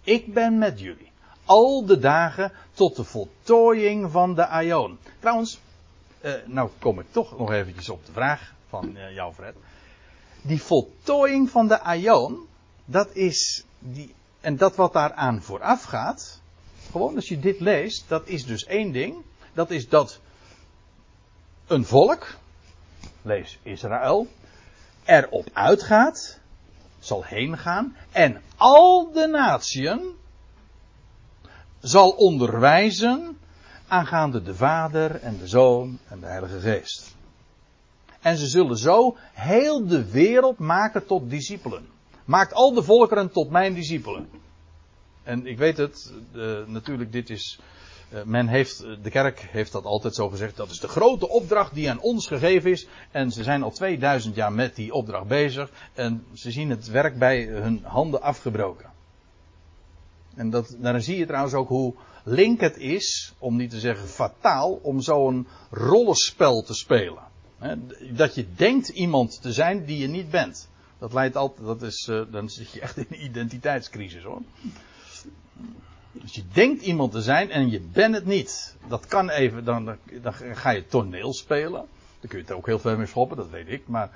ik 0.01 0.33
ben 0.33 0.57
met 0.57 0.79
jullie. 0.79 1.11
Al 1.45 1.85
de 1.85 1.99
dagen 1.99 2.51
tot 2.73 2.95
de 2.95 3.03
voltooiing 3.03 4.11
van 4.11 4.35
de 4.35 4.47
Aion. 4.47 4.97
Trouwens, 5.19 5.59
uh, 6.23 6.33
nou 6.45 6.69
kom 6.79 6.99
ik 6.99 7.05
toch 7.11 7.37
nog 7.37 7.51
eventjes 7.51 7.89
op 7.89 8.05
de 8.05 8.11
vraag 8.11 8.53
van 8.69 8.95
uh, 8.95 9.13
jou, 9.13 9.33
Fred. 9.33 9.55
Die 10.41 10.61
voltooiing 10.61 11.49
van 11.49 11.67
de 11.67 11.79
Aion, 11.79 12.47
dat 12.85 13.15
is 13.15 13.63
die, 13.79 14.13
en 14.41 14.57
dat 14.57 14.75
wat 14.75 14.93
daaraan 14.93 15.41
vooraf 15.41 15.83
gaat, 15.83 16.41
gewoon 16.91 17.15
als 17.15 17.27
je 17.27 17.39
dit 17.39 17.59
leest, 17.59 18.03
dat 18.07 18.27
is 18.27 18.45
dus 18.45 18.65
één 18.65 18.91
ding. 18.91 19.15
Dat 19.53 19.71
is 19.71 19.89
dat 19.89 20.19
een 21.67 21.85
volk, 21.85 22.35
lees 23.21 23.59
Israël, 23.63 24.27
erop 25.05 25.49
uitgaat, 25.53 26.39
zal 26.99 27.23
heen 27.23 27.57
gaan 27.57 27.95
en 28.11 28.41
al 28.55 29.11
de 29.11 29.27
natieën 29.27 30.15
zal 31.79 32.09
onderwijzen 32.09 33.37
aangaande 33.93 34.41
de 34.41 34.55
Vader 34.55 35.15
en 35.15 35.37
de 35.37 35.47
Zoon 35.47 35.99
en 36.09 36.19
de 36.19 36.25
Heilige 36.25 36.59
Geest. 36.59 37.15
En 38.21 38.37
ze 38.37 38.47
zullen 38.47 38.77
zo 38.77 39.17
heel 39.33 39.87
de 39.87 40.11
wereld 40.11 40.57
maken 40.57 41.05
tot 41.05 41.29
discipelen. 41.29 41.87
Maakt 42.25 42.53
al 42.53 42.73
de 42.73 42.83
volkeren 42.83 43.31
tot 43.31 43.49
mijn 43.49 43.73
discipelen. 43.73 44.29
En 45.23 45.45
ik 45.45 45.57
weet 45.57 45.77
het, 45.77 46.13
natuurlijk, 46.65 47.11
dit 47.11 47.29
is. 47.29 47.59
Uh, 48.13 48.23
men 48.23 48.47
heeft, 48.47 48.85
de 49.03 49.09
kerk 49.09 49.39
heeft 49.39 49.71
dat 49.71 49.83
altijd 49.85 50.15
zo 50.15 50.29
gezegd. 50.29 50.55
Dat 50.55 50.69
is 50.69 50.79
de 50.79 50.87
grote 50.87 51.29
opdracht 51.29 51.73
die 51.73 51.89
aan 51.89 51.99
ons 51.99 52.27
gegeven 52.27 52.71
is. 52.71 52.87
En 53.11 53.31
ze 53.31 53.43
zijn 53.43 53.63
al 53.63 53.71
2000 53.71 54.35
jaar 54.35 54.53
met 54.53 54.75
die 54.75 54.93
opdracht 54.93 55.27
bezig. 55.27 55.69
En 55.93 56.25
ze 56.33 56.51
zien 56.51 56.69
het 56.69 56.87
werk 56.87 57.17
bij 57.17 57.43
hun 57.45 57.81
handen 57.83 58.21
afgebroken. 58.21 58.92
En 60.35 60.49
dat, 60.49 60.75
daarin 60.79 61.01
zie 61.01 61.17
je 61.17 61.25
trouwens 61.25 61.53
ook 61.53 61.67
hoe 61.67 61.93
link 62.23 62.59
het 62.59 62.77
is, 62.77 63.33
om 63.37 63.55
niet 63.55 63.69
te 63.69 63.79
zeggen 63.79 64.07
fataal, 64.07 64.79
om 64.81 65.01
zo'n 65.01 65.47
rollenspel 65.69 66.61
te 66.61 66.73
spelen. 66.73 67.23
dat 68.11 68.35
je 68.35 68.45
denkt 68.55 68.87
iemand 68.87 69.41
te 69.41 69.53
zijn 69.53 69.85
die 69.85 69.97
je 69.97 70.07
niet 70.07 70.29
bent. 70.29 70.69
Dat 70.99 71.13
leidt 71.13 71.35
altijd, 71.35 71.67
dat 71.67 71.81
is, 71.81 72.07
uh, 72.11 72.21
dan 72.31 72.49
zit 72.49 72.71
je 72.71 72.81
echt 72.81 72.97
in 72.97 73.05
een 73.09 73.23
identiteitscrisis 73.23 74.23
hoor. 74.23 74.41
Als 76.21 76.33
je 76.33 76.43
denkt 76.53 76.81
iemand 76.81 77.11
te 77.11 77.21
zijn 77.21 77.51
en 77.51 77.69
je 77.69 77.79
bent 77.79 78.15
het 78.15 78.25
niet. 78.25 78.75
Dat 78.87 79.05
kan 79.05 79.29
even, 79.29 79.63
dan, 79.63 79.97
dan 80.21 80.33
ga 80.33 80.69
je 80.69 80.85
toneel 80.85 81.33
spelen. 81.33 81.85
Dan 82.19 82.29
kun 82.29 82.37
je 82.37 82.43
het 82.43 82.53
ook 82.53 82.65
heel 82.65 82.79
veel 82.79 82.97
mee 82.97 83.05
schoppen, 83.05 83.37
dat 83.37 83.49
weet 83.49 83.67
ik. 83.67 83.87
Maar 83.87 84.09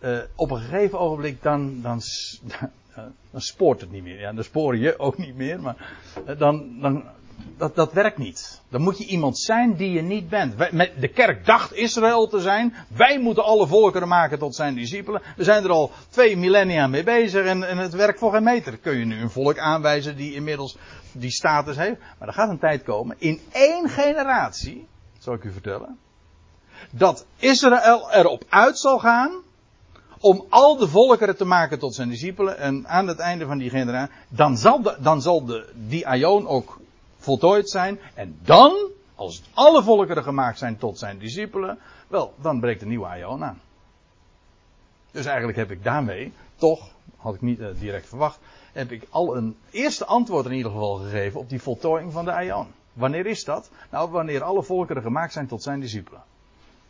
uh, 0.00 0.18
op 0.34 0.50
een 0.50 0.60
gegeven 0.60 0.98
ogenblik 0.98 1.42
dan, 1.42 1.82
dan, 1.82 2.00
dan 3.30 3.40
spoort 3.40 3.80
het 3.80 3.90
niet 3.90 4.02
meer. 4.02 4.20
Ja, 4.20 4.32
dan 4.32 4.44
spoor 4.44 4.76
je 4.76 4.98
ook 4.98 5.18
niet 5.18 5.36
meer, 5.36 5.60
maar 5.60 5.76
uh, 6.28 6.38
dan, 6.38 6.80
dan, 6.80 7.04
dat, 7.56 7.74
dat 7.74 7.92
werkt 7.92 8.18
niet. 8.18 8.60
Dan 8.68 8.82
moet 8.82 8.98
je 8.98 9.06
iemand 9.06 9.38
zijn 9.38 9.74
die 9.76 9.90
je 9.90 10.02
niet 10.02 10.28
bent. 10.28 10.58
de 11.00 11.10
kerk 11.14 11.46
dacht 11.46 11.74
Israël 11.74 12.28
te 12.28 12.40
zijn. 12.40 12.74
Wij 12.96 13.20
moeten 13.20 13.44
alle 13.44 13.66
volkeren 13.66 14.08
maken 14.08 14.38
tot 14.38 14.54
zijn 14.54 14.74
discipelen. 14.74 15.22
We 15.36 15.44
zijn 15.44 15.64
er 15.64 15.70
al 15.70 15.90
twee 16.08 16.36
millennia 16.36 16.86
mee 16.86 17.04
bezig 17.04 17.46
en, 17.46 17.68
en 17.68 17.78
het 17.78 17.94
werkt 17.94 18.18
voor 18.18 18.32
geen 18.32 18.42
meter. 18.42 18.76
Kun 18.78 18.98
je 18.98 19.04
nu 19.04 19.20
een 19.20 19.30
volk 19.30 19.58
aanwijzen 19.58 20.16
die 20.16 20.34
inmiddels 20.34 20.76
die 21.12 21.30
status 21.30 21.76
heeft. 21.76 22.00
Maar 22.18 22.28
er 22.28 22.34
gaat 22.34 22.48
een 22.48 22.58
tijd 22.58 22.82
komen, 22.82 23.16
in 23.18 23.40
één 23.52 23.88
generatie, 23.88 24.86
zal 25.18 25.34
ik 25.34 25.44
u 25.44 25.52
vertellen, 25.52 25.98
dat 26.90 27.26
Israël 27.36 28.10
erop 28.10 28.44
uit 28.48 28.78
zal 28.78 28.98
gaan 28.98 29.42
om 30.22 30.46
al 30.48 30.76
de 30.76 30.88
volkeren 30.88 31.36
te 31.36 31.44
maken 31.44 31.78
tot 31.78 31.94
zijn 31.94 32.08
discipelen. 32.08 32.58
En 32.58 32.88
aan 32.88 33.08
het 33.08 33.18
einde 33.18 33.46
van 33.46 33.58
die 33.58 33.70
generatie, 33.70 34.14
dan 34.28 34.56
zal, 34.56 34.82
de, 34.82 34.96
dan 35.00 35.22
zal 35.22 35.44
de, 35.44 35.72
die 35.88 36.06
Aion 36.06 36.46
ook 36.46 36.80
voltooid 37.16 37.70
zijn. 37.70 37.98
En 38.14 38.38
dan, 38.42 38.90
als 39.14 39.42
alle 39.54 39.82
volkeren 39.82 40.22
gemaakt 40.22 40.58
zijn 40.58 40.78
tot 40.78 40.98
zijn 40.98 41.18
discipelen, 41.18 41.78
wel, 42.08 42.34
dan 42.40 42.60
breekt 42.60 42.82
een 42.82 42.88
nieuwe 42.88 43.06
Aion 43.06 43.44
aan. 43.44 43.60
Dus 45.10 45.26
eigenlijk 45.26 45.58
heb 45.58 45.70
ik 45.70 45.84
daarmee, 45.84 46.32
toch, 46.56 46.90
had 47.16 47.34
ik 47.34 47.40
niet 47.40 47.58
uh, 47.58 47.66
direct 47.78 48.08
verwacht, 48.08 48.38
heb 48.72 48.90
ik 48.90 49.06
al 49.10 49.36
een 49.36 49.56
eerste 49.70 50.04
antwoord 50.04 50.46
in 50.46 50.52
ieder 50.52 50.70
geval 50.70 50.94
gegeven 50.94 51.40
op 51.40 51.48
die 51.48 51.62
voltooiing 51.62 52.12
van 52.12 52.24
de 52.24 52.32
Aion. 52.32 52.66
Wanneer 52.92 53.26
is 53.26 53.44
dat? 53.44 53.70
Nou, 53.90 54.10
wanneer 54.10 54.42
alle 54.42 54.62
volkeren 54.62 55.02
gemaakt 55.02 55.32
zijn 55.32 55.46
tot 55.46 55.62
zijn 55.62 55.80
discipelen. 55.80 56.22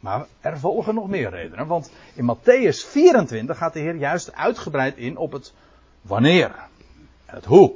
Maar 0.03 0.27
er 0.41 0.59
volgen 0.59 0.95
nog 0.95 1.09
meer 1.09 1.31
redenen, 1.31 1.67
want 1.67 1.91
in 2.15 2.37
Matthäus 2.37 2.89
24 2.89 3.59
gaat 3.59 3.73
de 3.73 3.79
Heer 3.79 3.97
juist 3.97 4.33
uitgebreid 4.33 4.97
in 4.97 5.17
op 5.17 5.33
het 5.33 5.53
wanneer 6.01 6.55
en 7.27 7.35
het 7.35 7.45
hoe. 7.45 7.73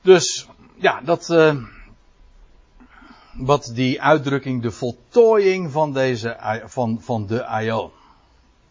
Dus 0.00 0.48
ja, 0.74 1.00
dat. 1.00 1.28
Uh, 1.28 1.56
wat 3.32 3.70
die 3.74 4.02
uitdrukking, 4.02 4.62
de 4.62 4.70
voltooiing 4.70 5.72
van, 5.72 5.92
deze, 5.92 6.60
van, 6.64 7.00
van 7.00 7.26
de 7.26 7.44
Aion. 7.44 7.90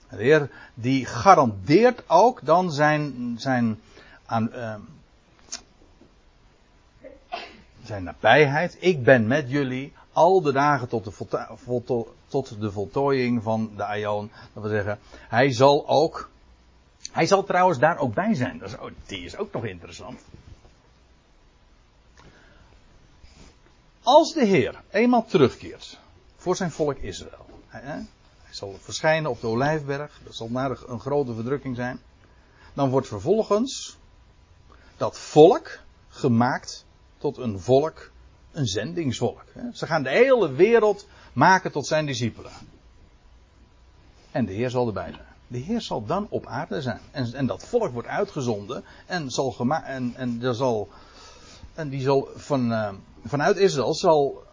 De 0.09 0.15
Heer 0.15 0.49
die 0.73 1.05
garandeert 1.05 2.03
ook 2.07 2.39
dan 2.43 2.71
zijn, 2.71 3.35
zijn, 3.37 3.79
aan, 4.25 4.49
uh, 4.53 4.75
zijn 7.83 8.03
nabijheid. 8.03 8.77
Ik 8.79 9.03
ben 9.03 9.27
met 9.27 9.49
jullie 9.49 9.93
al 10.15 10.41
de 10.41 10.51
dagen 10.51 10.87
tot 10.87 11.03
de, 11.03 12.05
tot 12.27 12.61
de 12.61 12.71
voltooiing 12.71 13.43
van 13.43 13.71
de 13.75 13.85
Aion. 13.85 14.31
Dat 14.53 14.63
wil 14.63 14.71
zeggen, 14.71 14.99
hij 15.11 15.51
zal 15.51 15.87
ook. 15.87 16.29
Hij 17.11 17.25
zal 17.25 17.43
trouwens 17.43 17.79
daar 17.79 17.97
ook 17.97 18.13
bij 18.13 18.33
zijn. 18.33 18.57
Dat 18.59 18.69
is, 18.69 18.75
die 19.05 19.25
is 19.25 19.37
ook 19.37 19.51
nog 19.51 19.65
interessant. 19.65 20.19
Als 24.03 24.33
de 24.33 24.45
Heer 24.45 24.81
eenmaal 24.89 25.25
terugkeert 25.25 25.99
voor 26.35 26.55
zijn 26.55 26.71
volk 26.71 26.97
Israël. 26.97 27.45
Hij, 27.67 27.81
hij 27.81 28.05
zal 28.49 28.75
verschijnen 28.79 29.31
op 29.31 29.41
de 29.41 29.47
Olijfberg. 29.47 30.19
Dat 30.23 30.35
zal 30.35 30.49
naar 30.49 30.77
een 30.87 30.99
grote 30.99 31.33
verdrukking 31.33 31.75
zijn. 31.75 31.99
Dan 32.73 32.89
wordt 32.89 33.07
vervolgens 33.07 33.97
dat 34.97 35.17
volk 35.17 35.79
gemaakt 36.09 36.85
tot 37.17 37.37
een 37.37 37.59
volk, 37.59 38.11
een 38.55 38.67
zendingsvolk. 38.67 39.43
Ze 39.73 39.85
gaan 39.85 40.03
de 40.03 40.09
hele 40.09 40.51
wereld 40.51 41.07
maken 41.33 41.71
tot 41.71 41.87
zijn 41.87 42.05
discipelen. 42.05 42.51
En 44.31 44.45
de 44.45 44.53
Heer 44.53 44.69
zal 44.69 44.87
erbij 44.87 45.11
zijn. 45.11 45.25
De 45.47 45.57
Heer 45.57 45.81
zal 45.81 46.05
dan 46.05 46.27
op 46.29 46.45
aarde 46.45 46.81
zijn. 46.81 46.99
En, 47.11 47.33
en 47.33 47.45
dat 47.45 47.65
volk 47.65 47.93
wordt 47.93 48.07
uitgezonden 48.07 48.83
en, 49.05 49.29
zal 49.29 49.55
en, 49.59 50.15
en 50.15 50.55
zal 50.55 50.89
en 51.75 51.89
die 51.89 52.01
zal 52.01 52.29
van, 52.35 52.71
uh, 52.71 52.93
vanuit 53.25 53.57
Israël 53.57 53.93
zal 53.93 54.43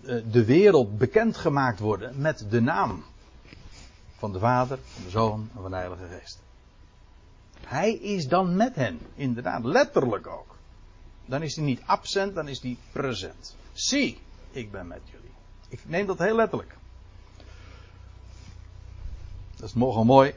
uh, 0.00 0.22
de 0.30 0.44
wereld 0.44 0.98
bekendgemaakt 0.98 1.78
worden 1.78 2.20
met 2.20 2.46
de 2.50 2.60
naam 2.60 3.04
van 4.16 4.32
de 4.32 4.38
Vader, 4.38 4.78
van 4.82 5.04
de 5.04 5.10
Zoon 5.10 5.50
en 5.54 5.60
van 5.62 5.70
de 5.70 5.76
Heilige 5.76 6.06
Geest. 6.06 6.42
Hij 7.66 7.92
is 7.92 8.26
dan 8.26 8.56
met 8.56 8.74
hen, 8.74 8.98
inderdaad, 9.14 9.64
letterlijk 9.64 10.26
ook. 10.26 10.53
Dan 11.26 11.42
is 11.42 11.56
hij 11.56 11.64
niet 11.64 11.82
absent, 11.86 12.34
dan 12.34 12.48
is 12.48 12.60
hij 12.60 12.76
present. 12.92 13.56
Zie, 13.72 14.20
ik 14.50 14.70
ben 14.70 14.86
met 14.86 15.00
jullie. 15.04 15.34
Ik 15.68 15.80
neem 15.86 16.06
dat 16.06 16.18
heel 16.18 16.36
letterlijk. 16.36 16.76
Dat 19.56 19.68
is 19.68 19.74
nogal 19.74 20.04
mooi. 20.04 20.34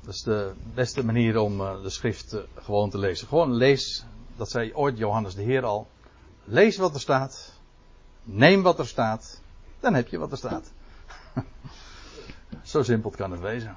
Dat 0.00 0.14
is 0.14 0.22
de 0.22 0.52
beste 0.74 1.04
manier 1.04 1.38
om 1.38 1.60
uh, 1.60 1.82
de 1.82 1.90
schrift 1.90 2.34
uh, 2.34 2.40
gewoon 2.54 2.90
te 2.90 2.98
lezen. 2.98 3.28
Gewoon 3.28 3.54
lees, 3.54 4.04
dat 4.36 4.50
zei 4.50 4.74
ooit 4.74 4.98
Johannes 4.98 5.34
de 5.34 5.42
Heer 5.42 5.64
al. 5.64 5.88
Lees 6.44 6.76
wat 6.76 6.94
er 6.94 7.00
staat. 7.00 7.52
Neem 8.22 8.62
wat 8.62 8.78
er 8.78 8.86
staat. 8.86 9.40
Dan 9.80 9.94
heb 9.94 10.08
je 10.08 10.18
wat 10.18 10.30
er 10.30 10.36
staat. 10.36 10.72
Zo 12.62 12.82
simpel 12.82 13.10
kan 13.10 13.30
het 13.30 13.40
wezen. 13.40 13.76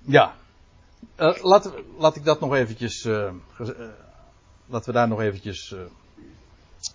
Ja. 0.00 0.34
Uh, 1.20 1.42
laat, 1.42 1.72
laat 1.98 2.16
ik 2.16 2.24
dat 2.24 2.40
nog 2.40 2.54
eventjes. 2.54 3.04
Uh, 3.04 3.30
laten 4.66 4.86
we 4.86 4.92
daar 4.92 5.08
nog 5.08 5.20
eventjes. 5.20 5.74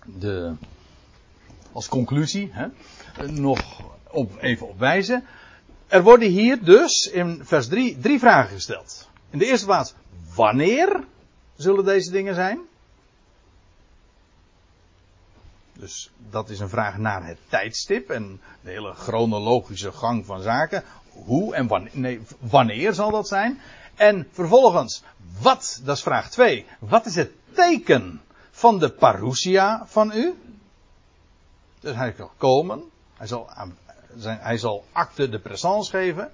De, 0.04 0.54
als 1.72 1.88
conclusie. 1.88 2.50
Hè, 2.52 2.66
nog 3.30 3.80
op, 4.10 4.36
even 4.40 4.68
op 4.68 4.78
wijzen. 4.78 5.24
Er 5.86 6.02
worden 6.02 6.28
hier 6.28 6.64
dus 6.64 7.10
in 7.12 7.40
vers 7.44 7.68
3 7.68 7.98
drie 7.98 8.18
vragen 8.18 8.54
gesteld. 8.54 9.08
In 9.30 9.38
de 9.38 9.46
eerste 9.46 9.66
plaats, 9.66 9.94
wanneer 10.34 11.04
zullen 11.56 11.84
deze 11.84 12.10
dingen 12.10 12.34
zijn? 12.34 12.60
Dus 15.72 16.10
dat 16.30 16.50
is 16.50 16.60
een 16.60 16.68
vraag 16.68 16.98
naar 16.98 17.26
het 17.26 17.38
tijdstip 17.48 18.10
en 18.10 18.40
de 18.60 18.70
hele 18.70 18.94
chronologische 18.94 19.92
gang 19.92 20.26
van 20.26 20.42
zaken. 20.42 20.84
Hoe 21.08 21.54
en 21.54 21.66
wanneer, 21.66 21.92
nee, 21.92 22.20
wanneer 22.38 22.94
zal 22.94 23.10
dat 23.10 23.28
zijn? 23.28 23.60
En 23.94 24.28
vervolgens, 24.30 25.02
wat, 25.40 25.80
dat 25.84 25.96
is 25.96 26.02
vraag 26.02 26.30
2. 26.30 26.66
Wat 26.78 27.06
is 27.06 27.14
het 27.14 27.30
teken 27.52 28.22
van 28.50 28.78
de 28.78 28.90
parousia 28.90 29.86
van 29.86 30.12
u? 30.12 30.34
Dus 31.80 31.94
hij 31.94 32.14
zal 32.16 32.30
komen, 32.36 32.82
hij 33.16 33.26
zal, 33.26 33.48
hij 34.20 34.58
zal 34.58 34.84
acte 34.92 35.28
de 35.28 35.38
présence 35.38 35.90
geven, 35.90 36.30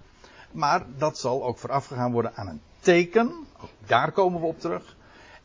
maar 0.50 0.86
dat 0.98 1.18
zal 1.18 1.44
ook 1.44 1.58
voorafgegaan 1.58 2.12
worden 2.12 2.34
aan 2.34 2.46
een 2.46 2.62
teken. 2.80 3.46
Daar 3.86 4.12
komen 4.12 4.40
we 4.40 4.46
op 4.46 4.60
terug. 4.60 4.96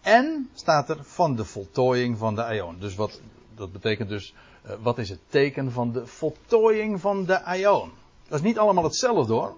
En 0.01 0.49
staat 0.53 0.89
er 0.89 1.03
van 1.03 1.36
de 1.36 1.45
voltooiing 1.45 2.18
van 2.18 2.36
de 2.36 2.43
Aion. 2.43 2.80
Dus 2.80 2.95
wat 2.95 3.20
dat 3.55 3.72
betekent 3.72 4.09
dus, 4.09 4.34
uh, 4.66 4.72
wat 4.82 4.97
is 4.97 5.09
het 5.09 5.20
teken 5.30 5.72
van 5.72 5.91
de 5.91 6.07
voltooiing 6.07 7.01
van 7.01 7.26
de 7.26 7.43
aion? 7.43 7.91
Dat 8.28 8.39
is 8.39 8.45
niet 8.45 8.57
allemaal 8.57 8.84
hetzelfde 8.84 9.34
hoor. 9.34 9.55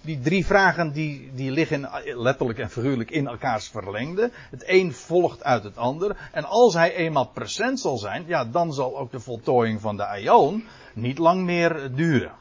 Die 0.00 0.20
drie 0.20 0.46
vragen 0.46 0.92
die, 0.92 1.30
die 1.34 1.50
liggen 1.50 1.90
letterlijk 2.04 2.58
en 2.58 2.70
figuurlijk 2.70 3.10
in 3.10 3.26
elkaars 3.26 3.68
verlengde. 3.68 4.30
Het 4.50 4.62
een 4.66 4.92
volgt 4.92 5.44
uit 5.44 5.64
het 5.64 5.76
ander. 5.76 6.16
En 6.32 6.44
als 6.44 6.74
hij 6.74 6.94
eenmaal 6.94 7.28
present 7.28 7.80
zal 7.80 7.98
zijn, 7.98 8.24
ja, 8.26 8.44
dan 8.44 8.74
zal 8.74 8.98
ook 8.98 9.10
de 9.10 9.20
voltooiing 9.20 9.80
van 9.80 9.96
de 9.96 10.06
aion 10.06 10.64
niet 10.94 11.18
lang 11.18 11.42
meer 11.42 11.94
duren. 11.94 12.34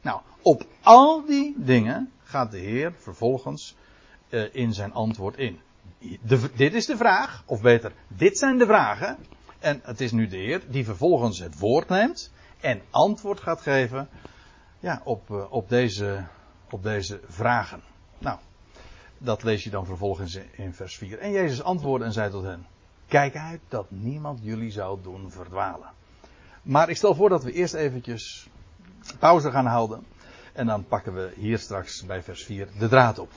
Nou, 0.00 0.20
op 0.42 0.66
al 0.82 1.24
die 1.26 1.54
dingen 1.56 2.10
gaat 2.22 2.50
de 2.50 2.58
Heer 2.58 2.92
vervolgens 2.98 3.76
uh, 4.28 4.54
in 4.54 4.72
zijn 4.72 4.92
antwoord 4.92 5.36
in 5.36 5.60
dit 6.56 6.74
is 6.74 6.86
de 6.86 6.96
vraag, 6.96 7.42
of 7.46 7.60
beter, 7.60 7.92
dit 8.08 8.38
zijn 8.38 8.58
de 8.58 8.66
vragen. 8.66 9.16
En 9.58 9.80
het 9.82 10.00
is 10.00 10.12
nu 10.12 10.26
de 10.26 10.36
Heer 10.36 10.62
die 10.68 10.84
vervolgens 10.84 11.38
het 11.38 11.58
woord 11.58 11.88
neemt 11.88 12.32
en 12.60 12.80
antwoord 12.90 13.40
gaat 13.40 13.60
geven 13.60 14.08
ja, 14.84 15.00
op, 15.04 15.30
uh, 15.30 15.52
op, 15.52 15.68
deze, 15.68 16.24
op 16.70 16.82
deze 16.82 17.20
vragen. 17.28 17.82
Nou, 18.18 18.38
dat 19.18 19.42
lees 19.42 19.64
je 19.64 19.70
dan 19.70 19.86
vervolgens 19.86 20.38
in 20.52 20.74
vers 20.74 20.96
4. 20.96 21.18
En 21.18 21.30
Jezus 21.30 21.62
antwoordde 21.62 22.06
en 22.06 22.12
zei 22.12 22.30
tot 22.30 22.42
hen: 22.42 22.66
Kijk 23.06 23.36
uit 23.36 23.60
dat 23.68 23.90
niemand 23.90 24.38
jullie 24.42 24.70
zou 24.70 24.98
doen 25.02 25.30
verdwalen. 25.30 25.88
Maar 26.62 26.88
ik 26.88 26.96
stel 26.96 27.14
voor 27.14 27.28
dat 27.28 27.44
we 27.44 27.52
eerst 27.52 27.74
eventjes 27.74 28.48
pauze 29.18 29.50
gaan 29.50 29.66
houden. 29.66 30.06
En 30.52 30.66
dan 30.66 30.86
pakken 30.86 31.14
we 31.14 31.32
hier 31.36 31.58
straks 31.58 32.04
bij 32.04 32.22
vers 32.22 32.44
4 32.44 32.68
de 32.78 32.88
draad 32.88 33.18
op. 33.18 33.32